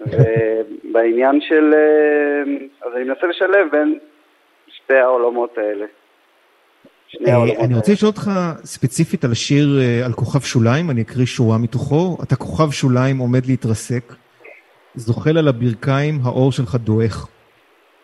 ובעניין 0.00 1.40
של... 1.40 1.74
אה, 1.74 2.86
אז 2.86 2.92
אני 2.96 3.04
מנסה 3.04 3.26
לשלב 3.26 3.70
בין 3.72 3.98
שתי 4.66 4.94
העולמות 4.94 5.58
האלה. 5.58 5.86
אה, 7.26 7.64
אני 7.64 7.74
רוצה 7.74 7.92
לשאול 7.92 8.10
אותך 8.10 8.30
ספציפית 8.64 9.24
על 9.24 9.32
השיר 9.32 9.66
אה, 9.80 10.06
על 10.06 10.12
כוכב 10.12 10.40
שוליים, 10.40 10.90
אני 10.90 11.02
אקריא 11.02 11.26
שורה 11.26 11.58
מתוכו. 11.58 12.16
אתה 12.22 12.36
כוכב 12.36 12.70
שוליים 12.70 13.18
עומד 13.18 13.46
להתרסק, 13.46 14.14
זוחל 14.94 15.38
על 15.38 15.48
הברכיים, 15.48 16.14
האור 16.24 16.52
שלך 16.52 16.74
דועך. 16.74 17.28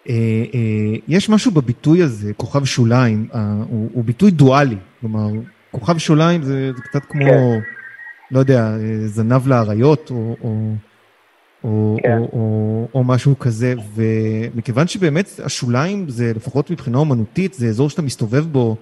אה, 0.08 0.14
אה, 0.54 0.98
יש 1.08 1.30
משהו 1.30 1.50
בביטוי 1.50 2.02
הזה, 2.02 2.32
כוכב 2.34 2.64
שוליים, 2.64 3.28
אה, 3.34 3.40
הוא, 3.68 3.90
הוא 3.92 4.04
ביטוי 4.04 4.30
דואלי, 4.30 4.76
כלומר, 5.00 5.28
כוכב 5.70 5.98
שוליים 5.98 6.42
זה, 6.42 6.72
זה 6.76 6.82
קצת 6.82 7.04
כמו, 7.04 7.24
כן. 7.24 7.58
לא 8.30 8.38
יודע, 8.38 8.70
זנב 9.06 9.48
לאריות, 9.48 10.10
או, 10.10 10.36
או, 10.44 10.72
או, 11.64 11.96
כן. 12.02 12.18
או, 12.18 12.28
או, 12.32 12.88
או 12.94 13.04
משהו 13.04 13.38
כזה, 13.38 13.74
ומכיוון 13.94 14.86
שבאמת 14.86 15.26
השוליים 15.44 16.08
זה, 16.08 16.32
לפחות 16.36 16.70
מבחינה 16.70 16.98
אומנותית, 16.98 17.54
זה 17.54 17.66
אזור 17.66 17.90
שאתה 17.90 18.02
מסתובב 18.02 18.44
בו 18.52 18.76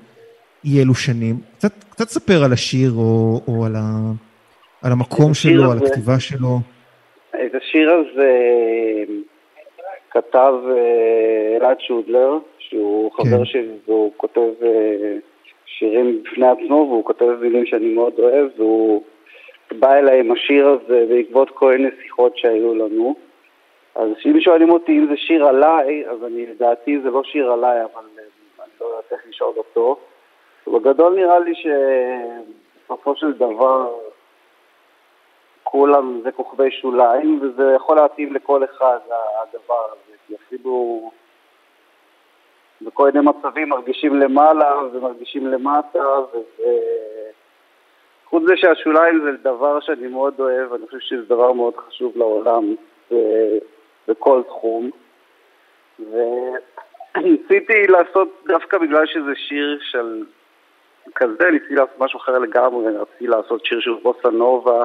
אי 0.65 0.83
אלו 0.83 0.95
שנים, 0.95 1.41
קצת, 1.57 1.85
קצת 1.91 2.09
ספר 2.09 2.45
על 2.45 2.53
השיר, 2.53 2.93
או, 2.93 3.41
או 3.49 3.65
על, 3.65 3.77
ה, 3.77 4.13
על 4.83 4.93
המקום 4.93 5.35
שלו, 5.35 5.65
הזה, 5.65 5.73
על 5.73 5.87
הכתיבה 5.87 6.21
שלו. 6.21 6.61
את 7.31 7.55
השיר 7.55 7.91
הזה... 7.91 8.29
כתב 10.13 10.55
אה, 10.69 11.57
אלעד 11.57 11.81
שודלר, 11.81 12.39
שהוא 12.59 13.13
חבר 13.13 13.39
כן. 13.39 13.45
שלי 13.45 13.69
והוא 13.87 14.13
כותב 14.17 14.51
אה, 14.63 15.17
שירים 15.67 16.23
בפני 16.23 16.47
עצמו 16.47 16.75
והוא 16.75 17.05
כותב 17.05 17.27
מילים 17.41 17.67
שאני 17.67 17.95
מאוד 17.95 18.13
אוהב 18.19 18.49
והוא 18.57 19.03
בא 19.79 19.95
אליי 19.95 20.21
עם 20.21 20.33
השיר 20.33 20.69
הזה 20.69 21.07
בעקבות 21.09 21.51
כל 21.51 21.73
מיני 21.73 21.89
שיחות 22.03 22.37
שהיו 22.37 22.75
לנו. 22.75 23.15
אז 23.95 24.09
אם 24.27 24.41
שואלים 24.41 24.71
אותי 24.71 24.93
אם 24.93 25.07
זה 25.11 25.17
שיר 25.17 25.47
עליי, 25.47 26.05
אז 26.09 26.25
אני, 26.25 26.47
לדעתי 26.47 27.01
זה 27.01 27.11
לא 27.11 27.23
שיר 27.25 27.53
עליי, 27.53 27.85
אבל 27.85 28.05
אה, 28.19 28.25
אני 28.61 28.71
לא 28.81 28.87
יודעת 28.87 29.13
איך 29.13 29.21
לשאול 29.29 29.55
אותו. 29.57 29.97
בגדול 30.67 31.15
נראה 31.15 31.39
לי 31.39 31.53
שבסופו 31.55 33.17
של 33.17 33.33
דבר 33.33 33.91
כולם 35.73 36.21
זה 36.25 36.33
כוכבי 36.33 36.71
שוליים, 36.71 37.41
וזה 37.43 37.73
יכול 37.77 37.97
להתאים 37.97 38.33
לכל 38.35 38.65
אחד, 38.65 38.99
הדבר 39.43 39.85
הזה, 39.93 40.17
כי 40.27 40.35
אפילו 40.35 41.11
בכל 42.83 43.11
מיני 43.11 43.27
מצבים 43.27 43.69
מרגישים 43.69 44.17
למעלה 44.21 44.75
ומרגישים 44.93 45.47
למטה, 45.47 46.05
וזה... 46.33 46.73
חוץ 48.25 48.43
מזה 48.43 48.57
שהשוליים 48.57 49.21
זה 49.25 49.33
דבר 49.43 49.81
שאני 49.81 50.09
מאוד 50.09 50.35
אוהב, 50.41 50.73
אני 50.73 50.87
חושב 50.87 50.99
שזה 50.99 51.23
דבר 51.23 51.53
מאוד 51.53 51.77
חשוב 51.77 52.13
לעולם 52.17 52.75
בכל 54.09 54.43
תחום. 54.47 54.91
וניסיתי 55.99 57.87
לעשות, 57.89 58.29
דווקא 58.47 58.79
בגלל 58.79 59.07
שזה 59.07 59.33
שיר 59.35 59.79
של 59.81 60.25
כזה, 61.15 61.51
ניסיתי 61.51 61.75
לעשות 61.75 61.99
משהו 61.99 62.19
אחר 62.19 62.39
לגמרי, 62.39 62.97
רציתי 62.97 63.27
לעשות 63.27 63.65
שיר 63.65 63.81
של 63.81 63.95
בוסה 64.03 64.31
נובה, 64.31 64.85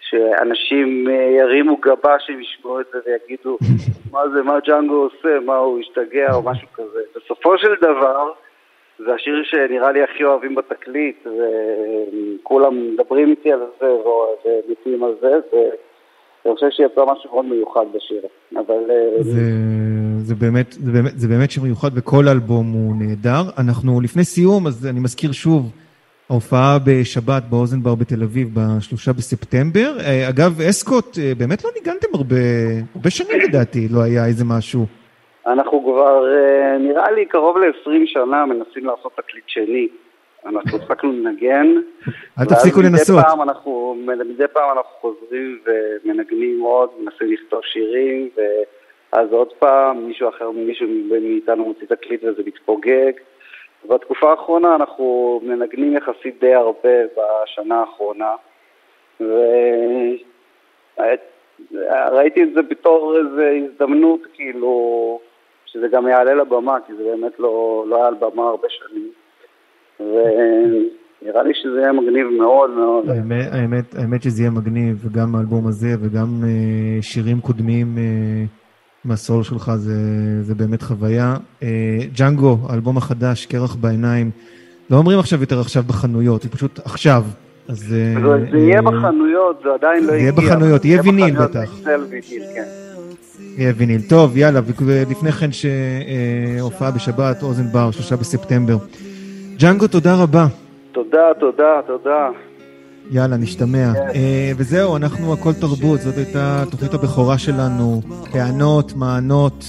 שאנשים 0.00 1.08
אה, 1.10 1.14
ירימו 1.14 1.76
גבה 1.76 2.16
שהם 2.18 2.40
ישמעו 2.40 2.80
את 2.80 2.86
זה 2.92 2.98
ויגידו 3.06 3.58
מה 4.12 4.28
זה, 4.28 4.42
מה 4.42 4.58
ג'אנגו 4.66 4.94
עושה, 4.94 5.40
מה 5.46 5.56
הוא 5.56 5.80
השתגע 5.80 6.34
או 6.34 6.42
משהו 6.42 6.68
כזה. 6.74 7.00
בסופו 7.16 7.58
של 7.58 7.74
דבר, 7.80 8.32
זה 8.98 9.14
השיר 9.14 9.42
שנראה 9.44 9.92
לי 9.92 10.02
הכי 10.02 10.24
אוהבים 10.24 10.54
בתקליט, 10.54 11.26
וכולם 11.26 12.92
מדברים 12.92 13.30
איתי 13.30 13.52
על 13.52 13.60
זה 13.80 13.86
ומתים 13.86 15.04
על 15.04 15.14
זה, 15.20 15.32
ואני 15.52 16.54
חושב 16.54 16.70
שיצא 16.70 17.04
משהו 17.04 17.30
מאוד 17.32 17.44
מיוחד 17.44 17.84
בשיר. 17.94 18.22
אבל... 18.56 18.90
אה, 18.90 19.22
זה, 19.22 19.40
זה, 20.18 20.34
באמת, 20.34 20.72
זה, 20.72 20.92
באמת, 20.92 21.12
זה 21.16 21.28
באמת 21.28 21.50
שיר 21.50 21.62
מיוחד, 21.62 21.90
וכל 21.94 22.28
אלבום 22.28 22.66
הוא 22.72 22.94
נהדר. 22.98 23.42
אנחנו 23.58 24.00
לפני 24.00 24.24
סיום, 24.24 24.66
אז 24.66 24.86
אני 24.86 25.00
מזכיר 25.00 25.32
שוב, 25.32 25.72
ההופעה 26.30 26.78
בשבת 26.86 27.42
באוזן 27.50 27.82
בר 27.82 27.94
בתל 27.94 28.22
אביב 28.22 28.48
בשלושה 28.56 29.12
בספטמבר. 29.12 29.90
אה, 30.00 30.28
אגב, 30.28 30.60
אסקוט, 30.60 31.18
אה, 31.18 31.32
באמת 31.38 31.64
לא 31.64 31.70
ניגנתם 31.76 32.08
הרבה, 32.14 32.36
הרבה 32.94 33.10
שנים 33.10 33.40
לדעתי, 33.40 33.88
לא 33.94 34.00
היה 34.02 34.26
איזה 34.26 34.44
משהו. 34.44 34.86
אנחנו 35.46 35.82
כבר, 35.82 36.34
אה, 36.34 36.78
נראה 36.78 37.10
לי, 37.10 37.26
קרוב 37.26 37.58
ל-20 37.58 38.06
שנה 38.06 38.46
מנסים 38.46 38.86
לעשות 38.86 39.12
תקליט 39.16 39.44
שני. 39.46 39.88
אנחנו 40.46 40.78
הפסקנו 40.78 41.12
לנגן. 41.12 41.66
אל 42.38 42.44
תפסיקו 42.44 42.80
לנסות. 42.82 43.24
פעם 43.24 43.42
אנחנו, 43.42 43.96
מדי 44.06 44.48
פעם 44.52 44.70
אנחנו 44.76 44.90
חוזרים 45.00 45.58
ומנגנים 45.66 46.60
עוד, 46.60 46.88
מנסים 47.00 47.32
לכתוב 47.32 47.60
שירים, 47.64 48.28
ואז 48.36 49.28
עוד 49.30 49.48
פעם 49.58 50.06
מישהו 50.06 50.28
אחר, 50.28 50.50
מישהו 50.50 50.86
מאיתנו 51.10 51.64
מוציא 51.64 51.86
תקליט 51.86 52.24
וזה 52.24 52.42
מתפוגג. 52.46 53.12
בתקופה 53.84 54.30
האחרונה 54.30 54.74
אנחנו 54.74 55.40
מנגנים 55.42 55.96
יחסית 55.96 56.40
די 56.40 56.54
הרבה 56.54 56.98
בשנה 57.16 57.80
האחרונה, 57.80 58.34
וראיתי 61.60 62.42
את 62.42 62.48
זה 62.54 62.62
בתור 62.62 63.16
איזו 63.18 63.42
הזדמנות, 63.42 64.20
כאילו, 64.34 65.20
שזה 65.66 65.88
גם 65.88 66.08
יעלה 66.08 66.34
לבמה, 66.34 66.78
כי 66.86 66.94
זה 66.94 67.04
באמת 67.04 67.38
לא, 67.38 67.84
לא 67.88 67.96
היה 67.96 68.06
על 68.06 68.14
במה 68.14 68.48
הרבה 68.48 68.68
שנים. 68.68 69.10
ונראה 70.00 71.42
לי 71.42 71.54
שזה 71.54 71.80
יהיה 71.80 71.92
מגניב 71.92 72.26
מאוד 72.26 72.70
מאוד. 72.70 73.10
האמת, 73.10 73.46
האמת, 73.52 73.94
האמת 73.94 74.22
שזה 74.22 74.42
יהיה 74.42 74.50
מגניב, 74.50 74.96
וגם 75.04 75.34
האלבום 75.34 75.66
הזה 75.66 75.88
וגם 76.02 76.26
uh, 76.42 77.02
שירים 77.02 77.40
קודמים 77.40 77.86
uh, 77.96 78.00
מהסול 79.04 79.42
שלך 79.42 79.72
זה, 79.76 79.94
זה 80.42 80.54
באמת 80.54 80.82
חוויה. 80.82 81.36
אה, 81.62 81.68
ג'אנגו, 82.16 82.58
האלבום 82.68 82.96
החדש, 82.96 83.46
קרח 83.46 83.74
בעיניים, 83.74 84.30
לא 84.90 84.96
אומרים 84.96 85.18
עכשיו 85.18 85.40
יותר 85.40 85.60
עכשיו 85.60 85.82
בחנויות, 85.86 86.42
זה 86.42 86.48
פשוט 86.48 86.80
עכשיו. 86.84 87.24
אז... 87.68 87.94
אה, 87.94 88.20
זה 88.50 88.58
יהיה 88.58 88.82
בחנויות, 88.82 89.60
זה 89.64 89.68
עדיין 89.74 90.06
לא 90.06 90.12
הגיע. 90.12 90.22
יהיה 90.22 90.32
בחנויות, 90.32 90.84
יהיה 90.84 91.00
ויניל 91.04 91.36
בטח. 91.42 91.70
כן. 91.84 92.64
יהיה 93.56 93.72
ויניל. 93.76 94.00
טוב, 94.08 94.36
יאללה, 94.36 94.60
ולפני 94.80 95.32
כן 95.32 95.50
שהופעה 95.52 96.90
בשבת, 96.90 97.42
אוזן 97.42 97.72
בר, 97.72 97.90
שלושה 97.90 98.16
בספטמבר. 98.16 98.76
ג'אנגו, 99.56 99.86
תודה 99.86 100.22
רבה. 100.22 100.46
תודה, 100.92 101.34
תודה, 101.40 101.80
תודה. 101.86 102.28
יאללה, 103.10 103.36
נשתמע. 103.36 103.92
Yeah. 103.94 104.14
אה, 104.14 104.52
וזהו, 104.56 104.96
אנחנו 104.96 105.32
הכל 105.32 105.52
תרבות, 105.52 106.00
זאת 106.00 106.16
הייתה 106.16 106.64
תוכנית 106.70 106.94
הבכורה 106.94 107.38
שלנו. 107.38 108.02
טענות, 108.32 108.96
מענות. 108.96 109.64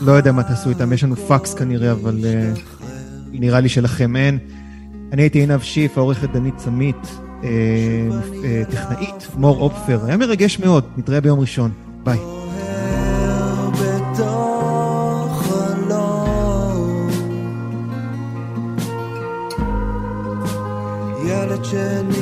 לא 0.00 0.12
יודע 0.12 0.32
מה 0.32 0.42
תעשו 0.42 0.70
איתם, 0.70 0.92
יש 0.92 1.04
לנו 1.04 1.16
פקס 1.16 1.54
כנראה, 1.54 1.92
אבל 1.92 2.18
uh, 2.18 2.58
נראה 3.32 3.60
לי 3.60 3.68
שלכם 3.68 4.16
אין. 4.16 4.38
אני 5.12 5.22
הייתי 5.22 5.38
עינב 5.38 5.60
שיף, 5.60 5.98
העורכת 5.98 6.30
דנית 6.30 6.56
צמית, 6.56 6.96
uh, 7.40 7.44
טכנאית, 8.70 9.28
מור 9.36 9.60
אופפר. 9.60 10.04
היה 10.06 10.16
מרגש 10.16 10.58
מאוד, 10.58 10.84
נתראה 10.96 11.20
ביום 11.20 11.40
ראשון. 11.40 11.70
ביי. 12.04 12.18
ילד 21.26 21.64
שאני 21.64 22.21